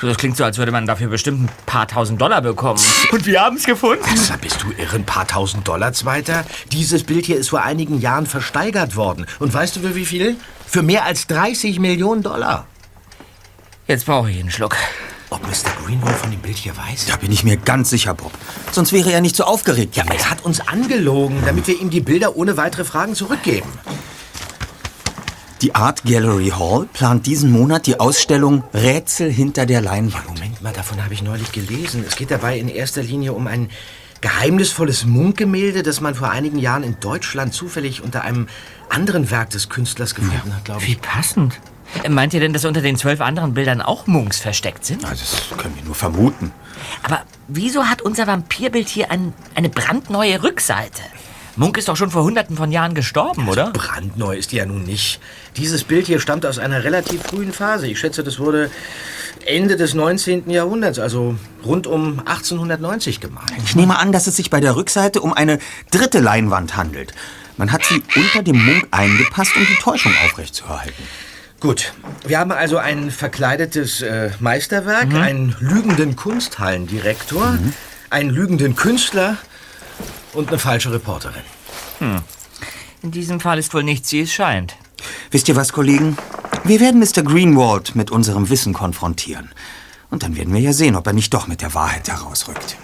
das 0.00 0.16
klingt 0.16 0.36
so, 0.36 0.44
als 0.44 0.56
würde 0.58 0.70
man 0.70 0.86
dafür 0.86 1.08
bestimmt 1.08 1.42
ein 1.42 1.48
paar 1.66 1.88
tausend 1.88 2.20
Dollar 2.20 2.40
bekommen. 2.40 2.80
Und 3.10 3.26
wir 3.26 3.40
haben 3.40 3.56
es 3.56 3.64
gefunden. 3.64 4.04
Sag, 4.16 4.42
bist 4.42 4.62
du 4.62 4.70
irre? 4.80 4.94
Ein 4.96 5.04
paar 5.04 5.26
tausend 5.26 5.66
Dollar, 5.66 5.92
Zweiter? 5.92 6.44
Dieses 6.70 7.02
Bild 7.02 7.26
hier 7.26 7.36
ist 7.36 7.48
vor 7.50 7.62
einigen 7.62 8.00
Jahren 8.00 8.26
versteigert 8.26 8.94
worden. 8.94 9.26
Und 9.40 9.52
weißt 9.52 9.74
du 9.74 9.80
für 9.80 9.96
wie 9.96 10.04
viel? 10.06 10.36
Für 10.66 10.82
mehr 10.82 11.04
als 11.04 11.26
30 11.26 11.80
Millionen 11.80 12.22
Dollar. 12.22 12.66
Jetzt 13.86 14.06
brauche 14.06 14.30
ich 14.30 14.40
einen 14.40 14.50
Schluck. 14.50 14.76
Ob 15.28 15.42
Mr. 15.42 15.70
Greenwald 15.84 16.16
von 16.16 16.30
dem 16.30 16.40
Bild 16.40 16.56
hier 16.56 16.74
weiß? 16.74 17.04
Da 17.06 17.16
bin 17.16 17.30
ich 17.30 17.44
mir 17.44 17.58
ganz 17.58 17.90
sicher, 17.90 18.14
Bob. 18.14 18.32
Sonst 18.72 18.94
wäre 18.94 19.12
er 19.12 19.20
nicht 19.20 19.36
so 19.36 19.44
aufgeregt. 19.44 19.96
Ja, 19.96 20.04
aber 20.04 20.14
er 20.14 20.30
hat 20.30 20.42
uns 20.42 20.66
angelogen, 20.66 21.42
damit 21.44 21.66
wir 21.66 21.78
ihm 21.78 21.90
die 21.90 22.00
Bilder 22.00 22.36
ohne 22.36 22.56
weitere 22.56 22.84
Fragen 22.84 23.14
zurückgeben. 23.14 23.68
Die 25.60 25.74
Art 25.74 26.04
Gallery 26.04 26.50
Hall 26.50 26.86
plant 26.92 27.26
diesen 27.26 27.50
Monat 27.50 27.86
die 27.86 28.00
Ausstellung 28.00 28.64
Rätsel 28.72 29.30
hinter 29.30 29.66
der 29.66 29.82
Leinwand. 29.82 30.28
Moment 30.28 30.62
mal, 30.62 30.72
davon 30.72 31.02
habe 31.04 31.12
ich 31.12 31.22
neulich 31.22 31.52
gelesen. 31.52 32.04
Es 32.06 32.16
geht 32.16 32.30
dabei 32.30 32.58
in 32.58 32.68
erster 32.68 33.02
Linie 33.02 33.34
um 33.34 33.46
ein 33.46 33.70
geheimnisvolles 34.22 35.04
Munkgemälde, 35.04 35.82
das 35.82 36.00
man 36.00 36.14
vor 36.14 36.30
einigen 36.30 36.58
Jahren 36.58 36.84
in 36.84 36.98
Deutschland 37.00 37.52
zufällig 37.52 38.02
unter 38.02 38.22
einem 38.22 38.48
anderen 38.88 39.30
Werk 39.30 39.50
des 39.50 39.68
Künstlers 39.68 40.14
gefunden 40.14 40.54
hat, 40.54 40.64
glaube 40.64 40.82
ich. 40.82 40.88
Wie 40.88 40.96
passend. 40.96 41.60
Meint 42.08 42.34
ihr 42.34 42.40
denn, 42.40 42.52
dass 42.52 42.64
unter 42.64 42.80
den 42.80 42.96
zwölf 42.96 43.20
anderen 43.20 43.54
Bildern 43.54 43.80
auch 43.80 44.06
Munks 44.06 44.38
versteckt 44.40 44.84
sind? 44.84 45.02
das 45.02 45.48
können 45.56 45.76
wir 45.76 45.84
nur 45.84 45.94
vermuten. 45.94 46.52
Aber 47.02 47.22
wieso 47.48 47.86
hat 47.86 48.02
unser 48.02 48.26
Vampirbild 48.26 48.88
hier 48.88 49.10
ein, 49.10 49.32
eine 49.54 49.68
brandneue 49.68 50.42
Rückseite? 50.42 51.02
Munk 51.56 51.78
ist 51.78 51.86
doch 51.88 51.96
schon 51.96 52.10
vor 52.10 52.24
hunderten 52.24 52.56
von 52.56 52.72
Jahren 52.72 52.94
gestorben, 52.94 53.48
oder? 53.48 53.70
Brandneu 53.70 54.36
ist 54.36 54.50
die 54.50 54.56
ja 54.56 54.66
nun 54.66 54.82
nicht. 54.82 55.20
Dieses 55.56 55.84
Bild 55.84 56.06
hier 56.06 56.18
stammt 56.18 56.44
aus 56.46 56.58
einer 56.58 56.82
relativ 56.82 57.22
frühen 57.22 57.52
Phase. 57.52 57.86
Ich 57.86 58.00
schätze, 58.00 58.24
das 58.24 58.40
wurde 58.40 58.70
Ende 59.46 59.76
des 59.76 59.94
19. 59.94 60.50
Jahrhunderts, 60.50 60.98
also 60.98 61.36
rund 61.64 61.86
um 61.86 62.18
1890 62.20 63.20
gemalt. 63.20 63.52
Ich 63.64 63.76
nehme 63.76 63.98
an, 63.98 64.10
dass 64.10 64.26
es 64.26 64.34
sich 64.36 64.50
bei 64.50 64.58
der 64.58 64.74
Rückseite 64.74 65.20
um 65.20 65.32
eine 65.32 65.60
dritte 65.92 66.18
Leinwand 66.18 66.76
handelt. 66.76 67.14
Man 67.56 67.70
hat 67.70 67.84
sie 67.84 68.02
unter 68.16 68.42
dem 68.42 68.64
Munk 68.64 68.88
eingepasst, 68.90 69.54
um 69.56 69.64
die 69.64 69.80
Täuschung 69.80 70.12
aufrechtzuerhalten. 70.24 71.04
Gut, 71.60 71.94
wir 72.26 72.38
haben 72.38 72.52
also 72.52 72.78
ein 72.78 73.10
verkleidetes 73.10 74.02
äh, 74.02 74.30
Meisterwerk, 74.38 75.14
einen 75.14 75.56
lügenden 75.60 76.14
Kunsthallendirektor, 76.14 77.58
einen 78.10 78.30
lügenden 78.30 78.76
Künstler 78.76 79.38
und 80.34 80.48
eine 80.48 80.58
falsche 80.58 80.92
Reporterin. 80.92 81.42
Hm. 82.00 82.22
In 83.02 83.10
diesem 83.10 83.40
Fall 83.40 83.58
ist 83.58 83.72
wohl 83.72 83.82
nichts, 83.82 84.12
wie 84.12 84.20
es 84.20 84.32
scheint. 84.32 84.76
Wisst 85.30 85.48
ihr 85.48 85.56
was, 85.56 85.72
Kollegen? 85.72 86.16
Wir 86.64 86.80
werden 86.80 87.00
Mr. 87.00 87.22
Greenwald 87.22 87.94
mit 87.94 88.10
unserem 88.10 88.48
Wissen 88.48 88.72
konfrontieren. 88.72 89.50
Und 90.10 90.22
dann 90.22 90.36
werden 90.36 90.54
wir 90.54 90.60
ja 90.60 90.72
sehen, 90.72 90.96
ob 90.96 91.06
er 91.06 91.12
nicht 91.12 91.34
doch 91.34 91.46
mit 91.46 91.60
der 91.60 91.74
Wahrheit 91.74 92.08
herausrückt. 92.08 92.76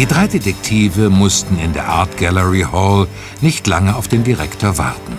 Die 0.00 0.06
drei 0.06 0.28
Detektive 0.28 1.10
mussten 1.10 1.58
in 1.58 1.74
der 1.74 1.84
Art 1.84 2.16
Gallery 2.16 2.62
Hall 2.72 3.06
nicht 3.42 3.66
lange 3.66 3.94
auf 3.94 4.08
den 4.08 4.24
Direktor 4.24 4.78
warten. 4.78 5.18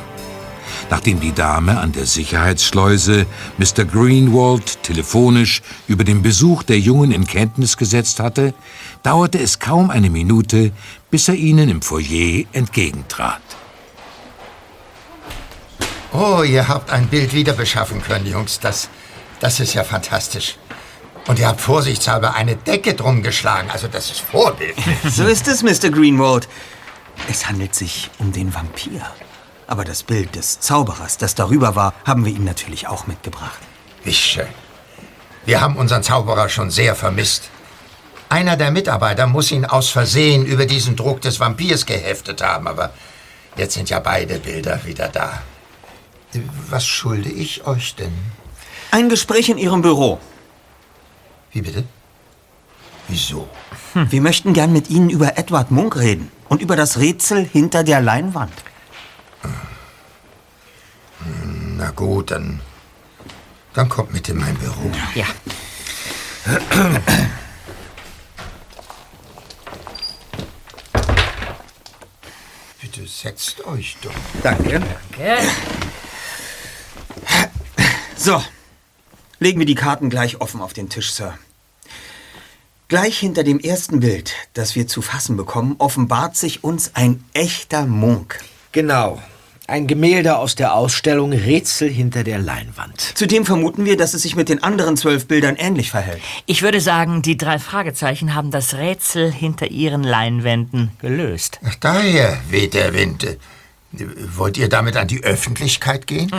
Nachdem 0.89 1.19
die 1.19 1.33
Dame 1.33 1.79
an 1.79 1.91
der 1.91 2.07
Sicherheitsschleuse 2.07 3.27
Mr. 3.59 3.85
Greenwald 3.85 4.81
telefonisch 4.81 5.61
über 5.87 6.03
den 6.03 6.23
Besuch 6.23 6.63
der 6.63 6.79
Jungen 6.79 7.11
in 7.11 7.27
Kenntnis 7.27 7.77
gesetzt 7.77 8.19
hatte, 8.19 8.55
dauerte 9.03 9.37
es 9.37 9.59
kaum 9.59 9.91
eine 9.91 10.09
Minute, 10.09 10.71
bis 11.11 11.27
er 11.27 11.35
ihnen 11.35 11.69
im 11.69 11.83
Foyer 11.83 12.45
entgegentrat. 12.51 13.39
Oh, 16.11 16.41
ihr 16.41 16.67
habt 16.67 16.89
ein 16.89 17.05
Bild 17.05 17.35
wieder 17.35 17.53
beschaffen 17.53 18.01
können, 18.01 18.25
Jungs. 18.25 18.59
Das, 18.59 18.89
das 19.41 19.59
ist 19.59 19.75
ja 19.75 19.83
fantastisch. 19.83 20.57
Und 21.27 21.39
ihr 21.39 21.47
habt 21.47 21.61
vorsichtshalber 21.61 22.33
eine 22.33 22.55
Decke 22.55 22.93
drum 22.95 23.21
geschlagen. 23.21 23.69
Also 23.71 23.87
das 23.87 24.09
ist 24.11 24.21
vorbildlich. 24.21 24.85
So 25.09 25.25
ist 25.25 25.47
es, 25.47 25.63
Mr. 25.63 25.89
Greenwald. 25.89 26.47
Es 27.29 27.47
handelt 27.47 27.75
sich 27.75 28.09
um 28.17 28.31
den 28.31 28.53
Vampir. 28.53 29.01
Aber 29.67 29.85
das 29.85 30.03
Bild 30.03 30.35
des 30.35 30.59
Zauberers, 30.59 31.17
das 31.17 31.35
darüber 31.35 31.75
war, 31.75 31.93
haben 32.05 32.25
wir 32.25 32.33
ihm 32.33 32.43
natürlich 32.43 32.87
auch 32.87 33.07
mitgebracht. 33.07 33.59
Wie 34.03 34.13
schön. 34.13 34.47
Wir 35.45 35.61
haben 35.61 35.77
unseren 35.77 36.03
Zauberer 36.03 36.49
schon 36.49 36.71
sehr 36.71 36.95
vermisst. 36.95 37.49
Einer 38.29 38.57
der 38.57 38.71
Mitarbeiter 38.71 39.27
muss 39.27 39.51
ihn 39.51 39.65
aus 39.65 39.89
Versehen 39.89 40.45
über 40.45 40.65
diesen 40.65 40.95
Druck 40.95 41.21
des 41.21 41.39
Vampirs 41.39 41.85
geheftet 41.85 42.41
haben, 42.41 42.67
aber 42.67 42.93
jetzt 43.57 43.73
sind 43.73 43.89
ja 43.89 43.99
beide 43.99 44.39
Bilder 44.39 44.85
wieder 44.85 45.07
da. 45.07 45.41
Was 46.69 46.85
schulde 46.85 47.29
ich 47.29 47.65
euch 47.65 47.95
denn? 47.95 48.13
Ein 48.91 49.09
Gespräch 49.09 49.49
in 49.49 49.57
Ihrem 49.57 49.81
Büro. 49.81 50.19
Wie 51.51 51.61
bitte? 51.61 51.83
Wieso? 53.07 53.49
Wir 53.93 54.21
möchten 54.21 54.53
gern 54.53 54.71
mit 54.71 54.89
Ihnen 54.89 55.09
über 55.09 55.37
Edward 55.37 55.69
Munk 55.69 55.97
reden 55.97 56.31
und 56.47 56.61
über 56.61 56.75
das 56.75 56.97
Rätsel 56.97 57.45
hinter 57.45 57.83
der 57.83 58.01
Leinwand. 58.01 58.53
Na 61.75 61.91
gut, 61.91 62.31
dann, 62.31 62.61
dann 63.73 63.89
kommt 63.89 64.13
mit 64.13 64.29
in 64.29 64.37
mein 64.37 64.55
Büro. 64.55 64.91
Ja. 65.13 65.25
Bitte 72.81 73.05
setzt 73.07 73.65
euch 73.65 73.97
doch. 74.01 74.13
Danke. 74.41 74.79
Danke. 74.79 75.37
So, 78.15 78.41
legen 79.41 79.59
wir 79.59 79.65
die 79.65 79.75
Karten 79.75 80.09
gleich 80.09 80.39
offen 80.39 80.61
auf 80.61 80.71
den 80.71 80.87
Tisch, 80.87 81.11
Sir. 81.11 81.33
Gleich 82.87 83.17
hinter 83.17 83.43
dem 83.43 83.59
ersten 83.59 84.01
Bild, 84.01 84.33
das 84.53 84.75
wir 84.75 84.87
zu 84.87 85.01
fassen 85.01 85.35
bekommen, 85.35 85.75
offenbart 85.79 86.37
sich 86.37 86.63
uns 86.63 86.91
ein 86.93 87.23
echter 87.33 87.85
Munk. 87.85 88.39
Genau. 88.71 89.21
Ein 89.65 89.87
Gemälde 89.87 90.35
aus 90.37 90.55
der 90.55 90.75
Ausstellung 90.75 91.31
Rätsel 91.31 91.89
hinter 91.89 92.23
der 92.23 92.37
Leinwand. 92.37 92.99
Zudem 92.99 93.45
vermuten 93.45 93.85
wir, 93.85 93.95
dass 93.95 94.13
es 94.13 94.21
sich 94.21 94.35
mit 94.35 94.49
den 94.49 94.61
anderen 94.61 94.97
zwölf 94.97 95.27
Bildern 95.27 95.55
ähnlich 95.55 95.89
verhält. 95.89 96.21
Ich 96.45 96.61
würde 96.61 96.81
sagen, 96.81 97.21
die 97.21 97.37
drei 97.37 97.57
Fragezeichen 97.57 98.35
haben 98.35 98.51
das 98.51 98.75
Rätsel 98.75 99.31
hinter 99.31 99.71
ihren 99.71 100.03
Leinwänden 100.03 100.91
gelöst. 100.99 101.59
Daher 101.79 102.37
weht 102.49 102.73
der 102.73 102.93
Wind. 102.93 103.37
Wollt 104.35 104.57
ihr 104.57 104.69
damit 104.69 104.97
an 104.97 105.07
die 105.07 105.23
Öffentlichkeit 105.23 106.05
gehen? 106.05 106.31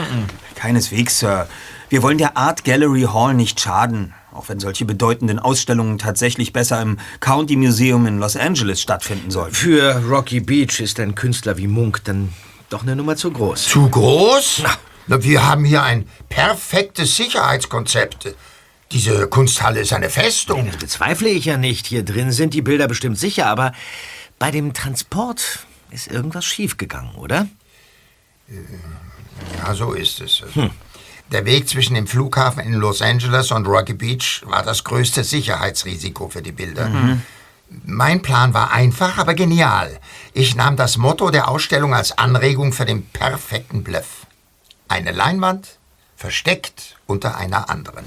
Keineswegs, 0.55 1.19
Sir. 1.19 1.49
Wir 1.93 2.03
wollen 2.03 2.17
der 2.17 2.39
Art 2.39 2.65
Gallery 2.65 3.03
Hall 3.03 3.35
nicht 3.35 3.61
schaden. 3.61 4.15
Auch 4.33 4.49
wenn 4.49 4.59
solche 4.59 4.87
bedeutenden 4.87 5.39
Ausstellungen 5.39 5.99
tatsächlich 5.99 6.55
besser 6.55 6.81
im 6.81 6.97
County 7.21 7.55
Museum 7.55 8.07
in 8.07 8.19
Los 8.19 8.35
Angeles 8.35 8.81
stattfinden 8.81 9.31
sollten. 9.31 9.55
Für 9.55 10.03
Rocky 10.09 10.41
Beach 10.41 10.81
ist 10.81 10.99
ein 11.01 11.15
Künstler 11.15 11.59
wie 11.59 11.67
Munk 11.67 12.03
dann 12.05 12.33
doch 12.71 12.81
eine 12.81 12.97
Nummer 12.97 13.17
zu 13.17 13.31
groß. 13.31 13.67
Zu 13.67 13.91
groß? 13.91 14.63
Na, 15.07 15.23
wir 15.23 15.47
haben 15.47 15.67
hier 15.67 15.83
ein 15.83 16.09
perfektes 16.31 17.15
Sicherheitskonzept. 17.15 18.37
Diese 18.91 19.29
Kunsthalle 19.29 19.81
ist 19.81 19.93
eine 19.93 20.09
Festung. 20.09 20.69
Das 20.69 20.79
bezweifle 20.79 21.29
ich 21.29 21.45
ja 21.45 21.59
nicht. 21.59 21.87
Hier 21.87 22.07
drin 22.07 22.33
sind 22.33 22.55
die 22.55 22.63
Bilder 22.63 22.89
bestimmt 22.89 23.19
sicher, 23.19 23.49
aber 23.49 23.73
bei 24.39 24.51
dem 24.51 24.73
Transport 24.73 25.67
ist 25.91 26.11
irgendwas 26.11 26.47
schiefgegangen, 26.47 27.17
oder? 27.17 27.49
Ja, 29.59 29.75
so 29.75 29.93
ist 29.93 30.23
es. 30.23 30.43
Also, 30.43 30.71
Der 31.33 31.47
Weg 31.47 31.67
zwischen 31.67 31.95
dem 31.95 32.07
Flughafen 32.07 32.63
in 32.63 32.75
Los 32.75 33.01
Angeles 33.01 33.51
und 33.51 33.67
Rocky 33.67 33.95
Beach 33.95 34.43
war 34.45 34.63
das 34.63 34.85
größte 34.85 35.25
Sicherheitsrisiko 35.25 36.29
für 36.29 36.43
die 36.43 36.53
Bilder. 36.53 36.91
Mein 37.85 38.21
Plan 38.21 38.53
war 38.53 38.71
einfach, 38.73 39.17
aber 39.17 39.33
genial. 39.33 39.99
Ich 40.35 40.55
nahm 40.55 40.77
das 40.77 40.99
Motto 40.99 41.31
der 41.31 41.49
Ausstellung 41.49 41.95
als 41.95 42.17
Anregung 42.19 42.75
für 42.75 42.85
den 42.85 43.07
perfekten 43.07 43.83
Bluff. 43.83 44.27
Eine 44.89 45.13
Leinwand 45.13 45.79
versteckt 46.17 46.99
unter 47.07 47.39
einer 47.39 47.71
anderen. 47.71 48.05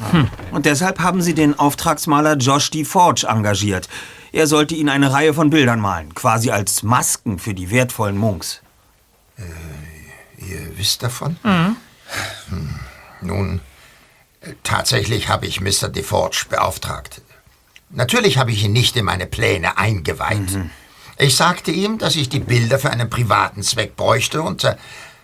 Und 0.52 0.68
deshalb 0.68 1.00
haben 1.00 1.24
Sie 1.24 1.34
den 1.34 1.58
Auftragsmaler 1.58 2.38
Josh 2.38 2.70
D. 2.70 2.86
Forge 2.86 3.26
engagiert. 3.28 3.90
Er 4.34 4.46
sollte 4.46 4.76
Ihnen 4.76 4.90
eine 4.90 5.12
Reihe 5.12 5.34
von 5.34 5.50
Bildern 5.50 5.80
malen, 5.80 6.14
quasi 6.14 6.52
als 6.52 6.84
Masken 6.84 7.40
für 7.40 7.56
die 7.56 7.72
wertvollen 7.72 8.18
Munks. 8.18 8.62
Ihr 10.38 10.78
wisst 10.78 11.02
davon? 11.02 11.38
Hm. 11.42 11.76
Nun, 13.26 13.62
tatsächlich 14.64 15.30
habe 15.30 15.46
ich 15.48 15.62
Mr. 15.62 15.90
DeForge 15.90 16.46
beauftragt. 16.50 17.22
Natürlich 17.90 18.38
habe 18.38 18.52
ich 18.52 18.64
ihn 18.64 18.74
nicht 18.74 18.96
in 18.96 19.06
meine 19.06 19.26
Pläne 19.26 19.78
eingeweiht. 19.78 20.58
Ich 21.18 21.36
sagte 21.36 21.72
ihm, 21.72 21.98
dass 21.98 22.16
ich 22.16 22.30
die 22.30 22.40
Bilder 22.40 22.78
für 22.80 22.90
einen 22.90 23.10
privaten 23.10 23.64
Zweck 23.64 23.96
bräuchte 23.96 24.42
und 24.42 24.64
äh, 24.64 24.76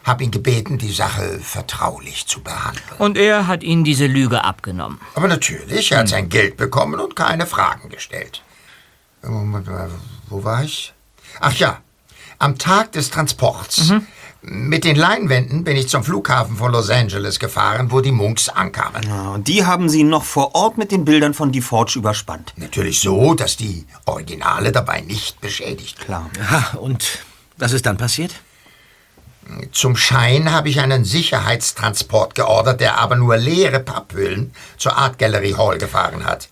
habe 0.04 0.24
ihn 0.24 0.32
gebeten, 0.32 0.78
die 0.78 0.92
Sache 0.92 1.40
vertraulich 1.40 2.28
zu 2.28 2.42
behandeln. 2.42 2.98
Und 2.98 3.18
er 3.18 3.48
hat 3.48 3.64
Ihnen 3.64 3.84
diese 3.84 4.08
Lüge 4.08 4.44
abgenommen. 4.44 5.00
Aber 5.16 5.28
natürlich, 5.28 5.92
er 5.92 6.00
hat 6.00 6.10
sein 6.10 6.30
Geld 6.30 6.58
bekommen 6.58 7.00
und 7.00 7.16
keine 7.16 7.46
Fragen 7.46 7.90
gestellt. 7.90 8.42
Moment 9.22 9.68
mal, 9.68 9.92
wo 10.30 10.44
war 10.44 10.64
ich? 10.64 10.94
Ach 11.40 11.54
ja, 11.54 11.82
am 12.40 12.58
Tag 12.58 12.94
des 12.94 13.12
Transports 13.12 13.94
Mit 14.44 14.86
den 14.86 14.96
Leinwänden 14.96 15.64
bin 15.64 15.78
ich 15.78 15.88
zum 15.88 16.04
Flughafen 16.04 16.58
von 16.58 16.72
Los 16.72 16.90
Angeles 16.90 17.40
gefahren, 17.40 17.92
wo 17.92 18.02
die 18.02 18.12
Monks 18.12 18.50
ankamen. 18.50 19.04
Ja, 19.04 19.30
und 19.30 19.48
die 19.48 19.66
haben 19.66 19.88
Sie 19.88 20.04
noch 20.04 20.24
vor 20.24 20.56
Ort 20.56 20.80
mit 20.80 20.92
den 20.92 21.06
Bildern 21.06 21.36
von 21.36 21.52
DeForge 21.52 22.00
überspannt. 22.00 22.54
Natürlich 22.56 23.00
so, 23.02 23.36
dass 23.36 23.56
die 23.56 23.86
Originale 24.06 24.72
dabei 24.72 25.02
nicht 25.02 25.40
beschädigt. 25.42 26.00
Klar. 26.00 26.32
Aha, 26.42 26.78
und 26.80 27.20
was 27.58 27.72
ist 27.72 27.86
dann 27.86 27.98
passiert? 27.98 28.34
Zum 29.72 29.96
Schein 29.96 30.52
habe 30.52 30.70
ich 30.70 30.80
einen 30.80 31.06
Sicherheitstransport 31.06 32.34
geordert, 32.34 32.82
der 32.82 32.98
aber 32.98 33.18
nur 33.18 33.38
leere 33.38 33.80
Papphüllen 33.80 34.54
zur 34.78 34.98
Art 34.98 35.20
Gallery 35.20 35.52
Hall 35.52 35.78
gefahren 35.78 36.26
hat. 36.26 36.50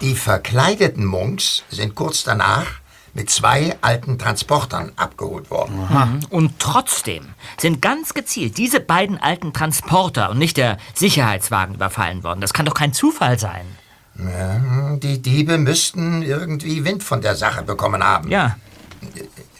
Die 0.00 0.14
verkleideten 0.14 1.04
Monks 1.04 1.64
sind 1.68 1.94
kurz 1.94 2.22
danach 2.22 2.66
mit 3.14 3.28
zwei 3.30 3.76
alten 3.82 4.18
Transportern 4.18 4.92
abgeholt 4.96 5.50
worden. 5.50 5.86
Mhm. 5.88 6.20
Und 6.30 6.58
trotzdem 6.58 7.34
sind 7.58 7.82
ganz 7.82 8.14
gezielt 8.14 8.56
diese 8.56 8.80
beiden 8.80 9.18
alten 9.18 9.52
Transporter 9.52 10.30
und 10.30 10.38
nicht 10.38 10.56
der 10.56 10.78
Sicherheitswagen 10.94 11.74
überfallen 11.74 12.24
worden. 12.24 12.40
Das 12.40 12.54
kann 12.54 12.64
doch 12.66 12.74
kein 12.74 12.92
Zufall 12.92 13.38
sein. 13.38 13.66
Die 14.14 15.22
Diebe 15.22 15.58
müssten 15.58 16.22
irgendwie 16.22 16.84
Wind 16.84 17.02
von 17.02 17.22
der 17.22 17.34
Sache 17.34 17.62
bekommen 17.62 18.04
haben. 18.04 18.30
Ja. 18.30 18.56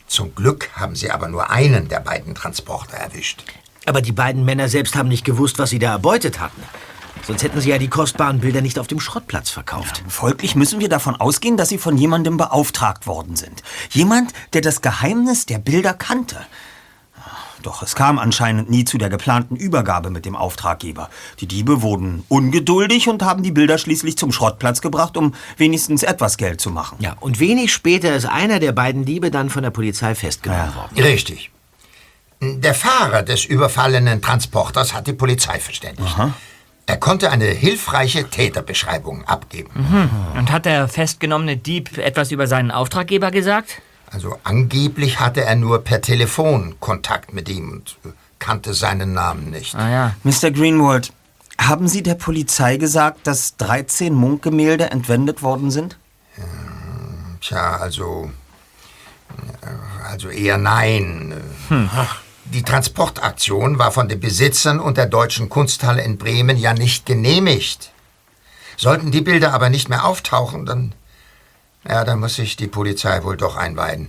Zum 0.06 0.34
Glück 0.34 0.68
haben 0.74 0.94
sie 0.94 1.10
aber 1.10 1.28
nur 1.28 1.50
einen 1.50 1.88
der 1.88 2.00
beiden 2.00 2.34
Transporter 2.34 2.98
erwischt. 2.98 3.44
Aber 3.86 4.02
die 4.02 4.12
beiden 4.12 4.44
Männer 4.44 4.68
selbst 4.68 4.94
haben 4.94 5.08
nicht 5.08 5.24
gewusst, 5.24 5.58
was 5.58 5.70
sie 5.70 5.78
da 5.78 5.92
erbeutet 5.92 6.38
hatten. 6.38 6.62
Sonst 7.26 7.42
hätten 7.42 7.60
sie 7.60 7.70
ja 7.70 7.78
die 7.78 7.88
kostbaren 7.88 8.40
Bilder 8.40 8.60
nicht 8.60 8.78
auf 8.78 8.86
dem 8.88 9.00
Schrottplatz 9.00 9.50
verkauft. 9.50 10.02
Folglich 10.08 10.54
müssen 10.56 10.80
wir 10.80 10.88
davon 10.88 11.16
ausgehen, 11.16 11.56
dass 11.56 11.68
sie 11.68 11.78
von 11.78 11.96
jemandem 11.96 12.36
beauftragt 12.36 13.06
worden 13.06 13.36
sind. 13.36 13.62
Jemand, 13.90 14.32
der 14.52 14.60
das 14.60 14.82
Geheimnis 14.82 15.46
der 15.46 15.58
Bilder 15.58 15.94
kannte. 15.94 16.36
Doch 17.62 17.82
es 17.82 17.94
kam 17.94 18.18
anscheinend 18.18 18.70
nie 18.70 18.84
zu 18.84 18.98
der 18.98 19.08
geplanten 19.08 19.56
Übergabe 19.56 20.10
mit 20.10 20.24
dem 20.24 20.34
Auftraggeber. 20.34 21.08
Die 21.38 21.46
Diebe 21.46 21.80
wurden 21.80 22.24
ungeduldig 22.28 23.08
und 23.08 23.22
haben 23.22 23.42
die 23.44 23.52
Bilder 23.52 23.78
schließlich 23.78 24.18
zum 24.18 24.32
Schrottplatz 24.32 24.80
gebracht, 24.80 25.16
um 25.16 25.34
wenigstens 25.56 26.02
etwas 26.02 26.36
Geld 26.36 26.60
zu 26.60 26.70
machen. 26.70 26.98
Ja, 27.00 27.16
und 27.20 27.38
wenig 27.38 27.72
später 27.72 28.16
ist 28.16 28.26
einer 28.26 28.58
der 28.58 28.72
beiden 28.72 29.04
Diebe 29.04 29.30
dann 29.30 29.48
von 29.48 29.62
der 29.62 29.70
Polizei 29.70 30.14
festgenommen 30.14 30.74
worden. 30.74 31.00
Richtig. 31.00 31.50
Der 32.40 32.74
Fahrer 32.74 33.22
des 33.22 33.44
überfallenen 33.44 34.20
Transporters 34.20 34.92
hat 34.92 35.06
die 35.06 35.12
Polizei 35.12 35.60
verständigt. 35.60 36.16
Er 36.86 36.96
konnte 36.96 37.30
eine 37.30 37.44
hilfreiche 37.46 38.28
Täterbeschreibung 38.28 39.24
abgeben. 39.24 39.70
Mhm. 39.74 40.38
Und 40.38 40.50
hat 40.50 40.64
der 40.66 40.88
festgenommene 40.88 41.56
Dieb 41.56 41.96
etwas 41.98 42.32
über 42.32 42.46
seinen 42.46 42.70
Auftraggeber 42.70 43.30
gesagt? 43.30 43.80
Also 44.10 44.36
angeblich 44.44 45.20
hatte 45.20 45.42
er 45.44 45.56
nur 45.56 45.84
per 45.84 46.00
Telefon 46.02 46.74
Kontakt 46.80 47.32
mit 47.32 47.48
ihm 47.48 47.70
und 47.70 47.96
äh, 48.04 48.08
kannte 48.38 48.74
seinen 48.74 49.12
Namen 49.14 49.50
nicht. 49.50 49.74
Ah 49.74 49.88
ja. 49.90 50.14
Mr. 50.24 50.50
Greenwald, 50.50 51.12
haben 51.58 51.86
Sie 51.88 52.02
der 52.02 52.16
Polizei 52.16 52.76
gesagt, 52.76 53.26
dass 53.26 53.56
13 53.56 54.12
Munkgemälde 54.12 54.90
entwendet 54.90 55.42
worden 55.42 55.70
sind? 55.70 55.96
Tja, 57.40 57.76
also. 57.76 58.30
äh, 59.62 60.10
Also 60.10 60.28
eher 60.28 60.58
nein. 60.58 61.34
Hm. 61.68 61.88
Die 62.46 62.62
Transportaktion 62.62 63.78
war 63.78 63.92
von 63.92 64.08
den 64.08 64.20
Besitzern 64.20 64.80
und 64.80 64.96
der 64.96 65.06
Deutschen 65.06 65.48
Kunsthalle 65.48 66.02
in 66.02 66.18
Bremen 66.18 66.56
ja 66.56 66.74
nicht 66.74 67.06
genehmigt. 67.06 67.92
Sollten 68.76 69.10
die 69.12 69.20
Bilder 69.20 69.54
aber 69.54 69.68
nicht 69.68 69.88
mehr 69.88 70.04
auftauchen, 70.04 70.66
dann. 70.66 70.94
Ja, 71.88 72.04
dann 72.04 72.20
muss 72.20 72.36
sich 72.36 72.56
die 72.56 72.68
Polizei 72.68 73.22
wohl 73.24 73.36
doch 73.36 73.56
einweihen. 73.56 74.08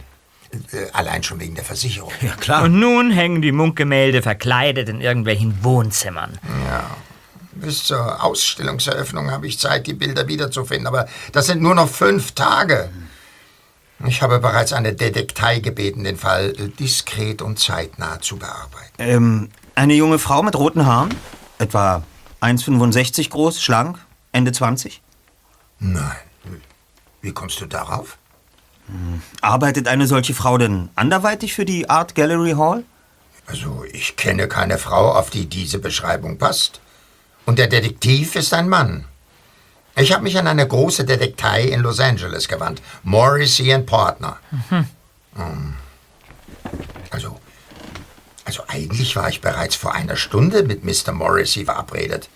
Äh, 0.71 0.91
Allein 0.93 1.23
schon 1.23 1.39
wegen 1.39 1.55
der 1.55 1.63
Versicherung. 1.63 2.11
Ja, 2.21 2.35
klar. 2.35 2.63
Und 2.63 2.79
nun 2.79 3.11
hängen 3.11 3.41
die 3.41 3.51
Munkgemälde 3.51 4.21
verkleidet 4.21 4.89
in 4.89 5.01
irgendwelchen 5.01 5.63
Wohnzimmern. 5.63 6.37
Ja. 6.67 6.89
Bis 7.55 7.83
zur 7.83 8.23
Ausstellungseröffnung 8.23 9.31
habe 9.31 9.47
ich 9.47 9.59
Zeit, 9.59 9.85
die 9.85 9.93
Bilder 9.93 10.27
wiederzufinden, 10.27 10.87
aber 10.87 11.07
das 11.31 11.45
sind 11.45 11.61
nur 11.61 11.75
noch 11.75 11.87
fünf 11.87 12.31
Tage. 12.31 12.89
Ich 14.05 14.21
habe 14.21 14.39
bereits 14.39 14.73
eine 14.73 14.93
Detektei 14.93 15.59
gebeten, 15.59 16.03
den 16.03 16.17
Fall 16.17 16.53
diskret 16.53 17.41
und 17.41 17.59
zeitnah 17.59 18.19
zu 18.19 18.37
bearbeiten. 18.37 18.93
Ähm, 18.97 19.49
eine 19.75 19.93
junge 19.93 20.19
Frau 20.19 20.43
mit 20.43 20.55
roten 20.55 20.85
Haaren? 20.85 21.13
Etwa 21.57 22.03
1,65 22.41 23.29
groß, 23.29 23.61
schlank, 23.61 23.97
Ende 24.31 24.51
20? 24.51 25.01
Nein. 25.79 26.03
Wie 27.21 27.31
kommst 27.31 27.61
du 27.61 27.65
darauf? 27.65 28.17
Arbeitet 29.39 29.87
eine 29.87 30.07
solche 30.07 30.33
Frau 30.33 30.57
denn 30.57 30.89
anderweitig 30.95 31.53
für 31.53 31.63
die 31.63 31.89
Art 31.89 32.15
Gallery 32.15 32.51
Hall? 32.51 32.83
Also, 33.45 33.85
ich 33.91 34.17
kenne 34.17 34.47
keine 34.47 34.77
Frau, 34.77 35.11
auf 35.11 35.29
die 35.29 35.45
diese 35.45 35.79
Beschreibung 35.79 36.37
passt. 36.37 36.81
Und 37.45 37.59
der 37.59 37.67
Detektiv 37.67 38.35
ist 38.35 38.53
ein 38.53 38.69
Mann. 38.69 39.05
Ich 39.95 40.11
habe 40.11 40.23
mich 40.23 40.37
an 40.37 40.47
eine 40.47 40.67
große 40.67 41.05
Detektei 41.05 41.63
in 41.63 41.81
Los 41.81 41.99
Angeles 41.99 42.47
gewandt. 42.47 42.81
Morrissey 43.03 43.71
and 43.73 43.85
Partner. 43.85 44.37
Ähm, 45.37 45.75
Also, 47.11 47.39
also 48.45 48.63
eigentlich 48.67 49.15
war 49.15 49.29
ich 49.29 49.39
bereits 49.41 49.75
vor 49.75 49.93
einer 49.93 50.15
Stunde 50.15 50.63
mit 50.63 50.83
Mr. 50.83 51.11
Morrissey 51.11 51.65
verabredet. 51.65 52.27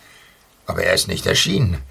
Aber 0.68 0.84
er 0.84 0.94
ist 0.94 1.08
nicht 1.08 1.26
erschienen. 1.26 1.82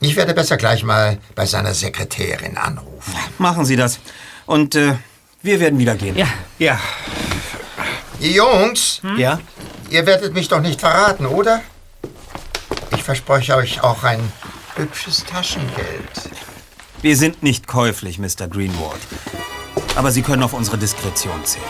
Ich 0.00 0.16
werde 0.16 0.32
besser 0.32 0.56
gleich 0.56 0.82
mal 0.82 1.18
bei 1.34 1.44
seiner 1.44 1.74
Sekretärin 1.74 2.56
anrufen. 2.56 3.14
Machen 3.38 3.66
Sie 3.66 3.76
das. 3.76 3.98
Und 4.46 4.74
äh, 4.76 4.94
wir 5.42 5.60
werden 5.60 5.78
wieder 5.78 5.94
gehen. 5.94 6.16
Ja. 6.16 6.26
Ja. 6.58 6.80
Ihr 8.18 8.30
Jungs, 8.32 9.00
Ja? 9.18 9.40
ihr 9.90 10.06
werdet 10.06 10.32
mich 10.32 10.48
doch 10.48 10.60
nicht 10.60 10.80
verraten, 10.80 11.26
oder? 11.26 11.60
Ich 12.94 13.02
verspreche 13.02 13.56
euch 13.56 13.82
auch 13.82 14.02
ein 14.04 14.20
hübsches 14.80 15.24
Taschengeld. 15.24 16.30
Wir 17.02 17.14
sind 17.14 17.42
nicht 17.42 17.66
käuflich, 17.66 18.18
Mr. 18.18 18.48
Greenwald. 18.48 19.00
Aber 19.94 20.10
Sie 20.10 20.22
können 20.22 20.42
auf 20.42 20.54
unsere 20.54 20.78
Diskretion 20.78 21.44
zählen. 21.44 21.64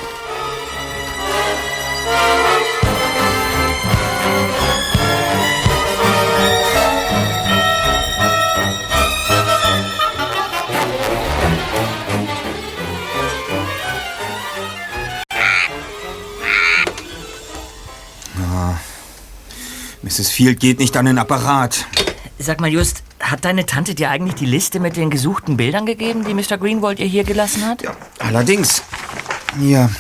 Ja. 18.39 18.79
Mrs. 20.03 20.31
Field 20.31 20.61
geht 20.61 20.79
nicht 20.79 20.97
an 20.97 21.07
den 21.07 21.19
Apparat. 21.19 21.87
Sag 22.43 22.59
mal, 22.59 22.71
Just, 22.71 23.03
hat 23.21 23.45
deine 23.45 23.67
Tante 23.67 23.95
dir 23.95 24.09
eigentlich 24.09 24.35
die 24.35 24.47
Liste 24.47 24.81
mit 24.81 24.97
den 24.97 25.11
gesuchten 25.11 25.59
Bildern 25.59 25.85
gegeben, 25.85 26.25
die 26.25 26.33
Mr. 26.33 26.57
Greenwald 26.57 26.99
ihr 26.99 27.05
hier 27.05 27.23
gelassen 27.23 27.67
hat? 27.67 27.83
Ja. 27.83 27.95
Allerdings. 28.19 28.83
Hier, 29.59 29.91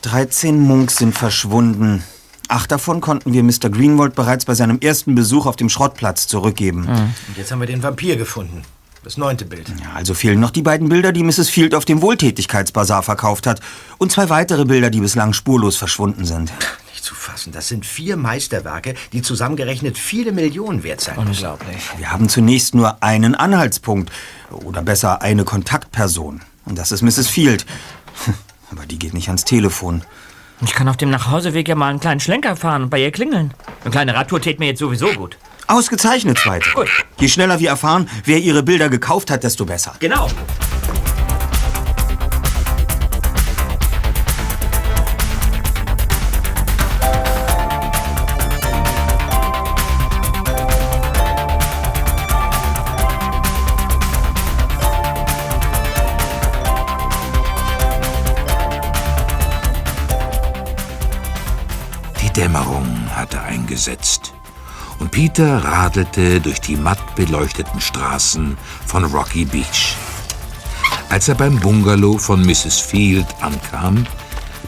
13 0.00 0.58
Munks 0.58 0.96
sind 0.96 1.12
verschwunden. 1.12 2.02
Acht 2.48 2.72
davon 2.72 3.02
konnten 3.02 3.34
wir 3.34 3.42
Mr. 3.42 3.68
Greenwald 3.68 4.14
bereits 4.14 4.46
bei 4.46 4.54
seinem 4.54 4.80
ersten 4.80 5.14
Besuch 5.14 5.44
auf 5.44 5.56
dem 5.56 5.68
Schrottplatz 5.68 6.26
zurückgeben. 6.26 6.88
Und 6.88 7.36
jetzt 7.36 7.52
haben 7.52 7.60
wir 7.60 7.66
den 7.66 7.82
Vampir 7.82 8.16
gefunden. 8.16 8.62
Das 9.04 9.18
neunte 9.18 9.44
Bild. 9.44 9.68
Ja, 9.68 9.92
also 9.94 10.14
fehlen 10.14 10.40
noch 10.40 10.52
die 10.52 10.62
beiden 10.62 10.88
Bilder, 10.88 11.12
die 11.12 11.22
Mrs. 11.22 11.50
Field 11.50 11.74
auf 11.74 11.84
dem 11.84 12.00
Wohltätigkeitsbazar 12.00 13.02
verkauft 13.02 13.46
hat. 13.46 13.60
Und 13.98 14.10
zwei 14.10 14.30
weitere 14.30 14.64
Bilder, 14.64 14.88
die 14.88 15.00
bislang 15.00 15.34
spurlos 15.34 15.76
verschwunden 15.76 16.24
sind. 16.24 16.50
Nicht 17.00 17.08
zu 17.08 17.14
fassen. 17.14 17.50
Das 17.50 17.66
sind 17.66 17.86
vier 17.86 18.18
Meisterwerke, 18.18 18.94
die 19.14 19.22
zusammengerechnet 19.22 19.96
viele 19.96 20.32
Millionen 20.32 20.82
wert 20.82 21.00
sein 21.00 21.16
müssen. 21.16 21.46
Unglaublich. 21.46 21.78
Wir 21.96 22.12
haben 22.12 22.28
zunächst 22.28 22.74
nur 22.74 23.02
einen 23.02 23.34
Anhaltspunkt. 23.34 24.12
Oder 24.50 24.82
besser 24.82 25.22
eine 25.22 25.44
Kontaktperson. 25.44 26.42
Und 26.66 26.76
das 26.76 26.92
ist 26.92 27.00
Mrs. 27.00 27.28
Field. 27.28 27.64
Aber 28.70 28.84
die 28.84 28.98
geht 28.98 29.14
nicht 29.14 29.28
ans 29.28 29.46
Telefon. 29.46 30.02
Ich 30.60 30.74
kann 30.74 30.88
auf 30.90 30.98
dem 30.98 31.08
Nachhauseweg 31.08 31.68
ja 31.68 31.74
mal 31.74 31.88
einen 31.88 32.00
kleinen 32.00 32.20
Schlenker 32.20 32.54
fahren 32.54 32.82
und 32.82 32.90
bei 32.90 33.00
ihr 33.00 33.12
klingeln. 33.12 33.54
Eine 33.82 33.92
kleine 33.92 34.14
Radtour 34.14 34.42
tät 34.42 34.58
mir 34.58 34.66
jetzt 34.66 34.80
sowieso 34.80 35.10
gut. 35.14 35.38
Ausgezeichnet, 35.68 36.36
Zweite. 36.36 36.68
Gut. 36.74 36.90
Je 37.18 37.28
schneller 37.28 37.60
wir 37.60 37.70
erfahren, 37.70 38.10
wer 38.26 38.40
ihre 38.40 38.62
Bilder 38.62 38.90
gekauft 38.90 39.30
hat, 39.30 39.42
desto 39.42 39.64
besser. 39.64 39.94
Genau. 40.00 40.28
Dämmerung 62.40 62.86
hatte 63.14 63.42
eingesetzt 63.42 64.32
und 64.98 65.10
Peter 65.10 65.62
radelte 65.62 66.40
durch 66.40 66.58
die 66.58 66.74
matt 66.74 67.14
beleuchteten 67.14 67.82
Straßen 67.82 68.56
von 68.86 69.04
Rocky 69.04 69.44
Beach. 69.44 69.94
Als 71.10 71.28
er 71.28 71.34
beim 71.34 71.60
Bungalow 71.60 72.16
von 72.16 72.40
Mrs. 72.40 72.80
Field 72.80 73.26
ankam, 73.42 74.06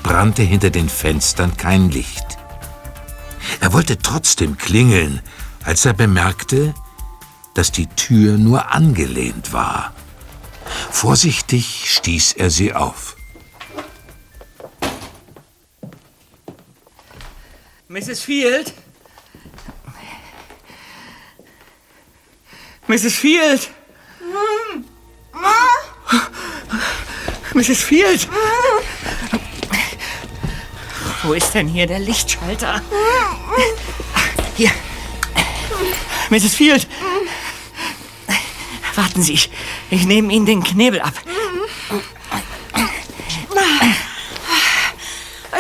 brannte 0.03 0.43
hinter 0.43 0.69
den 0.69 0.91
Fenstern 0.91 1.57
kein 1.57 1.91
Licht. 1.91 2.37
Er 3.61 3.73
wollte 3.73 3.97
trotzdem 3.97 4.59
klingeln, 4.59 5.23
als 5.65 5.87
er 5.87 5.95
bemerkte, 5.95 6.75
dass 7.55 7.73
die 7.73 7.87
Tür 7.87 8.37
nur 8.37 8.71
angelehnt 8.71 9.55
war. 9.55 9.95
Vorsichtig 10.91 11.85
stieß 11.87 12.35
er 12.35 12.51
sie 12.51 12.75
auf. 12.75 13.17
Mrs. 17.93 18.23
Field? 18.23 18.73
Mrs. 22.89 23.15
Field? 23.17 23.69
Mrs. 27.53 27.85
Field? 27.85 28.29
Wo 31.23 31.35
ist 31.35 31.53
denn 31.53 31.69
hier 31.69 31.87
der 31.87 31.99
Lichtschalter? 31.99 32.81
Hier. 34.57 34.71
Mrs. 36.31 36.55
Field. 36.55 36.89
Warten 38.95 39.23
Sie, 39.23 39.35
ich, 39.35 39.51
ich 39.91 40.07
nehme 40.07 40.33
Ihnen 40.33 40.47
den 40.47 40.65
Knebel 40.65 41.03
ab. 41.03 41.15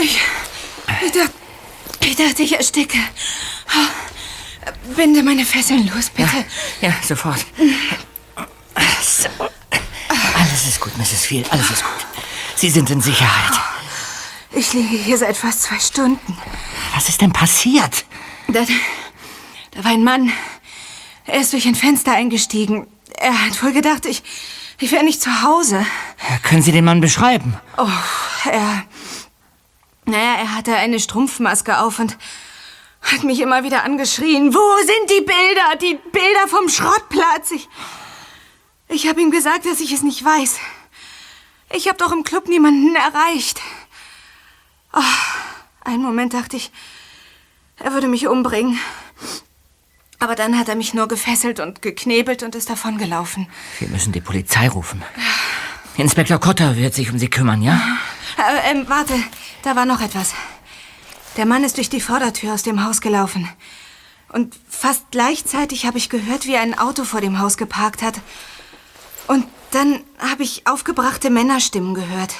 Ich, 0.00 0.18
ich, 1.04 1.12
dachte, 1.12 1.41
ich 2.02 2.16
dachte, 2.16 2.42
ich 2.42 2.56
ersticke. 2.56 2.98
Binde 4.96 5.22
meine 5.22 5.44
Fesseln 5.44 5.90
los, 5.94 6.10
bitte. 6.10 6.44
Ja, 6.80 6.92
sofort. 7.06 7.44
So. 9.02 9.28
Alles 10.34 10.66
ist 10.66 10.80
gut, 10.80 10.96
Mrs. 10.98 11.24
Field, 11.26 11.50
alles 11.52 11.70
ist 11.70 11.82
gut. 11.82 12.06
Sie 12.56 12.70
sind 12.70 12.90
in 12.90 13.00
Sicherheit. 13.00 13.60
Ich 14.52 14.72
liege 14.72 14.96
hier 14.96 15.16
seit 15.18 15.36
fast 15.36 15.62
zwei 15.62 15.78
Stunden. 15.78 16.36
Was 16.94 17.08
ist 17.08 17.20
denn 17.20 17.32
passiert? 17.32 18.04
Da, 18.48 18.64
da 19.70 19.84
war 19.84 19.92
ein 19.92 20.04
Mann. 20.04 20.30
Er 21.26 21.40
ist 21.40 21.52
durch 21.52 21.66
ein 21.66 21.74
Fenster 21.74 22.12
eingestiegen. 22.12 22.86
Er 23.18 23.46
hat 23.46 23.62
wohl 23.62 23.72
gedacht, 23.72 24.04
ich, 24.06 24.22
ich 24.78 24.92
wäre 24.92 25.04
nicht 25.04 25.22
zu 25.22 25.42
Hause. 25.42 25.86
Können 26.42 26.62
Sie 26.62 26.72
den 26.72 26.84
Mann 26.84 27.00
beschreiben? 27.00 27.56
Oh, 27.78 27.88
er. 28.50 28.84
Naja, 30.04 30.34
er 30.38 30.54
hatte 30.54 30.74
eine 30.74 30.98
Strumpfmaske 30.98 31.78
auf 31.78 31.98
und 31.98 32.18
hat 33.02 33.24
mich 33.24 33.40
immer 33.40 33.64
wieder 33.64 33.84
angeschrien. 33.84 34.54
Wo 34.54 34.76
sind 34.78 35.10
die 35.10 35.24
Bilder? 35.24 35.76
Die 35.80 35.98
Bilder 36.10 36.48
vom 36.48 36.68
Schrottplatz. 36.68 37.50
Ich, 37.52 37.68
ich 38.88 39.08
habe 39.08 39.20
ihm 39.20 39.30
gesagt, 39.30 39.66
dass 39.66 39.80
ich 39.80 39.92
es 39.92 40.02
nicht 40.02 40.24
weiß. 40.24 40.58
Ich 41.74 41.88
habe 41.88 41.98
doch 41.98 42.12
im 42.12 42.22
Club 42.22 42.48
niemanden 42.48 42.94
erreicht. 42.94 43.60
Oh, 44.92 45.00
einen 45.84 46.02
Moment 46.02 46.34
dachte 46.34 46.56
ich, 46.56 46.70
er 47.78 47.92
würde 47.92 48.08
mich 48.08 48.26
umbringen. 48.28 48.78
Aber 50.18 50.36
dann 50.36 50.56
hat 50.56 50.68
er 50.68 50.76
mich 50.76 50.94
nur 50.94 51.08
gefesselt 51.08 51.58
und 51.58 51.82
geknebelt 51.82 52.42
und 52.44 52.54
ist 52.54 52.70
davongelaufen. 52.70 53.48
Wir 53.80 53.88
müssen 53.88 54.12
die 54.12 54.20
Polizei 54.20 54.68
rufen. 54.68 55.02
Inspektor 55.96 56.38
Kotter 56.38 56.76
wird 56.76 56.94
sich 56.94 57.10
um 57.10 57.18
Sie 57.18 57.28
kümmern, 57.28 57.60
ja? 57.60 57.80
Äh, 58.36 58.70
ähm, 58.70 58.84
warte, 58.88 59.14
da 59.62 59.76
war 59.76 59.84
noch 59.86 60.00
etwas. 60.00 60.34
Der 61.36 61.46
Mann 61.46 61.64
ist 61.64 61.76
durch 61.76 61.88
die 61.88 62.00
Vordertür 62.00 62.54
aus 62.54 62.62
dem 62.62 62.84
Haus 62.84 63.00
gelaufen. 63.00 63.48
Und 64.28 64.54
fast 64.68 65.10
gleichzeitig 65.10 65.86
habe 65.86 65.98
ich 65.98 66.08
gehört, 66.08 66.46
wie 66.46 66.56
ein 66.56 66.78
Auto 66.78 67.04
vor 67.04 67.20
dem 67.20 67.38
Haus 67.38 67.56
geparkt 67.56 68.02
hat. 68.02 68.20
Und 69.26 69.46
dann 69.70 70.00
habe 70.18 70.42
ich 70.42 70.66
aufgebrachte 70.66 71.30
Männerstimmen 71.30 71.94
gehört. 71.94 72.34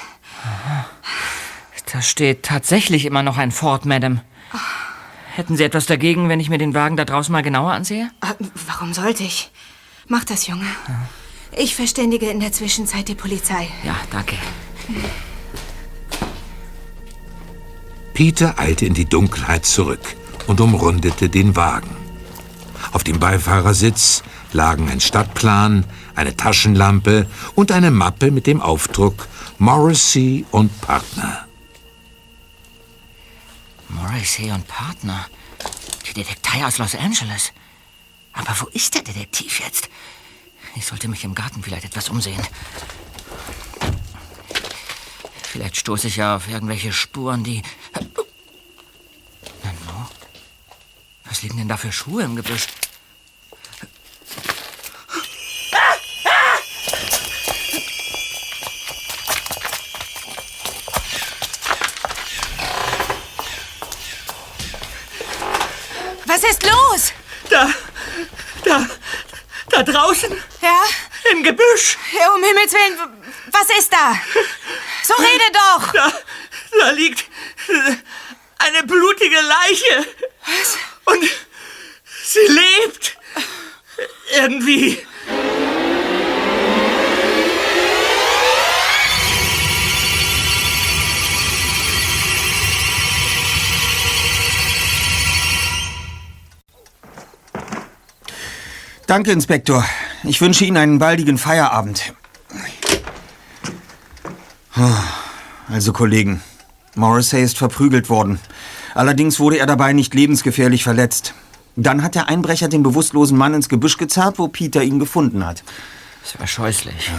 Da 1.92 2.02
steht 2.02 2.42
tatsächlich 2.42 3.04
immer 3.04 3.22
noch 3.22 3.38
ein 3.38 3.52
Ford, 3.52 3.84
Madame. 3.84 4.22
Hätten 5.34 5.56
Sie 5.56 5.64
etwas 5.64 5.86
dagegen, 5.86 6.28
wenn 6.28 6.40
ich 6.40 6.50
mir 6.50 6.58
den 6.58 6.74
Wagen 6.74 6.96
da 6.96 7.04
draußen 7.04 7.32
mal 7.32 7.42
genauer 7.42 7.72
ansehe? 7.72 8.10
Äh, 8.20 8.34
Warum 8.66 8.92
sollte 8.92 9.22
ich? 9.22 9.50
Mach 10.06 10.24
das, 10.24 10.46
Junge. 10.46 10.66
Ich 11.56 11.74
verständige 11.74 12.28
in 12.28 12.40
der 12.40 12.52
Zwischenzeit 12.52 13.08
die 13.08 13.14
Polizei. 13.14 13.68
Ja, 13.84 13.96
danke. 14.10 14.36
Peter 18.14 18.58
eilte 18.58 18.86
in 18.86 18.94
die 18.94 19.06
Dunkelheit 19.06 19.64
zurück 19.64 20.16
und 20.46 20.60
umrundete 20.60 21.28
den 21.28 21.56
Wagen. 21.56 21.96
Auf 22.92 23.04
dem 23.04 23.18
Beifahrersitz 23.18 24.22
lagen 24.52 24.90
ein 24.90 25.00
Stadtplan, 25.00 25.84
eine 26.14 26.36
Taschenlampe 26.36 27.26
und 27.54 27.72
eine 27.72 27.90
Mappe 27.90 28.30
mit 28.30 28.46
dem 28.46 28.60
Aufdruck 28.60 29.28
Morrissey 29.58 30.44
und 30.50 30.80
Partner. 30.80 31.46
Morrissey 33.88 34.50
und 34.50 34.66
Partner. 34.66 35.26
Die 36.06 36.14
Detektei 36.14 36.66
aus 36.66 36.78
Los 36.78 36.94
Angeles. 36.94 37.52
Aber 38.32 38.54
wo 38.60 38.66
ist 38.68 38.94
der 38.94 39.02
Detektiv 39.02 39.60
jetzt? 39.60 39.88
Ich 40.74 40.86
sollte 40.86 41.08
mich 41.08 41.24
im 41.24 41.34
Garten 41.34 41.62
vielleicht 41.62 41.84
etwas 41.84 42.08
umsehen. 42.08 42.42
Vielleicht 45.52 45.76
stoße 45.76 46.06
ich 46.06 46.16
ja 46.16 46.36
auf 46.36 46.48
irgendwelche 46.48 46.94
Spuren, 46.94 47.44
die... 47.44 47.60
Nano? 49.62 50.08
Was 51.26 51.42
liegen 51.42 51.58
denn 51.58 51.68
da 51.68 51.76
für 51.76 51.92
Schuhe 51.92 52.22
im 52.22 52.36
Gebüsch? 52.36 52.68
Was 66.24 66.44
ist 66.44 66.62
los? 66.62 67.12
Da, 67.50 67.68
da, 68.64 68.86
da 69.68 69.82
draußen 69.82 70.32
Ja? 70.62 70.82
im 71.30 71.42
Gebüsch. 71.42 71.98
Ja, 72.18 72.32
Um 72.34 72.42
Himmels 72.42 72.72
Willen, 72.72 72.98
was 73.50 73.78
ist 73.78 73.92
da? 73.92 74.14
So 75.02 75.14
rede 75.14 75.44
doch! 75.52 75.92
Da, 75.92 76.12
da 76.78 76.90
liegt 76.90 77.24
eine 78.58 78.82
blutige 78.86 79.40
Leiche. 79.40 80.06
Was? 80.46 80.78
Und 81.04 81.28
sie 82.24 82.46
lebt. 82.52 83.18
Irgendwie. 84.34 85.06
Danke, 99.06 99.32
Inspektor. 99.32 99.84
Ich 100.22 100.40
wünsche 100.40 100.64
Ihnen 100.64 100.78
einen 100.78 100.98
baldigen 100.98 101.36
Feierabend. 101.36 102.14
Also, 105.68 105.92
Kollegen, 105.92 106.42
Morrissey 106.94 107.42
ist 107.42 107.58
verprügelt 107.58 108.08
worden. 108.08 108.38
Allerdings 108.94 109.40
wurde 109.40 109.58
er 109.58 109.66
dabei 109.66 109.92
nicht 109.92 110.14
lebensgefährlich 110.14 110.84
verletzt. 110.84 111.34
Dann 111.76 112.02
hat 112.02 112.14
der 112.14 112.28
Einbrecher 112.28 112.68
den 112.68 112.82
bewusstlosen 112.82 113.38
Mann 113.38 113.54
ins 113.54 113.68
Gebüsch 113.68 113.96
gezerrt, 113.96 114.38
wo 114.38 114.48
Peter 114.48 114.82
ihn 114.82 114.98
gefunden 114.98 115.46
hat. 115.46 115.62
Das 116.22 116.38
war 116.38 116.46
scheußlich. 116.46 117.10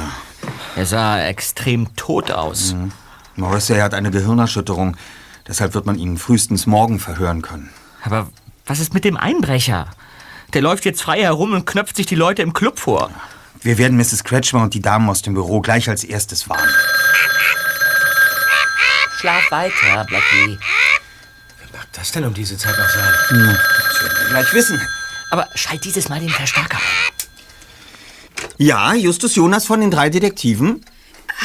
Er 0.75 0.85
sah 0.85 1.21
extrem 1.23 1.95
tot 1.95 2.31
aus. 2.31 2.75
Morrissey 3.35 3.79
hat 3.79 3.93
eine 3.93 4.11
Gehirnerschütterung. 4.11 4.95
Deshalb 5.47 5.73
wird 5.73 5.85
man 5.85 5.97
ihn 5.97 6.17
frühestens 6.17 6.67
morgen 6.67 6.99
verhören 6.99 7.41
können. 7.41 7.69
Aber 8.03 8.29
was 8.65 8.79
ist 8.79 8.93
mit 8.93 9.03
dem 9.03 9.17
Einbrecher? 9.17 9.87
Der 10.53 10.61
läuft 10.61 10.85
jetzt 10.85 11.01
frei 11.01 11.21
herum 11.21 11.53
und 11.53 11.65
knöpft 11.65 11.95
sich 11.95 12.05
die 12.05 12.15
Leute 12.15 12.43
im 12.43 12.53
Club 12.53 12.79
vor. 12.79 13.09
Wir 13.64 13.78
werden 13.78 13.97
Mrs. 13.97 14.26
Kretschmer 14.26 14.61
und 14.61 14.74
die 14.74 14.82
Damen 14.82 15.09
aus 15.09 15.22
dem 15.22 15.34
Büro 15.34 15.61
gleich 15.61 15.88
als 15.88 16.03
erstes 16.03 16.49
warnen. 16.49 16.70
Schlaf 19.20 19.49
weiter, 19.51 20.03
Blackie. 20.03 20.59
Wer 21.59 21.80
mag 21.80 21.88
das 21.93 22.11
denn 22.11 22.26
um 22.26 22.34
diese 22.34 22.57
Zeit 22.57 22.78
noch 22.78 22.89
sein? 22.89 23.14
Das 23.30 24.01
werden 24.01 24.18
wir 24.20 24.30
gleich 24.30 24.53
wissen. 24.53 24.82
Aber 25.32 25.47
schalt 25.55 25.86
dieses 25.86 26.09
Mal 26.09 26.20
den 26.20 26.30
Verstärker 26.30 26.78
ein. 26.78 28.49
Ja, 28.57 28.93
Justus 28.93 29.36
Jonas 29.36 29.66
von 29.66 29.80
den 29.80 29.91
drei 29.91 30.09
Detektiven. 30.09 30.86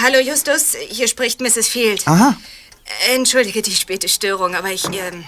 Hallo 0.03 0.19
Justus, 0.19 0.75
hier 0.91 1.07
spricht 1.07 1.41
Mrs. 1.41 1.69
Field. 1.69 2.07
Aha. 2.09 2.37
Entschuldige 3.15 3.63
die 3.63 3.75
späte 3.75 4.09
Störung, 4.09 4.57
aber 4.57 4.73
ich, 4.73 4.85
ähm, 4.87 5.25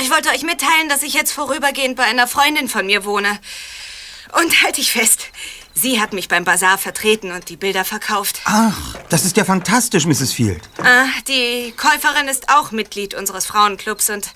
ich 0.00 0.10
wollte 0.10 0.30
euch 0.30 0.42
mitteilen, 0.42 0.88
dass 0.88 1.02
ich 1.02 1.14
jetzt 1.14 1.32
vorübergehend 1.32 1.96
bei 1.96 2.04
einer 2.04 2.26
Freundin 2.26 2.68
von 2.68 2.86
mir 2.86 3.04
wohne. 3.04 3.38
Und 4.32 4.62
halt 4.62 4.78
dich 4.78 4.92
fest, 4.92 5.28
sie 5.74 6.00
hat 6.00 6.12
mich 6.12 6.28
beim 6.28 6.44
Bazar 6.44 6.78
vertreten 6.78 7.30
und 7.30 7.48
die 7.48 7.56
Bilder 7.56 7.84
verkauft. 7.84 8.40
Ach, 8.44 8.96
das 9.08 9.24
ist 9.24 9.36
ja 9.36 9.44
fantastisch, 9.44 10.06
Mrs. 10.06 10.32
Field. 10.32 10.62
Ah, 10.82 11.06
die 11.28 11.72
Käuferin 11.76 12.28
ist 12.28 12.48
auch 12.48 12.72
Mitglied 12.72 13.14
unseres 13.14 13.46
Frauenclubs 13.46 14.10
und 14.10 14.32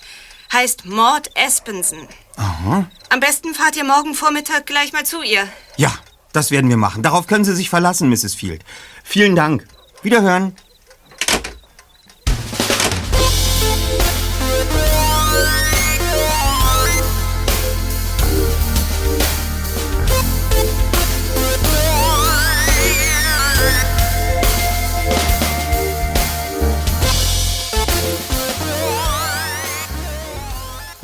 heißt 0.52 0.86
Maud 0.86 1.30
Espensen. 1.34 2.08
Aha. 2.36 2.88
Am 3.08 3.20
besten 3.20 3.54
fahrt 3.54 3.76
ihr 3.76 3.84
morgen 3.84 4.14
Vormittag 4.14 4.66
gleich 4.66 4.92
mal 4.92 5.04
zu 5.04 5.22
ihr. 5.22 5.48
Ja, 5.76 5.92
das 6.32 6.50
werden 6.50 6.68
wir 6.70 6.76
machen. 6.76 7.02
Darauf 7.02 7.26
können 7.26 7.44
Sie 7.44 7.54
sich 7.54 7.70
verlassen, 7.70 8.08
Mrs. 8.10 8.34
Field. 8.34 8.64
Vielen 9.04 9.36
Dank. 9.36 9.66
Wiederhören. 10.02 10.54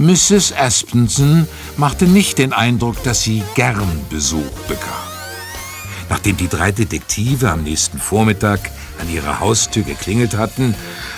Mrs. 0.06 0.52
Aspenson 0.52 1.46
machte 1.76 2.06
nicht 2.06 2.38
den 2.38 2.52
Eindruck, 2.52 3.00
dass 3.04 3.22
sie 3.22 3.44
gern 3.54 4.04
Besuch 4.10 4.50
bekam. 4.66 4.90
Nachdem 6.08 6.36
die 6.36 6.48
drei 6.48 6.72
Detektive 6.72 7.48
am 7.50 7.62
nächsten 7.62 8.00
Vormittag 8.00 8.58
an 9.00 9.08
ihrer 9.08 9.38
Haustür 9.38 9.84
geklingelt 9.84 10.36
hatten, 10.36 10.74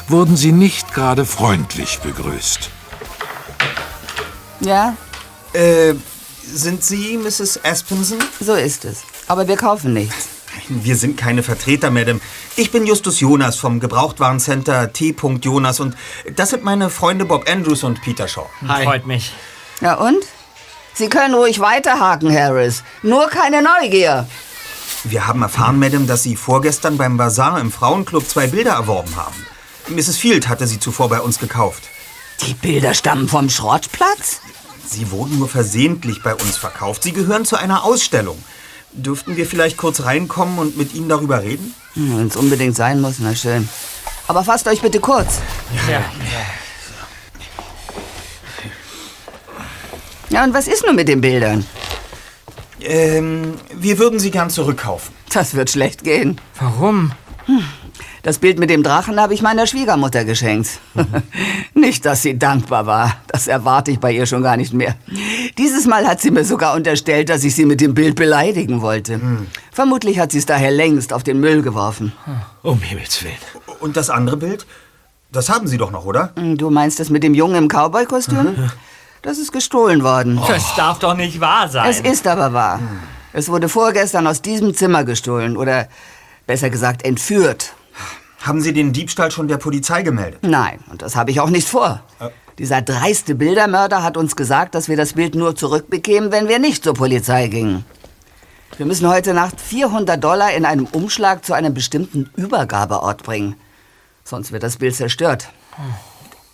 wurden 0.07 0.37
sie 0.37 0.53
nicht 0.53 0.93
gerade 0.93 1.25
freundlich 1.25 1.99
begrüßt. 2.01 2.69
Ja, 4.61 4.97
Äh, 5.55 5.95
sind 6.53 6.83
Sie 6.85 7.17
Mrs. 7.17 7.61
Aspenson? 7.65 8.19
so 8.41 8.55
ist 8.55 8.85
es. 8.85 8.99
Aber 9.29 9.47
wir 9.49 9.57
kaufen 9.57 9.93
nichts. 9.95 10.27
Wir 10.69 10.97
sind 10.97 11.17
keine 11.17 11.43
Vertreter, 11.45 11.91
Madame. 11.91 12.21
Ich 12.57 12.71
bin 12.71 12.87
Justus 12.87 13.19
Jonas 13.19 13.57
vom 13.57 13.81
Gebrauchtwarencenter 13.81 14.93
T. 14.93 15.15
Jonas 15.43 15.81
und 15.81 15.97
das 16.37 16.51
sind 16.51 16.63
meine 16.63 16.89
Freunde 16.89 17.25
Bob 17.25 17.51
Andrews 17.51 17.83
und 17.83 18.01
Peter 18.01 18.29
Shaw. 18.29 18.47
Freut 18.85 19.07
mich. 19.07 19.33
Ja 19.81 19.95
und? 19.95 20.25
Sie 20.95 21.09
können 21.09 21.35
ruhig 21.35 21.59
weiterhaken, 21.59 22.33
Harris. 22.33 22.85
Nur 23.03 23.27
keine 23.27 23.61
Neugier. 23.61 24.29
Wir 25.03 25.27
haben 25.27 25.43
erfahren, 25.43 25.81
Madame, 25.81 26.07
dass 26.07 26.23
Sie 26.23 26.37
vorgestern 26.37 26.97
beim 26.97 27.17
Bazar 27.17 27.61
im 27.61 27.73
Frauenclub 27.73 28.29
zwei 28.29 28.47
Bilder 28.47 28.75
erworben 28.75 29.17
haben. 29.17 29.47
Mrs. 29.89 30.17
Field 30.17 30.49
hatte 30.49 30.69
sie 30.69 30.79
zuvor 30.79 31.09
bei 31.09 31.21
uns 31.21 31.41
gekauft. 31.41 31.83
Die 32.47 32.55
Bilder 32.55 32.95
stammen 32.95 33.29
vom 33.29 33.51
Schrottplatz? 33.51 34.41
Sie 34.87 35.11
wurden 35.11 35.41
nur 35.41 35.49
versehentlich 35.49 36.23
bei 36.23 36.35
uns 36.35 36.57
verkauft. 36.57 37.03
Sie 37.03 37.13
gehören 37.13 37.45
zu 37.45 37.57
einer 37.57 37.85
Ausstellung. 37.85 38.39
Dürften 38.95 39.37
wir 39.37 39.45
vielleicht 39.45 39.77
kurz 39.77 40.05
reinkommen 40.05 40.59
und 40.59 40.77
mit 40.77 40.95
Ihnen 40.95 41.09
darüber 41.09 41.43
reden? 41.43 41.75
Wenn 41.95 42.29
es 42.29 42.37
unbedingt 42.37 42.77
sein 42.77 43.01
muss, 43.01 43.17
na 43.19 43.35
schön. 43.35 43.69
Aber 44.29 44.45
fasst 44.45 44.67
euch 44.69 44.81
bitte 44.81 45.01
kurz. 45.01 45.41
Ja. 45.91 46.03
Ja, 50.31 50.45
und 50.45 50.55
was 50.55 50.67
ist 50.67 50.85
nun 50.87 50.97
mit 50.97 51.09
den 51.09 51.21
Bildern? 51.21 51.67
Ähm, 52.81 53.55
wir 53.73 53.99
würden 53.99 54.19
sie 54.19 54.31
gern 54.31 54.51
zurückkaufen. 54.51 55.15
Das 55.33 55.55
wird 55.55 55.71
schlecht 55.71 56.05
gehen. 56.05 56.41
Warum? 56.59 57.13
Das 58.25 58.39
Bild 58.39 58.59
mit 58.59 58.71
dem 58.71 58.83
Drachen 58.83 59.21
habe 59.21 59.35
ich 59.35 59.43
meiner 59.43 59.67
Schwiegermutter 59.67 60.25
geschenkt. 60.25 60.81
nicht, 61.75 62.07
dass 62.07 62.23
sie 62.23 62.39
dankbar 62.39 62.87
war. 62.87 63.19
Das 63.27 63.47
erwarte 63.49 63.91
ich 63.91 64.01
bei 64.01 64.13
ihr 64.13 64.25
schon 64.25 64.43
gar 64.43 64.57
nicht 64.57 64.73
mehr. 64.73 64.97
Dieses 65.59 65.87
Mal 65.87 66.07
hat 66.09 66.23
sie 66.23 66.31
mir 66.31 66.47
sogar 66.47 66.75
unterstellt, 66.75 67.29
dass 67.29 67.45
ich 67.45 67.55
sie 67.55 67.67
mit 67.67 67.83
dem 67.83 67.93
Bild 67.93 68.17
beleidigen 68.17 68.81
wollte. 68.81 69.21
Vermutlich 69.71 70.19
hat 70.19 70.33
sie 70.33 70.39
es 70.39 70.47
daher 70.47 70.71
längst 70.71 71.13
auf 71.13 71.23
den 71.23 71.39
Müll 71.39 71.61
geworfen. 71.61 72.15
Um 72.63 72.81
Himmels 72.81 73.23
Willen. 73.23 73.35
Und 73.81 73.99
das 73.99 74.09
andere 74.09 74.39
Bild? 74.39 74.65
Das 75.31 75.51
haben 75.51 75.67
Sie 75.67 75.77
doch 75.77 75.91
noch, 75.91 76.07
oder? 76.07 76.33
Du 76.57 76.71
meinst 76.71 77.01
das 77.01 77.11
mit 77.11 77.23
dem 77.25 77.35
Jungen 77.35 77.57
im 77.57 77.69
Cowboy-Kostüm? 77.69 78.71
Das 79.21 79.37
ist 79.37 79.53
gestohlen 79.53 80.03
worden. 80.03 80.41
Das 80.49 80.75
darf 80.77 80.99
doch 80.99 81.15
nicht 81.15 81.41
wahr 81.41 81.69
sein. 81.69 81.91
Es 81.91 82.01
ist 82.01 82.27
aber 82.27 82.55
wahr. 82.55 82.81
Es 83.35 83.51
wurde 83.51 83.69
vorgestern 83.69 84.27
aus 84.27 84.41
diesem 84.41 84.73
Zimmer 84.73 85.05
gestohlen. 85.05 85.59
Oder 85.59 85.89
besser 86.47 86.71
gesagt 86.71 87.05
entführt. 87.05 87.75
Haben 88.45 88.61
Sie 88.61 88.75
den 88.75 88.93
Diebstahl 88.93 89.31
schon 89.31 89.49
der 89.49 89.57
Polizei 89.57 90.03
gemeldet? 90.03 90.41
Nein, 90.43 90.79
und 90.91 91.01
das 91.01 91.17
habe 91.17 91.31
ich 91.31 91.41
auch 91.41 91.49
nicht 91.49 91.67
vor. 91.67 92.03
Dieser 92.59 92.83
dreiste 92.83 93.35
Bildermörder 93.35 94.03
hat 94.03 94.19
uns 94.19 94.37
gesagt, 94.37 94.75
dass 94.75 94.87
wir 94.87 94.99
das 94.99 95.15
Bild 95.15 95.35
nur 95.35 95.57
zurückbekämen, 95.57 96.31
wenn 96.31 96.47
wir 96.47 96.59
nicht 96.59 96.85
zur 96.85 96.93
Polizei 96.93 97.49
gingen. 97.49 97.87
Wir 98.77 98.85
müssen 98.85 99.09
heute 99.09 99.33
Nacht 99.33 99.59
400 99.63 100.23
Dollar 100.23 100.53
in 100.53 100.67
einem 100.67 100.85
Umschlag 100.85 101.43
zu 101.43 101.55
einem 101.55 101.73
bestimmten 101.73 102.31
Übergabeort 102.37 103.23
bringen. 103.23 103.55
Sonst 104.25 104.53
wird 104.53 104.63
das 104.63 104.77
Bild 104.77 104.95
zerstört. 104.95 105.49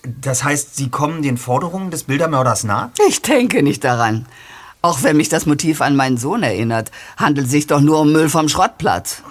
Das 0.04 0.44
heißt, 0.44 0.76
Sie 0.76 0.90
kommen 0.90 1.22
den 1.22 1.38
Forderungen 1.38 1.90
des 1.90 2.04
Bildermörders 2.04 2.62
nah? 2.62 2.92
Ich 3.08 3.20
denke 3.20 3.64
nicht 3.64 3.82
daran. 3.82 4.26
Auch 4.80 5.02
wenn 5.02 5.16
mich 5.16 5.28
das 5.28 5.44
Motiv 5.44 5.80
an 5.82 5.96
meinen 5.96 6.18
Sohn 6.18 6.44
erinnert, 6.44 6.92
handelt 7.16 7.46
es 7.46 7.52
sich 7.52 7.66
doch 7.66 7.80
nur 7.80 7.98
um 7.98 8.12
Müll 8.12 8.28
vom 8.28 8.48
Schrottplatz. 8.48 9.22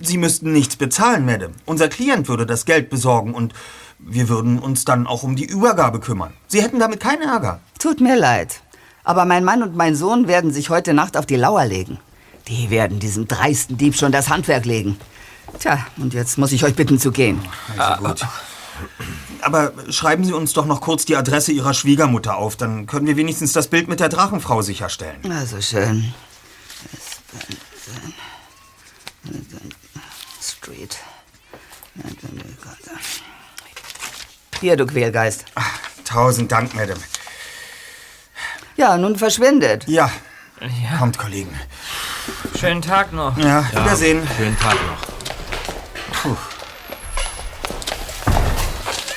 Sie 0.00 0.18
müssten 0.18 0.52
nichts 0.52 0.76
bezahlen, 0.76 1.26
Madame. 1.26 1.54
Unser 1.66 1.88
Klient 1.88 2.28
würde 2.28 2.46
das 2.46 2.64
Geld 2.64 2.90
besorgen 2.90 3.34
und 3.34 3.52
wir 3.98 4.28
würden 4.28 4.58
uns 4.58 4.84
dann 4.84 5.06
auch 5.06 5.22
um 5.22 5.36
die 5.36 5.44
Übergabe 5.44 6.00
kümmern. 6.00 6.32
Sie 6.46 6.62
hätten 6.62 6.78
damit 6.78 7.00
keinen 7.00 7.22
Ärger. 7.22 7.60
Tut 7.78 8.00
mir 8.00 8.16
leid. 8.16 8.60
Aber 9.04 9.24
mein 9.24 9.44
Mann 9.44 9.62
und 9.62 9.74
mein 9.74 9.96
Sohn 9.96 10.28
werden 10.28 10.52
sich 10.52 10.70
heute 10.70 10.94
Nacht 10.94 11.16
auf 11.16 11.26
die 11.26 11.36
Lauer 11.36 11.64
legen. 11.64 11.98
Die 12.46 12.70
werden 12.70 12.98
diesem 12.98 13.26
dreisten 13.26 13.76
Dieb 13.76 13.96
schon 13.96 14.12
das 14.12 14.28
Handwerk 14.28 14.64
legen. 14.64 14.98
Tja, 15.58 15.86
und 15.96 16.14
jetzt 16.14 16.38
muss 16.38 16.52
ich 16.52 16.64
euch 16.64 16.74
bitten 16.74 16.98
zu 16.98 17.10
gehen. 17.10 17.40
Also 17.76 18.04
gut. 18.04 18.26
Aber 19.40 19.72
schreiben 19.90 20.24
Sie 20.24 20.32
uns 20.32 20.52
doch 20.52 20.66
noch 20.66 20.80
kurz 20.80 21.04
die 21.04 21.16
Adresse 21.16 21.52
Ihrer 21.52 21.74
Schwiegermutter 21.74 22.36
auf. 22.36 22.56
Dann 22.56 22.86
können 22.86 23.06
wir 23.06 23.16
wenigstens 23.16 23.52
das 23.52 23.68
Bild 23.68 23.88
mit 23.88 24.00
der 24.00 24.08
Drachenfrau 24.08 24.62
sicherstellen. 24.62 25.20
Also 25.30 25.60
schön. 25.60 26.14
Street. 30.48 30.96
Hier, 34.60 34.76
du 34.76 34.86
Quälgeist. 34.86 35.44
Tausend 36.04 36.50
Dank, 36.50 36.74
Madame. 36.74 37.00
Ja, 38.76 38.96
nun 38.96 39.16
verschwindet. 39.16 39.84
Ja. 39.88 40.10
Ja. 40.60 40.98
Kommt, 40.98 41.18
Kollegen. 41.18 41.58
Schönen 42.58 42.82
Tag 42.82 43.12
noch. 43.12 43.36
Ja, 43.38 43.68
Wiedersehen. 43.70 44.26
Schönen 44.36 44.58
Tag 44.58 44.74
noch. 44.74 45.06
Puh. 46.12 46.36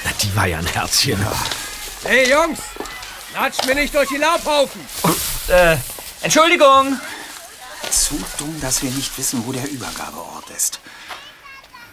Na, 0.03 0.11
die 0.21 0.35
war 0.35 0.45
ja 0.47 0.59
ein 0.59 0.67
Herzchen. 0.67 1.19
Hey 2.03 2.29
Jungs, 2.29 2.59
latscht 3.33 3.65
mir 3.65 3.75
nicht 3.75 3.93
durch 3.93 4.09
die 4.09 4.17
Laubhaufen. 4.17 4.81
Äh, 5.47 5.77
Entschuldigung. 6.21 6.99
Zu 7.89 8.23
dumm, 8.37 8.59
dass 8.61 8.81
wir 8.81 8.91
nicht 8.91 9.17
wissen, 9.17 9.45
wo 9.45 9.51
der 9.51 9.69
Übergabeort 9.69 10.49
ist. 10.55 10.79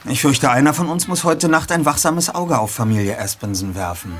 Ich 0.04 0.22
fürchte, 0.22 0.50
einer 0.50 0.72
von 0.74 0.88
uns 0.88 1.08
muss 1.08 1.24
heute 1.24 1.48
Nacht 1.48 1.72
ein 1.72 1.84
wachsames 1.84 2.34
Auge 2.34 2.58
auf 2.58 2.70
Familie 2.70 3.18
Aspenson 3.18 3.74
werfen. 3.74 4.12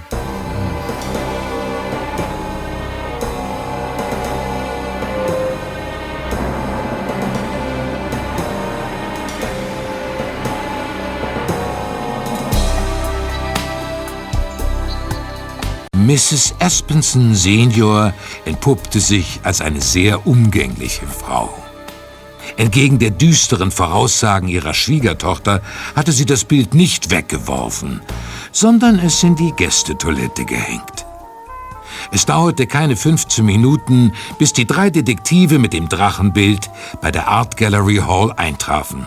Mrs. 16.09 16.55
Aspenson 16.59 17.35
Senior 17.35 18.15
entpuppte 18.47 18.99
sich 18.99 19.41
als 19.43 19.61
eine 19.61 19.83
sehr 19.83 20.27
umgängliche 20.27 21.07
Frau. 21.07 21.68
Entgegen 22.57 22.99
der 22.99 23.11
düsteren 23.11 23.71
Voraussagen 23.71 24.49
ihrer 24.49 24.75
Schwiegertochter 24.75 25.63
hatte 25.95 26.13
sie 26.13 26.27
das 26.27 26.45
Bild 26.45 26.75
nicht 26.75 27.11
weggeworfen, 27.11 28.01
sondern 28.53 28.99
es 28.99 29.23
in 29.23 29.37
die 29.37 29.53
Gästetoilette 29.53 30.45
gehängt. 30.45 31.07
Es 32.11 32.27
dauerte 32.27 32.67
keine 32.67 32.97
15 32.97 33.45
Minuten, 33.45 34.13
bis 34.39 34.53
die 34.53 34.67
drei 34.67 34.91
Detektive 34.91 35.59
mit 35.59 35.73
dem 35.73 35.89
Drachenbild 35.89 36.71
bei 37.01 37.11
der 37.11 37.29
Art 37.29 37.57
Gallery 37.57 37.97
Hall 37.97 38.33
eintrafen, 38.37 39.07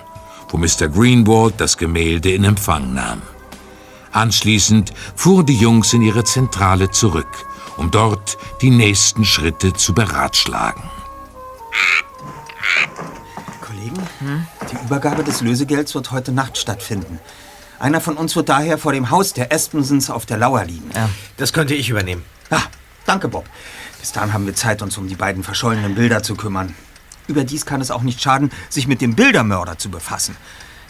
wo 0.50 0.58
Mr. 0.58 0.88
Greenwald 0.88 1.56
das 1.58 1.78
Gemälde 1.78 2.32
in 2.32 2.44
Empfang 2.44 2.94
nahm. 2.94 3.22
Anschließend 4.12 4.94
fuhren 5.16 5.46
die 5.46 5.56
Jungs 5.56 5.94
in 5.94 6.02
ihre 6.02 6.24
Zentrale 6.24 6.92
zurück, 6.92 7.46
um 7.78 7.92
dort 7.92 8.38
die 8.62 8.70
nächsten 8.70 9.24
Schritte 9.24 9.74
zu 9.74 9.94
beratschlagen. 9.94 10.84
Kollegen, 13.82 14.48
die 14.72 14.86
Übergabe 14.86 15.24
des 15.24 15.42
Lösegelds 15.42 15.96
wird 15.96 16.12
heute 16.12 16.32
Nacht 16.32 16.58
stattfinden. 16.58 17.20
Einer 17.80 18.00
von 18.00 18.16
uns 18.16 18.36
wird 18.36 18.50
daher 18.50 18.78
vor 18.78 18.94
dem 18.94 19.10
Haus 19.10 19.34
der 19.34 19.52
Aspensons 19.52 20.12
auf 20.12 20.28
der 20.28 20.38
Lauer 20.38 20.64
liegen. 20.66 20.92
Das 21.38 21.52
könnte 21.52 21.74
ich 21.74 21.90
übernehmen. 21.90 22.24
Ah, 22.52 22.62
danke, 23.08 23.28
Bob. 23.28 23.46
Bis 24.00 24.12
dahin 24.12 24.34
haben 24.34 24.46
wir 24.46 24.56
Zeit, 24.56 24.84
uns 24.84 24.98
um 24.98 25.08
die 25.08 25.16
beiden 25.16 25.44
verschollenen 25.44 25.96
Bilder 25.96 26.22
zu 26.22 26.36
kümmern. 26.36 26.76
Überdies 27.28 27.66
kann 27.66 27.82
es 27.82 27.90
auch 27.90 28.04
nicht 28.04 28.22
schaden, 28.22 28.52
sich 28.70 28.88
mit 28.88 29.02
dem 29.02 29.16
Bildermörder 29.16 29.78
zu 29.80 29.90
befassen. 29.90 30.38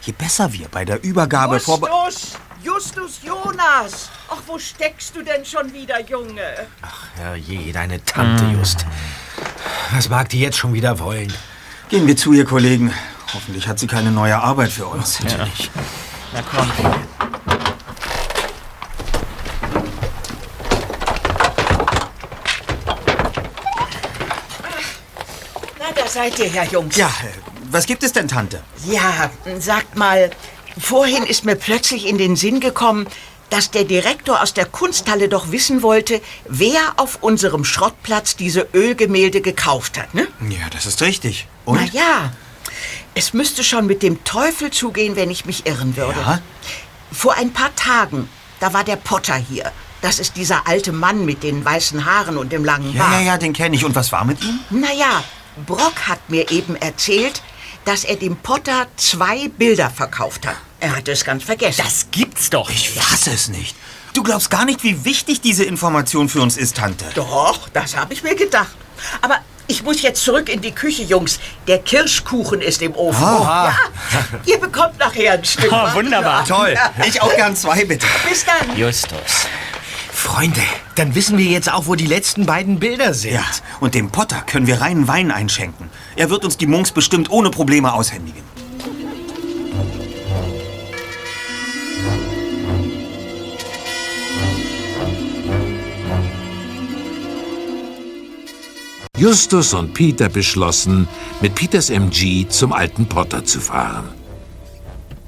Je 0.02 0.12
besser 0.12 0.52
wir 0.52 0.68
bei 0.68 0.84
der 0.84 1.02
Übergabe 1.04 1.60
vorbe... 1.60 1.88
Justus! 1.88 2.38
Justus 2.64 3.22
Jonas! 3.24 4.10
Ach, 4.30 4.42
wo 4.48 4.60
steckst 4.60 5.16
du 5.16 5.24
denn 5.24 5.46
schon 5.46 5.72
wieder, 5.74 6.02
Junge? 6.02 6.68
Herrje, 7.16 7.72
deine 7.72 8.04
Tante 8.04 8.46
just. 8.46 8.86
Was 9.94 10.10
mag 10.10 10.30
die 10.30 10.40
jetzt 10.40 10.58
schon 10.58 10.74
wieder 10.74 11.00
wollen? 11.00 11.32
Gehen 11.92 12.08
wir 12.08 12.16
zu, 12.16 12.32
ihr 12.32 12.46
Kollegen. 12.46 12.94
Hoffentlich 13.34 13.68
hat 13.68 13.78
sie 13.78 13.86
keine 13.86 14.12
neue 14.12 14.38
Arbeit 14.38 14.72
für 14.72 14.86
uns. 14.86 15.22
Natürlich. 15.22 15.70
Na 16.32 16.42
komm. 16.42 16.72
Na, 25.78 25.86
da 25.94 26.08
seid 26.08 26.40
ihr 26.40 26.48
ja, 26.48 26.64
Jungs. 26.64 26.96
Ja, 26.96 27.08
äh, 27.08 27.10
was 27.70 27.86
gibt 27.86 28.04
es 28.04 28.14
denn, 28.14 28.30
Tante? 28.30 28.64
Ja, 28.86 29.30
sagt 29.60 29.98
mal, 29.98 30.32
vorhin 30.80 31.24
ist 31.24 31.44
mir 31.44 31.58
plötzlich 31.58 32.08
in 32.08 32.18
den 32.18 32.38
Sinn 32.38 32.62
gekommen, 32.62 33.06
dass 33.52 33.70
der 33.70 33.84
Direktor 33.84 34.42
aus 34.42 34.54
der 34.56 34.66
Kunsthalle 34.66 35.30
doch 35.30 35.52
wissen 35.52 35.84
wollte, 35.84 36.20
wer 36.48 36.80
auf 36.98 37.20
unserem 37.22 37.64
Schrottplatz 37.64 38.36
diese 38.36 38.68
Ölgemälde 38.74 39.42
gekauft 39.42 40.00
hat, 40.00 40.16
ne? 40.16 40.28
Ja, 40.50 40.68
das 40.72 40.88
ist 40.88 41.02
richtig. 41.04 41.48
Na 41.68 41.84
ja, 41.92 42.32
es 43.14 43.34
müsste 43.34 43.64
schon 43.64 43.86
mit 43.86 44.02
dem 44.02 44.24
Teufel 44.24 44.72
zugehen, 44.72 45.16
wenn 45.16 45.30
ich 45.30 45.46
mich 45.46 45.66
irren 45.68 45.96
würde. 45.98 46.20
Ja? 46.20 46.40
Vor 47.12 47.36
ein 47.36 47.52
paar 47.52 47.76
Tagen, 47.76 48.28
da 48.62 48.74
war 48.74 48.84
der 48.86 48.96
Potter 48.96 49.36
hier. 49.36 49.72
Das 50.02 50.18
ist 50.18 50.36
dieser 50.38 50.68
alte 50.68 50.92
Mann 50.94 51.26
mit 51.26 51.44
den 51.44 51.64
weißen 51.64 52.06
Haaren 52.06 52.38
und 52.38 52.52
dem 52.52 52.64
langen 52.66 52.94
Ja, 52.96 53.04
Bart. 53.04 53.14
ja, 53.14 53.20
ja, 53.22 53.38
den 53.38 53.54
kenne 53.54 53.76
ich. 53.76 53.86
Und 53.86 53.94
was 53.96 54.12
war 54.12 54.24
mit 54.26 54.42
ihm? 54.44 54.60
Naja, 54.72 55.24
Brock 55.68 56.08
hat 56.08 56.30
mir 56.30 56.50
eben 56.52 56.76
erzählt, 56.78 57.44
dass 57.86 58.04
er 58.06 58.16
dem 58.16 58.38
Potter 58.38 58.88
zwei 58.96 59.50
Bilder 59.50 59.90
verkauft 59.90 60.48
hat. 60.48 60.56
Er 60.82 60.96
hatte 60.96 61.12
es 61.12 61.24
ganz 61.24 61.44
vergessen. 61.44 61.84
Das 61.86 62.08
gibt's 62.10 62.50
doch. 62.50 62.70
Ich 62.70 62.90
fasse 62.90 63.32
es 63.32 63.50
nicht. 63.50 63.76
Du 64.14 64.24
glaubst 64.24 64.50
gar 64.50 64.66
nicht, 64.66 64.84
wie 64.84 65.06
wichtig 65.06 65.40
diese 65.40 65.64
Information 65.64 66.28
für 66.28 66.42
uns 66.42 66.58
ist, 66.58 66.76
Tante. 66.78 67.06
Doch, 67.14 67.70
das 67.70 67.96
habe 67.96 68.14
ich 68.14 68.24
mir 68.24 68.36
gedacht. 68.36 68.76
Aber 69.22 69.38
ich 69.68 69.84
muss 69.84 70.02
jetzt 70.02 70.24
zurück 70.24 70.50
in 70.50 70.60
die 70.60 70.72
Küche, 70.72 71.04
Jungs. 71.04 71.40
Der 71.68 71.78
Kirschkuchen 71.78 72.62
ist 72.62 72.82
im 72.82 72.96
Ofen. 72.96 73.24
Ah. 73.24 73.72
Ja, 73.72 73.76
ihr 74.46 74.60
bekommt 74.60 74.98
nachher 74.98 75.34
ein 75.34 75.46
Stück. 75.46 75.72
Oh, 75.72 75.94
wunderbar. 75.94 76.44
Toll. 76.46 76.76
Ich 77.08 77.22
auch 77.22 77.34
gern 77.36 77.56
zwei, 77.56 77.86
bitte. 77.86 78.08
Bis 78.28 78.44
dann. 78.44 78.76
Justus. 78.76 79.48
Freunde, 80.12 80.62
dann 80.96 81.16
wissen 81.16 81.38
wir 81.38 81.46
jetzt 81.46 81.72
auch, 81.72 81.86
wo 81.86 81.96
die 81.96 82.06
letzten 82.06 82.46
beiden 82.46 82.80
Bilder 82.80 83.14
sind. 83.14 83.34
Ja, 83.34 83.46
und 83.80 83.96
dem 83.96 84.12
Potter 84.12 84.42
können 84.42 84.68
wir 84.68 84.82
reinen 84.82 85.08
Wein 85.08 85.32
einschenken. 85.32 85.90
Er 86.16 86.30
wird 86.30 86.44
uns 86.44 86.58
die 86.58 86.68
Munks 86.68 86.92
bestimmt 86.92 87.30
ohne 87.30 87.50
Probleme 87.50 87.94
aushändigen. 87.94 88.51
Justus 99.22 99.76
und 99.76 99.94
Peter 99.94 100.30
beschlossen, 100.30 101.08
mit 101.42 101.54
Peters 101.54 101.92
MG 101.92 102.48
zum 102.50 102.74
alten 102.74 103.06
Potter 103.06 103.46
zu 103.46 103.60
fahren. 103.60 104.10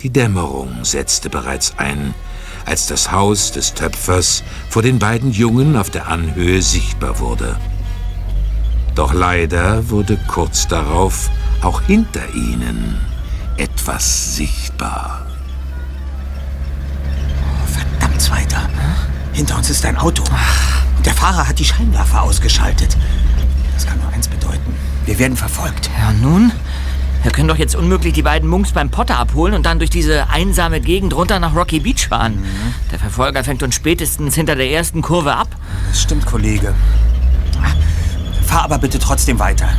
Die 0.02 0.10
Dämmerung 0.10 0.84
setzte 0.84 1.30
bereits 1.30 1.76
ein, 1.78 2.16
als 2.66 2.88
das 2.88 3.12
Haus 3.12 3.52
des 3.52 3.76
Töpfers 3.76 4.44
vor 4.68 4.82
den 4.82 4.98
beiden 4.98 5.32
Jungen 5.32 5.78
auf 5.78 5.92
der 5.92 6.08
Anhöhe 6.08 6.64
sichtbar 6.64 7.20
wurde. 7.20 7.56
Doch 8.96 9.14
leider 9.14 9.88
wurde 9.92 10.18
kurz 10.28 10.68
darauf 10.68 11.30
auch 11.62 11.80
hinter 11.82 12.28
ihnen 12.34 13.00
etwas 13.58 14.36
sichtbar. 14.36 15.28
Verdammt, 17.68 18.20
Zweiter. 18.20 18.68
Hinter 19.34 19.58
uns 19.58 19.70
ist 19.70 19.86
ein 19.86 19.98
Auto. 19.98 20.24
Der 21.06 21.14
Fahrer 21.14 21.48
hat 21.48 21.60
die 21.60 21.66
Scheinwerfer 21.66 22.24
ausgeschaltet. 22.24 22.98
Das 23.74 23.86
kann 23.86 24.00
nur 24.00 24.10
eins 24.10 24.28
bedeuten. 24.28 24.76
Wir 25.06 25.20
werden 25.20 25.38
verfolgt. 25.38 25.90
Ja, 26.00 26.12
nun? 26.12 26.52
Wir 27.24 27.32
können 27.32 27.48
doch 27.48 27.58
jetzt 27.58 27.76
unmöglich 27.76 28.14
die 28.14 28.22
beiden 28.22 28.50
Munks 28.50 28.74
beim 28.74 28.90
Potter 28.90 29.18
abholen 29.18 29.54
und 29.54 29.66
dann 29.66 29.80
durch 29.80 29.90
diese 29.90 30.30
einsame 30.30 30.82
Gegend 30.82 31.16
runter 31.16 31.40
nach 31.40 31.56
Rocky 31.56 31.80
Beach 31.80 32.10
fahren. 32.10 32.44
Der 32.92 33.00
Verfolger 33.00 33.44
fängt 33.46 33.64
uns 33.64 33.76
spätestens 33.76 34.36
hinter 34.36 34.56
der 34.56 34.70
ersten 34.70 35.02
Kurve 35.02 35.34
ab. 35.34 35.48
Das 35.88 36.02
stimmt, 36.02 36.26
Kollege. 36.26 36.74
Fahr 38.46 38.64
aber 38.66 38.78
bitte 38.78 39.00
trotzdem 39.00 39.40
weiter. 39.40 39.70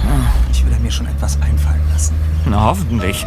Ich 0.51 0.65
will 0.65 0.75
mir 0.81 0.91
schon 0.91 1.07
etwas 1.07 1.41
einfallen 1.41 1.83
lassen. 1.93 2.15
Na, 2.47 2.63
hoffentlich. 2.63 3.27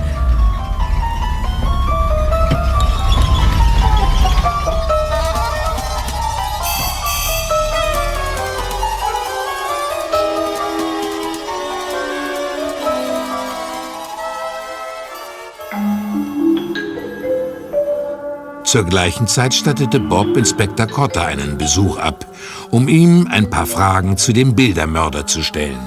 Zur 18.68 18.84
gleichen 18.84 19.28
Zeit 19.28 19.53
stattete 19.53 19.97
Bob 19.97 20.36
Inspektor 20.36 20.88
Cotter 20.88 21.26
einen 21.26 21.57
Besuch 21.57 21.97
ab, 21.97 22.26
um 22.70 22.89
ihm 22.89 23.26
ein 23.32 23.49
paar 23.49 23.65
Fragen 23.65 24.18
zu 24.18 24.34
dem 24.34 24.55
Bildermörder 24.55 25.26
zu 25.26 25.41
stellen. 25.41 25.80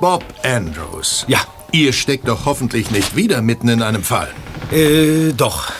Bob 0.00 0.24
Andrews. 0.42 1.24
Ja. 1.28 1.38
Ihr 1.70 1.92
steckt 1.92 2.26
doch 2.26 2.44
hoffentlich 2.44 2.90
nicht 2.90 3.14
wieder 3.14 3.40
mitten 3.40 3.68
in 3.68 3.82
einem 3.82 4.02
Fall. 4.02 4.34
Äh, 4.72 5.32
doch. 5.32 5.70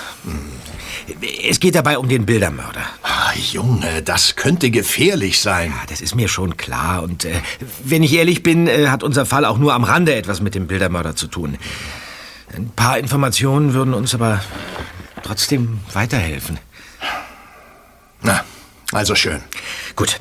Es 1.45 1.59
geht 1.59 1.74
dabei 1.74 1.99
um 1.99 2.09
den 2.09 2.24
Bildermörder. 2.24 2.85
Ah, 3.03 3.33
Junge, 3.35 4.03
das 4.05 4.37
könnte 4.37 4.70
gefährlich 4.70 5.41
sein. 5.41 5.72
Ja, 5.72 5.87
das 5.89 6.01
ist 6.01 6.14
mir 6.14 6.29
schon 6.29 6.57
klar. 6.57 7.03
Und 7.03 7.24
äh, 7.24 7.33
wenn 7.83 8.05
ich 8.05 8.12
ehrlich 8.12 8.45
bin, 8.45 8.68
äh, 8.68 8.87
hat 8.87 9.03
unser 9.03 9.26
Fall 9.26 9.45
auch 9.45 9.59
nur 9.59 9.74
am 9.74 9.83
Rande 9.83 10.14
etwas 10.14 10.41
mit 10.41 10.55
dem 10.55 10.68
Bildermörder 10.68 11.16
zu 11.16 11.26
tun. 11.26 11.59
Ein 12.55 12.70
paar 12.74 12.99
Informationen 12.99 13.74
würden 13.74 13.94
uns 13.94 14.14
aber 14.14 14.42
trotzdem 15.22 15.80
weiterhelfen. 15.92 16.59
Na, 18.22 18.44
also 18.92 19.14
schön. 19.14 19.40
Gut. 19.96 20.20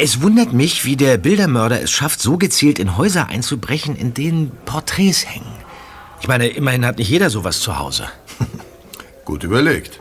Es 0.00 0.22
wundert 0.22 0.52
mich, 0.52 0.84
wie 0.84 0.96
der 0.96 1.18
Bildermörder 1.18 1.82
es 1.82 1.90
schafft, 1.90 2.20
so 2.20 2.38
gezielt 2.38 2.78
in 2.78 2.96
Häuser 2.96 3.26
einzubrechen, 3.26 3.96
in 3.96 4.14
denen 4.14 4.52
Porträts 4.64 5.26
hängen. 5.26 5.52
Ich 6.20 6.28
meine, 6.28 6.48
immerhin 6.48 6.86
hat 6.86 6.98
nicht 6.98 7.08
jeder 7.08 7.30
sowas 7.30 7.60
zu 7.60 7.78
Hause. 7.78 8.08
Gut 9.24 9.42
überlegt. 9.42 10.00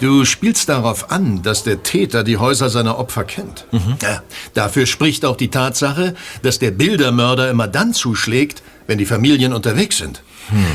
Du 0.00 0.24
spielst 0.24 0.68
darauf 0.68 1.10
an, 1.10 1.42
dass 1.42 1.62
der 1.62 1.82
Täter 1.82 2.24
die 2.24 2.36
Häuser 2.36 2.68
seiner 2.68 2.98
Opfer 2.98 3.24
kennt. 3.24 3.66
Ja, 4.02 4.22
dafür 4.52 4.86
spricht 4.86 5.24
auch 5.24 5.36
die 5.36 5.50
Tatsache, 5.50 6.14
dass 6.42 6.58
der 6.58 6.72
Bildermörder 6.72 7.48
immer 7.48 7.68
dann 7.68 7.94
zuschlägt, 7.94 8.62
wenn 8.86 8.98
die 8.98 9.06
Familien 9.06 9.52
unterwegs 9.54 9.98
sind. 9.98 10.22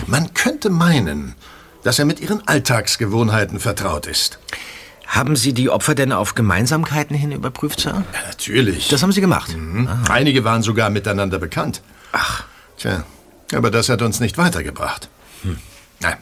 Man 0.07 0.33
könnte 0.33 0.69
meinen, 0.69 1.35
dass 1.83 1.99
er 1.99 2.05
mit 2.05 2.19
ihren 2.19 2.47
Alltagsgewohnheiten 2.47 3.59
vertraut 3.59 4.07
ist. 4.07 4.39
Haben 5.07 5.35
Sie 5.35 5.53
die 5.53 5.69
Opfer 5.69 5.95
denn 5.95 6.11
auf 6.11 6.35
Gemeinsamkeiten 6.35 7.15
hin 7.15 7.31
überprüft, 7.31 7.79
Sir? 7.79 8.03
Ja, 8.13 8.27
natürlich. 8.27 8.89
Das 8.89 9.01
haben 9.01 9.11
Sie 9.11 9.21
gemacht. 9.21 9.55
Mhm. 9.55 9.89
Einige 10.07 10.43
waren 10.43 10.61
sogar 10.61 10.89
miteinander 10.89 11.39
bekannt. 11.39 11.81
Ach. 12.11 12.43
Tja, 12.77 13.03
aber 13.53 13.71
das 13.71 13.89
hat 13.89 14.01
uns 14.01 14.19
nicht 14.19 14.37
weitergebracht. 14.37 15.09
Nein, 16.01 16.17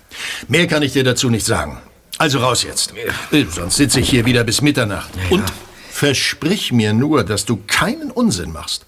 mehr 0.47 0.67
kann 0.67 0.81
ich 0.83 0.93
dir 0.93 1.03
dazu 1.03 1.29
nicht 1.29 1.45
sagen. 1.45 1.79
Also 2.17 2.39
raus 2.39 2.63
jetzt. 2.63 2.93
Äh, 3.31 3.45
Sonst 3.49 3.75
sitze 3.75 3.99
ich 3.99 4.09
hier 4.09 4.25
wieder 4.25 4.43
bis 4.43 4.61
Mitternacht. 4.61 5.09
Und 5.29 5.43
versprich 5.91 6.71
mir 6.71 6.93
nur, 6.93 7.23
dass 7.23 7.45
du 7.45 7.57
keinen 7.67 8.09
Unsinn 8.09 8.51
machst. 8.51 8.85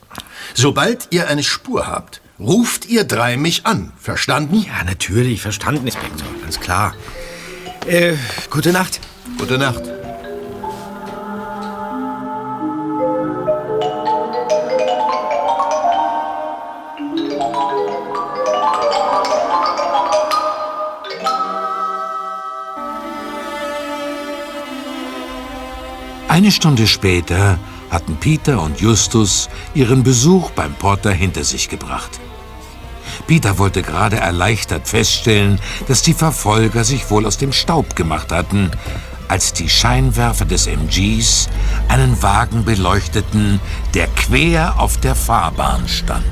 Sobald 0.55 1.07
ihr 1.11 1.27
eine 1.27 1.43
Spur 1.43 1.87
habt, 1.87 2.21
ruft 2.39 2.85
ihr 2.85 3.03
drei 3.03 3.37
mich 3.37 3.65
an. 3.65 3.91
Verstanden? 3.99 4.65
Ja, 4.65 4.83
natürlich. 4.83 5.41
Verstanden, 5.41 5.85
Inspektor. 5.85 6.27
Ganz 6.41 6.59
klar. 6.59 6.95
Äh, 7.85 8.15
gute 8.49 8.71
Nacht. 8.71 8.99
Gute 9.37 9.57
Nacht. 9.57 9.83
Eine 26.27 26.51
Stunde 26.51 26.87
später 26.87 27.59
hatten 27.89 28.15
Peter 28.15 28.61
und 28.61 28.79
Justus 28.79 29.49
ihren 29.73 30.03
Besuch 30.03 30.51
beim 30.51 30.73
Potter 30.75 31.11
hinter 31.11 31.43
sich 31.43 31.67
gebracht. 31.69 32.18
Peter 33.29 33.59
wollte 33.59 33.83
gerade 33.83 34.17
erleichtert 34.17 34.87
feststellen, 34.87 35.61
dass 35.87 36.01
die 36.01 36.15
Verfolger 36.15 36.83
sich 36.83 37.11
wohl 37.11 37.27
aus 37.27 37.37
dem 37.37 37.53
Staub 37.53 37.95
gemacht 37.95 38.31
hatten, 38.31 38.71
als 39.27 39.53
die 39.53 39.69
Scheinwerfer 39.69 40.45
des 40.45 40.65
MGs 40.65 41.47
einen 41.89 42.23
Wagen 42.23 42.65
beleuchteten, 42.65 43.59
der 43.93 44.07
quer 44.07 44.79
auf 44.79 44.97
der 44.97 45.13
Fahrbahn 45.13 45.87
stand. 45.87 46.25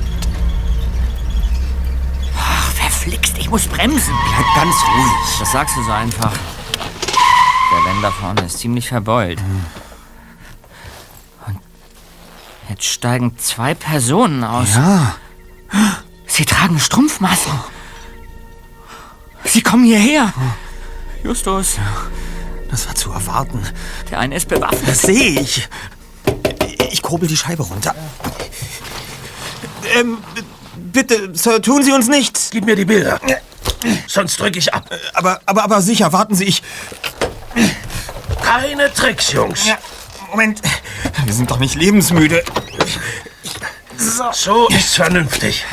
Ach, 2.36 2.72
verflixt, 2.72 3.38
ich 3.38 3.48
muss 3.48 3.68
bremsen. 3.68 4.14
Bleib 4.34 4.64
ganz 4.64 4.74
ruhig. 4.74 5.38
Das 5.38 5.52
sagst 5.52 5.76
du 5.76 5.84
so 5.84 5.92
einfach. 5.92 6.32
Der 6.32 7.94
Wender 7.94 8.10
vorne 8.10 8.40
ist 8.40 8.58
ziemlich 8.58 8.88
verbeult. 8.88 9.38
Und 11.46 11.60
jetzt 12.68 12.86
steigen 12.86 13.38
zwei 13.38 13.74
Personen 13.74 14.42
aus. 14.42 14.74
Ja. 14.74 15.14
Sie 16.38 16.44
tragen 16.44 16.78
Strumpfmasken. 16.78 17.58
Sie 19.44 19.60
kommen 19.60 19.84
hierher. 19.84 20.32
Justus, 21.24 21.78
Das 22.70 22.86
war 22.86 22.94
zu 22.94 23.10
erwarten. 23.10 23.60
der 24.08 24.20
eine 24.20 24.36
ist 24.36 24.46
bewaffnet. 24.46 24.86
Das 24.86 25.02
sehe 25.02 25.40
ich. 25.40 25.68
Ich 26.92 27.02
kurbel 27.02 27.28
die 27.28 27.36
Scheibe 27.36 27.64
runter. 27.64 27.92
Ähm, 29.96 30.18
bitte, 30.76 31.34
Sir, 31.34 31.60
tun 31.60 31.82
Sie 31.82 31.90
uns 31.90 32.06
nichts. 32.06 32.50
Gib 32.52 32.66
mir 32.66 32.76
die 32.76 32.84
Bilder. 32.84 33.20
Sonst 34.06 34.38
drücke 34.38 34.60
ich 34.60 34.72
ab. 34.72 34.88
Aber, 35.14 35.40
aber, 35.44 35.64
aber 35.64 35.82
sicher, 35.82 36.12
warten 36.12 36.36
Sie, 36.36 36.44
ich... 36.44 36.62
Keine 38.42 38.92
Tricks, 38.94 39.32
Jungs. 39.32 39.66
Ja, 39.66 39.76
Moment. 40.30 40.62
Wir 41.24 41.34
sind 41.34 41.50
doch 41.50 41.58
nicht 41.58 41.74
lebensmüde. 41.74 42.44
So. 43.96 44.30
so 44.32 44.68
ist's 44.68 44.94
vernünftig. 44.94 45.64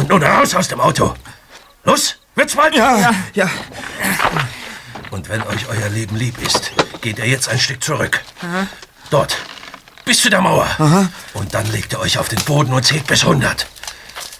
Und 0.00 0.08
nun 0.08 0.22
raus 0.22 0.54
aus 0.54 0.66
dem 0.66 0.80
Auto. 0.80 1.14
Los, 1.84 2.16
wird's 2.34 2.56
bald? 2.56 2.74
Ja, 2.74 2.98
ja. 2.98 3.14
ja. 3.34 3.50
Und 5.10 5.28
wenn 5.28 5.42
euch 5.42 5.68
euer 5.68 5.90
Leben 5.90 6.16
lieb 6.16 6.40
ist, 6.40 6.72
geht 7.02 7.18
ihr 7.18 7.26
jetzt 7.26 7.50
ein 7.50 7.58
Stück 7.58 7.84
zurück. 7.84 8.18
Dort. 9.10 9.36
Bis 10.06 10.22
zu 10.22 10.30
der 10.30 10.40
Mauer. 10.40 11.10
Und 11.34 11.52
dann 11.52 11.70
legt 11.70 11.92
ihr 11.92 12.00
euch 12.00 12.16
auf 12.16 12.30
den 12.30 12.42
Boden 12.44 12.72
und 12.72 12.82
zählt 12.82 13.06
bis 13.08 13.24
100. 13.24 13.66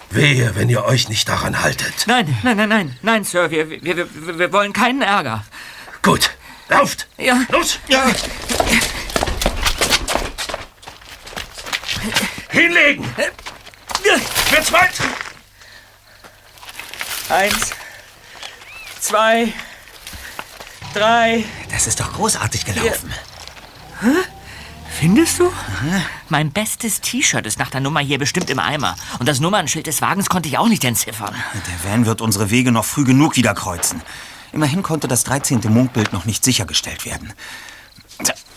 Wehe, 0.09 0.55
wenn 0.55 0.67
ihr 0.67 0.83
euch 0.83 1.09
nicht 1.09 1.29
daran 1.29 1.61
haltet. 1.61 2.07
Nein, 2.07 2.35
nein, 2.41 2.57
nein, 2.57 2.69
nein, 2.69 2.97
nein, 3.03 3.23
Sir, 3.23 3.51
wir, 3.51 3.69
wir, 3.69 3.83
wir, 3.83 4.39
wir 4.39 4.51
wollen 4.51 4.73
keinen 4.73 5.03
Ärger. 5.03 5.45
Gut, 6.01 6.31
lauft! 6.69 7.05
Ja. 7.19 7.39
Los! 7.49 7.77
Ja. 7.87 8.03
Hinlegen! 12.49 13.05
Wird's 14.49 14.71
weit? 14.71 14.93
Eins, 17.31 17.71
zwei, 18.99 19.53
drei. 20.93 21.45
Das 21.71 21.87
ist 21.87 22.01
doch 22.01 22.11
großartig 22.11 22.65
gelaufen. 22.65 23.13
Hä? 24.01 24.07
Findest 24.99 25.39
du? 25.39 25.49
Mein 26.27 26.51
bestes 26.51 26.99
T-Shirt 26.99 27.45
ist 27.45 27.57
nach 27.57 27.69
der 27.69 27.79
Nummer 27.79 28.01
hier 28.01 28.19
bestimmt 28.19 28.49
im 28.49 28.59
Eimer. 28.59 28.97
Und 29.19 29.29
das 29.29 29.39
Nummernschild 29.39 29.87
des 29.87 30.01
Wagens 30.01 30.27
konnte 30.27 30.49
ich 30.49 30.57
auch 30.57 30.67
nicht 30.67 30.83
entziffern. 30.83 31.33
Der 31.53 31.89
Van 31.89 32.05
wird 32.05 32.19
unsere 32.19 32.51
Wege 32.51 32.73
noch 32.73 32.83
früh 32.83 33.05
genug 33.05 33.37
wieder 33.37 33.53
kreuzen. 33.53 34.01
Immerhin 34.51 34.83
konnte 34.83 35.07
das 35.07 35.23
13. 35.23 35.61
Mondbild 35.69 36.11
noch 36.11 36.25
nicht 36.25 36.43
sichergestellt 36.43 37.05
werden. 37.05 37.31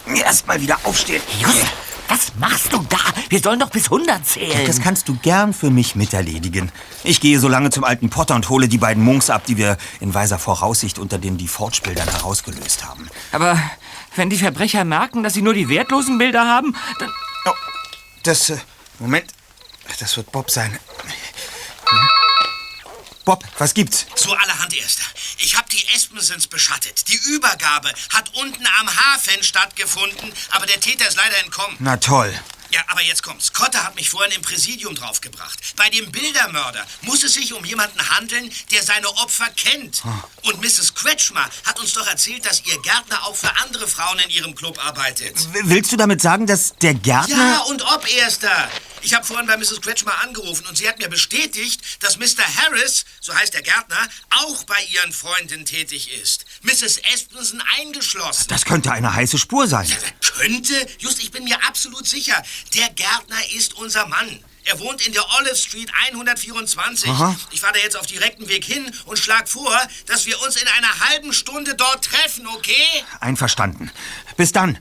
Erst 0.06 0.48
mal 0.48 0.60
wieder 0.60 0.78
aufstehen. 0.82 1.22
Just, 1.40 1.66
was 2.08 2.34
machst 2.36 2.72
du 2.72 2.84
da? 2.88 2.98
Wir 3.28 3.40
sollen 3.40 3.60
doch 3.60 3.70
bis 3.70 3.84
100 3.84 4.26
zählen. 4.26 4.66
Das 4.66 4.80
kannst 4.80 5.08
du 5.08 5.14
gern 5.16 5.52
für 5.52 5.70
mich 5.70 5.94
miterledigen. 5.94 6.70
Ich 7.02 7.20
gehe 7.20 7.38
so 7.38 7.48
lange 7.48 7.70
zum 7.70 7.84
alten 7.84 8.10
Potter 8.10 8.34
und 8.34 8.48
hole 8.48 8.68
die 8.68 8.78
beiden 8.78 9.02
Munks 9.02 9.30
ab, 9.30 9.44
die 9.46 9.56
wir 9.56 9.76
in 10.00 10.14
weiser 10.14 10.38
Voraussicht 10.38 10.98
unter 10.98 11.18
den 11.18 11.38
Deforge-Bildern 11.38 12.08
herausgelöst 12.08 12.84
haben. 12.84 13.08
Aber 13.32 13.58
wenn 14.16 14.30
die 14.30 14.36
Verbrecher 14.36 14.84
merken, 14.84 15.22
dass 15.22 15.34
sie 15.34 15.42
nur 15.42 15.54
die 15.54 15.68
wertlosen 15.68 16.18
Bilder 16.18 16.46
haben, 16.46 16.76
dann... 16.98 17.10
Oh, 17.46 17.52
das... 18.22 18.50
Äh, 18.50 18.58
Moment. 18.98 19.26
Das 19.98 20.16
wird 20.16 20.30
Bob 20.32 20.50
sein. 20.50 20.78
Bob, 23.24 23.42
was 23.58 23.74
gibt's? 23.74 24.06
So 24.14 24.32
allerhand, 24.32 24.76
Erster. 24.76 25.04
Ich 25.38 25.56
habe 25.56 25.68
die 25.70 25.84
Espensens 25.94 26.46
beschattet. 26.46 27.08
Die 27.08 27.16
Übergabe 27.34 27.92
hat 28.12 28.34
unten 28.34 28.66
am 28.80 28.88
Hafen 28.96 29.42
stattgefunden, 29.42 30.32
aber 30.50 30.66
der 30.66 30.80
Täter 30.80 31.06
ist 31.08 31.16
leider 31.16 31.38
entkommen. 31.38 31.76
Na 31.80 31.96
toll. 31.96 32.32
Ja, 32.70 32.82
aber 32.88 33.02
jetzt 33.02 33.22
kommt's. 33.22 33.52
Cotter 33.52 33.84
hat 33.84 33.94
mich 33.94 34.10
vorhin 34.10 34.32
im 34.32 34.42
Präsidium 34.42 34.96
draufgebracht. 34.96 35.58
Bei 35.76 35.88
dem 35.90 36.10
Bildermörder 36.10 36.84
muss 37.02 37.22
es 37.22 37.34
sich 37.34 37.52
um 37.52 37.64
jemanden 37.64 38.10
handeln, 38.10 38.50
der 38.72 38.82
seine 38.82 39.06
Opfer 39.18 39.46
kennt. 39.50 40.02
Und 40.42 40.60
Mrs. 40.60 40.92
Kretschmer 40.94 41.48
hat 41.64 41.78
uns 41.78 41.92
doch 41.92 42.06
erzählt, 42.06 42.44
dass 42.46 42.62
ihr 42.64 42.80
Gärtner 42.82 43.22
auch 43.26 43.36
für 43.36 43.54
andere 43.58 43.86
Frauen 43.86 44.18
in 44.20 44.30
ihrem 44.30 44.56
Club 44.56 44.84
arbeitet. 44.84 45.36
W- 45.52 45.60
Willst 45.64 45.92
du 45.92 45.96
damit 45.96 46.20
sagen, 46.20 46.48
dass 46.48 46.74
der 46.82 46.94
Gärtner... 46.94 47.36
Ja, 47.36 47.58
und 47.60 47.82
ob, 47.82 48.10
Erster. 48.10 48.68
Ich 49.04 49.12
habe 49.12 49.24
vorhin 49.24 49.46
bei 49.46 49.58
Mrs. 49.58 49.82
Kretschmer 49.82 50.18
angerufen 50.22 50.66
und 50.66 50.78
sie 50.78 50.88
hat 50.88 50.98
mir 50.98 51.10
bestätigt, 51.10 51.82
dass 52.00 52.16
Mr. 52.16 52.42
Harris, 52.56 53.04
so 53.20 53.34
heißt 53.34 53.52
der 53.52 53.60
Gärtner, 53.60 54.08
auch 54.30 54.64
bei 54.64 54.82
ihren 54.84 55.12
Freunden 55.12 55.66
tätig 55.66 56.10
ist. 56.22 56.46
Mrs. 56.62 56.98
Espensen 57.12 57.62
eingeschlossen. 57.78 58.46
Das 58.48 58.64
könnte 58.64 58.90
eine 58.92 59.14
heiße 59.14 59.38
Spur 59.38 59.68
sein. 59.68 59.86
Könnte? 60.38 60.74
Just, 60.98 61.22
ich 61.22 61.30
bin 61.30 61.44
mir 61.44 61.62
absolut 61.64 62.08
sicher. 62.08 62.42
Der 62.74 62.88
Gärtner 62.88 63.36
ist 63.54 63.74
unser 63.74 64.06
Mann. 64.06 64.42
Er 64.64 64.80
wohnt 64.80 65.06
in 65.06 65.12
der 65.12 65.24
Olive 65.38 65.56
Street 65.56 65.90
124. 66.06 67.10
Aha. 67.10 67.36
Ich 67.50 67.60
fahre 67.60 67.74
da 67.74 67.80
jetzt 67.80 67.98
auf 67.98 68.06
direktem 68.06 68.48
Weg 68.48 68.64
hin 68.64 68.90
und 69.04 69.18
schlag 69.18 69.46
vor, 69.46 69.78
dass 70.06 70.24
wir 70.24 70.40
uns 70.40 70.56
in 70.56 70.66
einer 70.66 71.00
halben 71.10 71.34
Stunde 71.34 71.74
dort 71.74 72.06
treffen, 72.06 72.46
okay? 72.46 73.04
Einverstanden. 73.20 73.90
Bis 74.38 74.52
dann. 74.52 74.78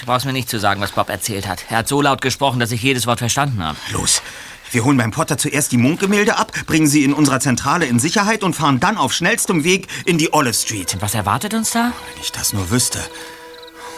Du 0.00 0.06
brauchst 0.06 0.26
mir 0.26 0.32
nicht 0.32 0.48
zu 0.48 0.60
sagen, 0.60 0.80
was 0.80 0.92
Bob 0.92 1.08
erzählt 1.08 1.48
hat. 1.48 1.64
Er 1.70 1.78
hat 1.78 1.88
so 1.88 2.00
laut 2.00 2.20
gesprochen, 2.20 2.60
dass 2.60 2.70
ich 2.70 2.82
jedes 2.82 3.06
Wort 3.06 3.18
verstanden 3.18 3.62
habe. 3.62 3.76
Los. 3.90 4.22
Wir 4.70 4.84
holen 4.84 4.98
beim 4.98 5.10
Potter 5.10 5.38
zuerst 5.38 5.72
die 5.72 5.78
Munkgemälde 5.78 6.36
ab, 6.36 6.52
bringen 6.66 6.86
sie 6.86 7.02
in 7.02 7.14
unserer 7.14 7.40
Zentrale 7.40 7.86
in 7.86 7.98
Sicherheit 7.98 8.42
und 8.42 8.54
fahren 8.54 8.80
dann 8.80 8.98
auf 8.98 9.12
schnellstem 9.12 9.64
Weg 9.64 9.88
in 10.04 10.18
die 10.18 10.32
Olive 10.32 10.54
Street. 10.54 10.94
Und 10.94 11.02
was 11.02 11.14
erwartet 11.14 11.54
uns 11.54 11.70
da? 11.70 11.92
Wenn 12.12 12.22
ich 12.22 12.32
das 12.32 12.52
nur 12.52 12.70
wüsste. 12.70 13.00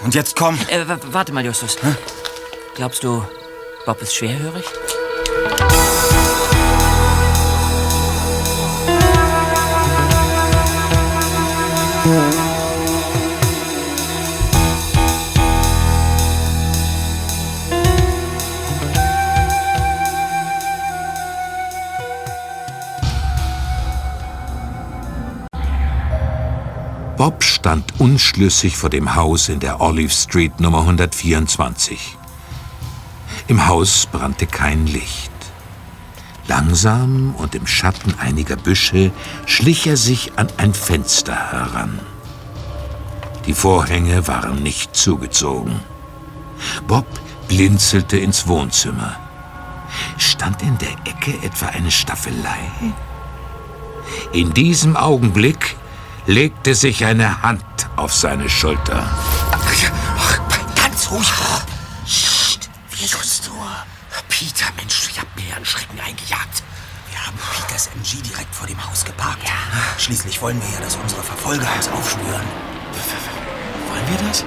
Und 0.03 0.15
jetzt 0.15 0.37
komm. 0.37 0.59
Äh, 0.69 0.85
warte 1.11 1.33
mal, 1.33 1.45
Justus. 1.45 1.77
Glaubst 2.77 3.03
du, 3.03 3.27
Bob 3.85 4.01
ist 4.01 4.15
schwerhörig? 4.15 4.65
Bob 27.21 27.45
stand 27.45 28.01
unschlüssig 28.01 28.79
vor 28.79 28.89
dem 28.89 29.15
Haus 29.15 29.51
in 29.51 29.61
der 29.61 29.83
Olive 29.83 30.11
Street 30.11 30.59
Nummer 30.59 30.79
124. 30.79 32.17
Im 33.47 33.67
Haus 33.67 34.09
brannte 34.11 34.47
kein 34.47 34.87
Licht. 34.87 35.31
Langsam 36.49 37.35
und 37.37 37.55
im 37.55 37.67
Schatten 37.67 38.15
einiger 38.19 38.57
Büsche 38.57 39.13
schlich 39.45 39.87
er 39.87 39.99
sich 39.99 40.33
an 40.39 40.49
ein 40.57 40.73
Fenster 40.73 41.35
heran. 41.35 42.01
Die 43.45 43.53
Vorhänge 43.53 44.27
waren 44.27 44.63
nicht 44.63 44.97
zugezogen. 44.97 45.79
Bob 46.87 47.05
blinzelte 47.49 48.17
ins 48.17 48.49
Wohnzimmer. 48.49 49.15
Stand 50.17 50.63
in 50.63 50.79
der 50.79 50.93
Ecke 51.05 51.35
etwa 51.43 51.67
eine 51.67 51.91
Staffelei? 51.91 52.71
In 54.33 54.55
diesem 54.55 54.97
Augenblick 54.97 55.77
legte 56.27 56.75
sich 56.75 57.05
eine 57.05 57.43
Hand 57.43 57.65
auf 57.97 58.15
seine 58.15 58.49
Schulter. 58.49 59.09
Ganz 60.75 61.11
ruhig. 61.11 61.33
Psst, 62.05 62.71
wie 62.91 63.05
ist 63.05 63.47
du? 63.47 63.53
Peter, 64.29 64.67
Mensch, 64.77 65.09
ich 65.11 65.19
hab 65.21 65.27
mir 65.37 65.55
einen 65.57 65.65
Schrecken 65.65 65.99
eingejagt. 66.01 66.63
Wir 67.11 67.27
haben 67.27 67.37
Peters 67.57 67.91
MG 67.97 68.23
direkt 68.23 68.55
vor 68.55 68.67
dem 68.67 68.85
Haus 68.87 69.05
geparkt. 69.05 69.43
Schließlich 69.99 70.41
wollen 70.41 70.61
wir 70.61 70.69
ja, 70.71 70.81
dass 70.81 70.97
unsere 70.97 71.23
Verfolger 71.23 71.67
uns 71.77 71.89
aufspüren. 71.89 72.47
Wollen 73.89 74.09
wir 74.09 74.29
das? 74.29 74.45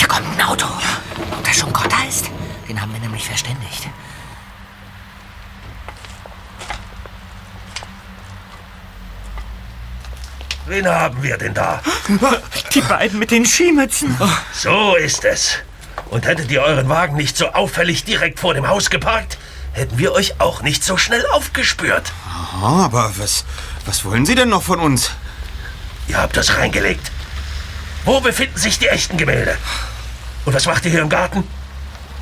Da 0.00 0.06
kommt 0.06 0.26
ein 0.26 0.46
Auto. 0.46 0.66
Ob 0.66 1.44
das 1.44 1.56
schon 1.56 1.72
Cotta 1.72 2.04
ist? 2.08 2.30
Den 2.68 2.80
haben 2.80 2.92
wir 2.92 3.00
nämlich 3.00 3.24
verständigt. 3.24 3.88
Wen 10.66 10.88
haben 10.88 11.22
wir 11.22 11.36
denn 11.36 11.52
da? 11.52 11.82
Die 12.74 12.80
beiden 12.80 13.18
mit 13.18 13.30
den 13.30 13.44
Skimützen. 13.44 14.16
So 14.52 14.96
ist 14.96 15.24
es. 15.24 15.58
Und 16.06 16.26
hättet 16.26 16.50
ihr 16.50 16.62
euren 16.62 16.88
Wagen 16.88 17.16
nicht 17.16 17.36
so 17.36 17.48
auffällig 17.52 18.04
direkt 18.04 18.40
vor 18.40 18.54
dem 18.54 18.68
Haus 18.68 18.88
geparkt, 18.88 19.36
hätten 19.72 19.98
wir 19.98 20.12
euch 20.12 20.40
auch 20.40 20.62
nicht 20.62 20.84
so 20.84 20.96
schnell 20.96 21.24
aufgespürt. 21.32 22.12
Aha, 22.28 22.84
aber 22.84 23.12
was, 23.16 23.44
was 23.84 24.04
wollen 24.04 24.24
Sie 24.24 24.34
denn 24.34 24.48
noch 24.48 24.62
von 24.62 24.80
uns? 24.80 25.10
Ihr 26.08 26.18
habt 26.18 26.36
das 26.36 26.56
reingelegt. 26.56 27.10
Wo 28.04 28.20
befinden 28.20 28.58
sich 28.58 28.78
die 28.78 28.88
echten 28.88 29.16
Gemälde? 29.16 29.56
Und 30.44 30.54
was 30.54 30.66
macht 30.66 30.84
ihr 30.84 30.90
hier 30.90 31.02
im 31.02 31.08
Garten? 31.08 31.44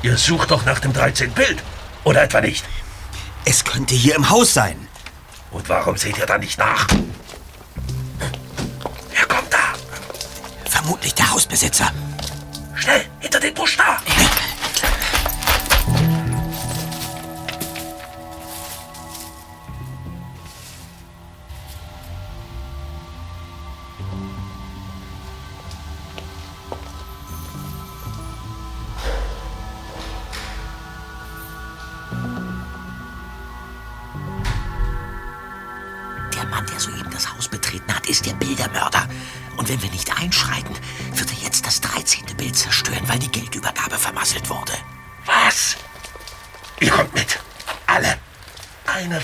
Ihr 0.01 0.17
sucht 0.17 0.51
doch 0.51 0.65
nach 0.65 0.79
dem 0.79 0.93
13. 0.93 1.31
Bild. 1.31 1.61
Oder 2.03 2.23
etwa 2.23 2.41
nicht? 2.41 2.65
Es 3.45 3.63
könnte 3.63 3.95
hier 3.95 4.15
im 4.15 4.29
Haus 4.29 4.53
sein. 4.53 4.87
Und 5.51 5.69
warum 5.69 5.97
seht 5.97 6.17
ihr 6.17 6.25
da 6.25 6.37
nicht 6.37 6.57
nach? 6.57 6.87
Vermutlich 10.83 11.15
der 11.15 11.31
Hausbesitzer. 11.31 11.89
Schnell, 12.75 13.05
hinter 13.21 13.39
den 13.39 13.53
Busch 13.53 13.77
da! 13.77 14.01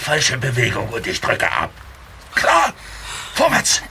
Falsche 0.09 0.39
Bewegung 0.39 0.89
und 0.89 1.05
ich 1.05 1.21
drücke 1.21 1.47
ab. 1.51 1.69
Klar? 2.33 2.73
Vorwärts! 3.35 3.83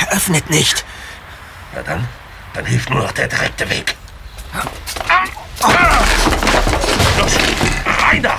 Er 0.00 0.16
öffnet 0.16 0.50
nicht. 0.50 0.84
Na 1.76 1.82
dann, 1.84 2.08
dann 2.54 2.66
hilft 2.66 2.90
nur 2.90 3.04
noch 3.04 3.12
der 3.12 3.28
direkte 3.28 3.70
Weg. 3.70 3.94
Rein 8.14 8.22
da! 8.22 8.36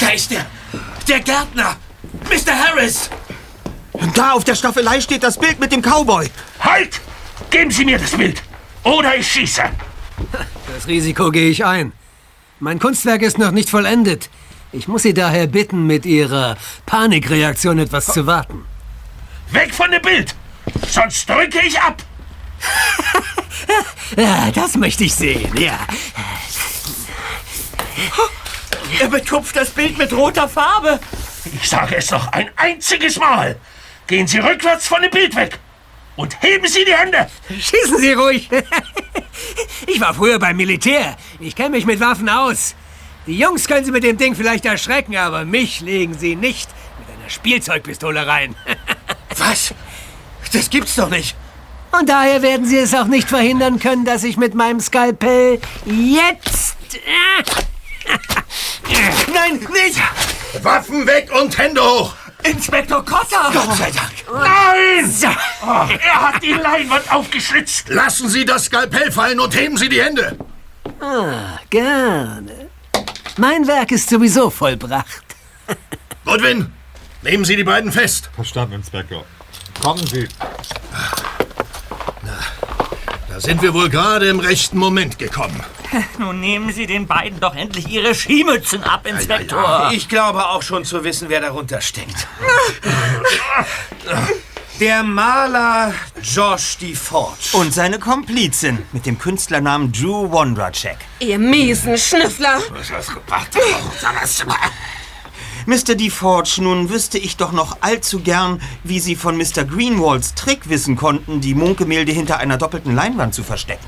Da 0.00 0.08
ist 0.08 0.30
der, 0.30 0.46
der 1.08 1.20
Gärtner, 1.20 1.76
Mr. 2.28 2.52
Harris. 2.52 3.10
Da 4.14 4.32
auf 4.32 4.44
der 4.44 4.54
Staffelei 4.54 5.00
steht 5.00 5.22
das 5.22 5.38
Bild 5.38 5.60
mit 5.60 5.72
dem 5.72 5.82
Cowboy. 5.82 6.28
Halt! 6.60 7.00
Geben 7.50 7.70
Sie 7.70 7.84
mir 7.84 7.98
das 7.98 8.12
Bild, 8.12 8.42
oder 8.82 9.16
ich 9.16 9.30
schieße. 9.30 9.62
Das 10.74 10.86
Risiko 10.86 11.30
gehe 11.30 11.48
ich 11.48 11.64
ein. 11.64 11.92
Mein 12.60 12.78
Kunstwerk 12.78 13.22
ist 13.22 13.38
noch 13.38 13.50
nicht 13.50 13.70
vollendet. 13.70 14.30
Ich 14.72 14.88
muss 14.88 15.02
Sie 15.02 15.14
daher 15.14 15.46
bitten, 15.46 15.86
mit 15.86 16.04
Ihrer 16.04 16.56
Panikreaktion 16.86 17.78
etwas 17.78 18.06
zu 18.06 18.26
warten. 18.26 18.64
Weg 19.50 19.72
von 19.72 19.90
dem 19.90 20.02
Bild! 20.02 20.34
Sonst 20.88 21.28
drücke 21.28 21.60
ich 21.64 21.80
ab! 21.80 22.02
Das 24.54 24.76
möchte 24.76 25.04
ich 25.04 25.14
sehen, 25.14 25.56
ja. 25.56 25.78
Er 29.00 29.08
betupft 29.08 29.56
das 29.56 29.70
Bild 29.70 29.98
mit 29.98 30.12
roter 30.12 30.48
Farbe. 30.48 31.00
Ich 31.60 31.68
sage 31.68 31.96
es 31.96 32.10
noch 32.10 32.32
ein 32.32 32.50
einziges 32.56 33.18
Mal. 33.18 33.58
Gehen 34.06 34.26
Sie 34.26 34.38
rückwärts 34.38 34.86
von 34.86 35.02
dem 35.02 35.10
Bild 35.10 35.34
weg. 35.34 35.58
Und 36.16 36.40
heben 36.42 36.68
Sie 36.68 36.84
die 36.84 36.94
Hände. 36.94 37.28
Schießen 37.48 37.98
Sie 37.98 38.12
ruhig. 38.12 38.48
Ich 39.86 40.00
war 40.00 40.14
früher 40.14 40.38
beim 40.38 40.56
Militär. 40.56 41.16
Ich 41.40 41.56
kenne 41.56 41.70
mich 41.70 41.86
mit 41.86 41.98
Waffen 42.00 42.28
aus. 42.28 42.74
Die 43.26 43.36
Jungs 43.36 43.66
können 43.66 43.84
Sie 43.84 43.90
mit 43.90 44.04
dem 44.04 44.16
Ding 44.16 44.36
vielleicht 44.36 44.64
erschrecken, 44.64 45.16
aber 45.16 45.44
mich 45.44 45.80
legen 45.80 46.16
Sie 46.16 46.36
nicht 46.36 46.68
mit 46.98 47.18
einer 47.18 47.30
Spielzeugpistole 47.30 48.26
rein. 48.26 48.54
Was? 49.36 49.74
Das 50.52 50.70
gibt's 50.70 50.94
doch 50.94 51.08
nicht. 51.08 51.34
Und 51.98 52.08
daher 52.08 52.42
werden 52.42 52.66
Sie 52.66 52.78
es 52.78 52.94
auch 52.94 53.06
nicht 53.06 53.28
verhindern 53.28 53.78
können, 53.78 54.04
dass 54.04 54.24
ich 54.24 54.36
mit 54.36 54.54
meinem 54.54 54.80
Skalpell 54.80 55.60
jetzt... 55.86 56.76
Nein, 59.32 59.60
nicht! 59.72 60.00
Waffen 60.62 61.06
weg 61.06 61.30
und 61.40 61.56
Hände 61.56 61.80
hoch! 61.80 62.14
Inspektor 62.42 63.04
Cotta! 63.04 63.50
Gott 63.52 63.76
sei 63.76 63.90
Dank! 63.90 64.12
Nein! 64.32 65.14
Oh, 65.62 65.86
er 66.04 66.28
hat 66.28 66.42
die 66.42 66.52
Leinwand 66.52 67.10
aufgeschlitzt. 67.12 67.88
Lassen 67.88 68.28
Sie 68.28 68.44
das 68.44 68.64
Skalpell 68.64 69.12
fallen 69.12 69.38
und 69.38 69.54
heben 69.54 69.76
Sie 69.76 69.88
die 69.88 70.02
Hände! 70.02 70.36
Ah, 71.00 71.58
gerne. 71.70 72.70
Mein 73.36 73.66
Werk 73.66 73.92
ist 73.92 74.08
sowieso 74.08 74.50
vollbracht. 74.50 75.24
Goodwin, 76.24 76.72
nehmen 77.22 77.44
Sie 77.44 77.56
die 77.56 77.64
beiden 77.64 77.92
fest. 77.92 78.30
Verstanden, 78.34 78.74
Inspektor. 78.74 79.24
Kommen 79.80 80.06
Sie. 80.06 80.28
Da 83.28 83.40
sind 83.40 83.62
wir 83.62 83.74
wohl 83.74 83.88
gerade 83.88 84.28
im 84.28 84.38
rechten 84.38 84.78
Moment 84.78 85.18
gekommen. 85.18 85.60
Nun 86.18 86.40
nehmen 86.40 86.72
Sie 86.72 86.86
den 86.86 87.06
beiden 87.06 87.40
doch 87.40 87.54
endlich 87.54 87.88
ihre 87.88 88.14
Skimützen 88.14 88.82
ab, 88.84 89.06
Inspektor. 89.06 89.90
Ich 89.92 90.08
glaube 90.08 90.46
auch 90.46 90.62
schon 90.62 90.84
zu 90.84 91.04
wissen, 91.04 91.28
wer 91.28 91.40
darunter 91.40 91.80
steckt. 91.80 92.26
Der 94.80 95.04
Maler 95.04 95.94
Josh 96.20 96.78
DeForge. 96.78 97.50
Und 97.52 97.72
seine 97.72 98.00
Komplizin 98.00 98.82
mit 98.92 99.06
dem 99.06 99.18
Künstlernamen 99.18 99.92
Drew 99.92 100.30
Wondracek. 100.32 100.96
Ihr 101.20 101.38
miesen 101.38 101.96
Schnüffler. 101.96 102.58
Mr. 105.66 105.94
DeForge, 105.94 106.58
nun 106.60 106.90
wüsste 106.90 107.18
ich 107.18 107.36
doch 107.36 107.52
noch 107.52 107.78
allzu 107.80 108.20
gern, 108.20 108.60
wie 108.82 109.00
Sie 109.00 109.16
von 109.16 109.36
Mr. 109.36 109.64
Greenwalds 109.64 110.34
Trick 110.34 110.68
wissen 110.68 110.96
konnten, 110.96 111.40
die 111.40 111.54
Munkgemälde 111.54 112.12
hinter 112.12 112.38
einer 112.38 112.58
doppelten 112.58 112.94
Leinwand 112.94 113.34
zu 113.34 113.42
verstecken. 113.42 113.86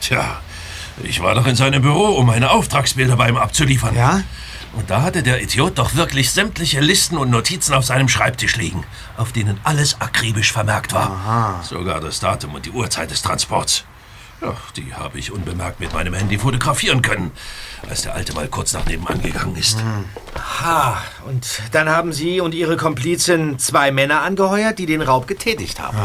Tja, 0.00 0.40
ich 1.04 1.22
war 1.22 1.34
doch 1.34 1.46
in 1.46 1.54
seinem 1.56 1.82
Büro, 1.82 2.08
um 2.08 2.26
meine 2.26 2.50
Auftragsbilder 2.50 3.16
bei 3.16 3.28
ihm 3.28 3.36
abzuliefern. 3.36 3.94
Ja? 3.94 4.22
Und 4.72 4.90
da 4.90 5.02
hatte 5.02 5.22
der 5.22 5.42
Idiot 5.42 5.78
doch 5.78 5.94
wirklich 5.94 6.30
sämtliche 6.30 6.80
Listen 6.80 7.16
und 7.16 7.30
Notizen 7.30 7.74
auf 7.74 7.84
seinem 7.84 8.08
Schreibtisch 8.08 8.56
liegen, 8.56 8.84
auf 9.16 9.32
denen 9.32 9.60
alles 9.64 10.00
akribisch 10.00 10.50
vermerkt 10.50 10.92
war. 10.94 11.10
Aha. 11.10 11.60
Sogar 11.62 12.00
das 12.00 12.20
Datum 12.20 12.54
und 12.54 12.66
die 12.66 12.70
Uhrzeit 12.70 13.10
des 13.10 13.22
Transports. 13.22 13.84
Ja, 14.42 14.56
die 14.76 14.92
habe 14.92 15.20
ich 15.20 15.30
unbemerkt 15.30 15.78
mit 15.78 15.92
meinem 15.92 16.14
Handy 16.14 16.36
fotografieren 16.36 17.00
können, 17.00 17.30
als 17.88 18.02
der 18.02 18.14
Alte 18.14 18.34
mal 18.34 18.48
kurz 18.48 18.72
nach 18.72 18.84
nebenan 18.86 19.22
gegangen 19.22 19.54
ist. 19.54 19.78
Ha, 20.60 21.00
und 21.28 21.62
dann 21.70 21.88
haben 21.88 22.12
Sie 22.12 22.40
und 22.40 22.52
Ihre 22.52 22.76
Komplizin 22.76 23.60
zwei 23.60 23.92
Männer 23.92 24.22
angeheuert, 24.22 24.80
die 24.80 24.86
den 24.86 25.00
Raub 25.00 25.28
getätigt 25.28 25.78
haben. 25.78 25.96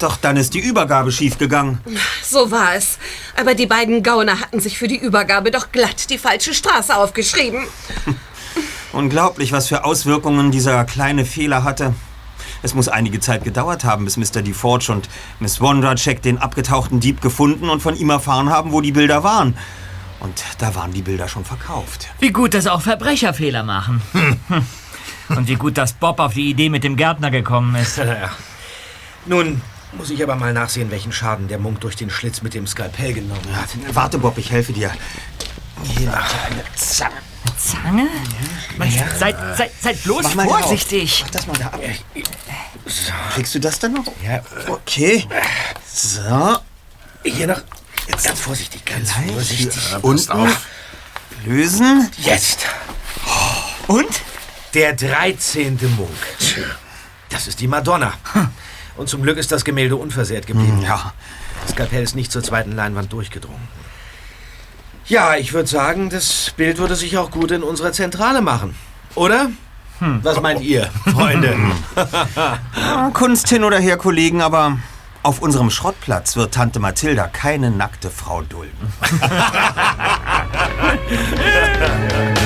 Doch 0.00 0.16
dann 0.16 0.36
ist 0.36 0.54
die 0.54 0.58
Übergabe 0.58 1.12
schiefgegangen. 1.12 1.78
So 2.24 2.50
war 2.50 2.74
es. 2.74 2.98
Aber 3.38 3.54
die 3.54 3.66
beiden 3.66 4.02
Gauner 4.02 4.40
hatten 4.40 4.58
sich 4.58 4.76
für 4.76 4.88
die 4.88 4.96
Übergabe 4.98 5.52
doch 5.52 5.70
glatt 5.70 6.10
die 6.10 6.18
falsche 6.18 6.52
Straße 6.52 6.96
aufgeschrieben. 6.96 7.64
Unglaublich, 8.92 9.52
was 9.52 9.68
für 9.68 9.84
Auswirkungen 9.84 10.50
dieser 10.50 10.84
kleine 10.84 11.24
Fehler 11.24 11.62
hatte. 11.62 11.94
Es 12.62 12.74
muss 12.74 12.88
einige 12.88 13.20
Zeit 13.20 13.44
gedauert 13.44 13.84
haben, 13.84 14.04
bis 14.04 14.16
Mr. 14.16 14.42
DeForge 14.42 14.92
und 14.92 15.08
Miss 15.38 15.60
Wondracek 15.60 16.22
den 16.22 16.38
abgetauchten 16.38 17.00
Dieb 17.00 17.20
gefunden 17.20 17.70
und 17.70 17.80
von 17.80 17.96
ihm 17.96 18.10
erfahren 18.10 18.50
haben, 18.50 18.72
wo 18.72 18.80
die 18.80 18.92
Bilder 18.92 19.24
waren. 19.24 19.56
Und 20.20 20.44
da 20.58 20.74
waren 20.74 20.92
die 20.92 21.02
Bilder 21.02 21.28
schon 21.28 21.44
verkauft. 21.44 22.08
Wie 22.18 22.30
gut, 22.30 22.52
dass 22.52 22.66
auch 22.66 22.82
Verbrecher 22.82 23.32
Fehler 23.32 23.62
machen. 23.62 24.02
Und 25.30 25.46
wie 25.46 25.54
gut, 25.54 25.78
dass 25.78 25.92
Bob 25.92 26.18
auf 26.18 26.34
die 26.34 26.50
Idee 26.50 26.68
mit 26.68 26.82
dem 26.82 26.96
Gärtner 26.96 27.30
gekommen 27.30 27.74
ist. 27.76 28.00
Nun 29.26 29.62
muss 29.96 30.10
ich 30.10 30.22
aber 30.22 30.34
mal 30.34 30.52
nachsehen, 30.52 30.90
welchen 30.90 31.12
Schaden 31.12 31.48
der 31.48 31.58
Munk 31.58 31.80
durch 31.80 31.96
den 31.96 32.10
Schlitz 32.10 32.42
mit 32.42 32.54
dem 32.54 32.66
Skalpell 32.66 33.14
genommen 33.14 33.56
hat. 33.56 33.68
Warte, 33.94 34.18
Bob, 34.18 34.38
ich 34.38 34.50
helfe 34.50 34.72
dir. 34.72 34.90
Hier, 35.84 36.12
eine 36.12 36.64
Zange. 36.74 37.14
Zange? 37.58 38.08
Mensch, 38.78 38.94
Seid, 39.18 39.36
seid, 39.56 39.70
seid 39.80 40.02
bloß 40.04 40.22
Mach 40.22 40.34
mal 40.34 40.48
vorsichtig. 40.48 41.20
Mach 41.24 41.30
das 41.30 41.46
mal 41.46 41.56
da 41.58 41.66
ab. 41.66 41.80
Kriegst 43.34 43.54
du 43.54 43.58
das 43.60 43.78
dann 43.78 43.94
noch? 43.94 44.04
Ja. 44.24 44.42
Okay. 44.68 45.26
So. 45.92 46.58
Hier 47.24 47.46
noch. 47.46 47.62
Jetzt 48.08 48.24
ganz 48.26 48.40
vorsichtig, 48.40 48.84
ganz 48.84 49.12
Gleich 49.14 49.32
vorsichtig. 49.32 49.74
hier 49.88 50.04
unten 50.04 50.48
lösen. 51.44 52.10
Jetzt. 52.18 52.66
Und? 53.86 54.08
Der 54.74 54.94
13. 54.94 55.78
Munk. 55.96 56.08
Das 57.28 57.46
ist 57.46 57.60
die 57.60 57.68
Madonna. 57.68 58.14
Und 58.96 59.08
zum 59.08 59.22
Glück 59.22 59.36
ist 59.38 59.52
das 59.52 59.64
Gemälde 59.64 59.96
unversehrt 59.96 60.46
geblieben. 60.46 60.82
Ja. 60.82 61.12
Das 61.62 61.72
Skalpell 61.72 62.02
ist 62.02 62.16
nicht 62.16 62.32
zur 62.32 62.42
zweiten 62.42 62.72
Leinwand 62.72 63.12
durchgedrungen. 63.12 63.68
Ja, 65.10 65.34
ich 65.34 65.52
würde 65.52 65.68
sagen, 65.68 66.08
das 66.08 66.52
Bild 66.56 66.78
würde 66.78 66.94
sich 66.94 67.18
auch 67.18 67.32
gut 67.32 67.50
in 67.50 67.64
unserer 67.64 67.90
Zentrale 67.90 68.40
machen. 68.42 68.76
Oder? 69.16 69.50
Was 69.98 70.40
meint 70.40 70.60
ihr, 70.60 70.88
Freunde? 71.12 71.56
Ja, 71.96 73.10
Kunst 73.12 73.48
hin 73.48 73.64
oder 73.64 73.80
her, 73.80 73.96
Kollegen, 73.96 74.40
aber 74.40 74.78
auf 75.24 75.42
unserem 75.42 75.68
Schrottplatz 75.70 76.36
wird 76.36 76.54
Tante 76.54 76.78
Mathilda 76.78 77.26
keine 77.26 77.72
nackte 77.72 78.08
Frau 78.08 78.42
dulden. 78.42 78.92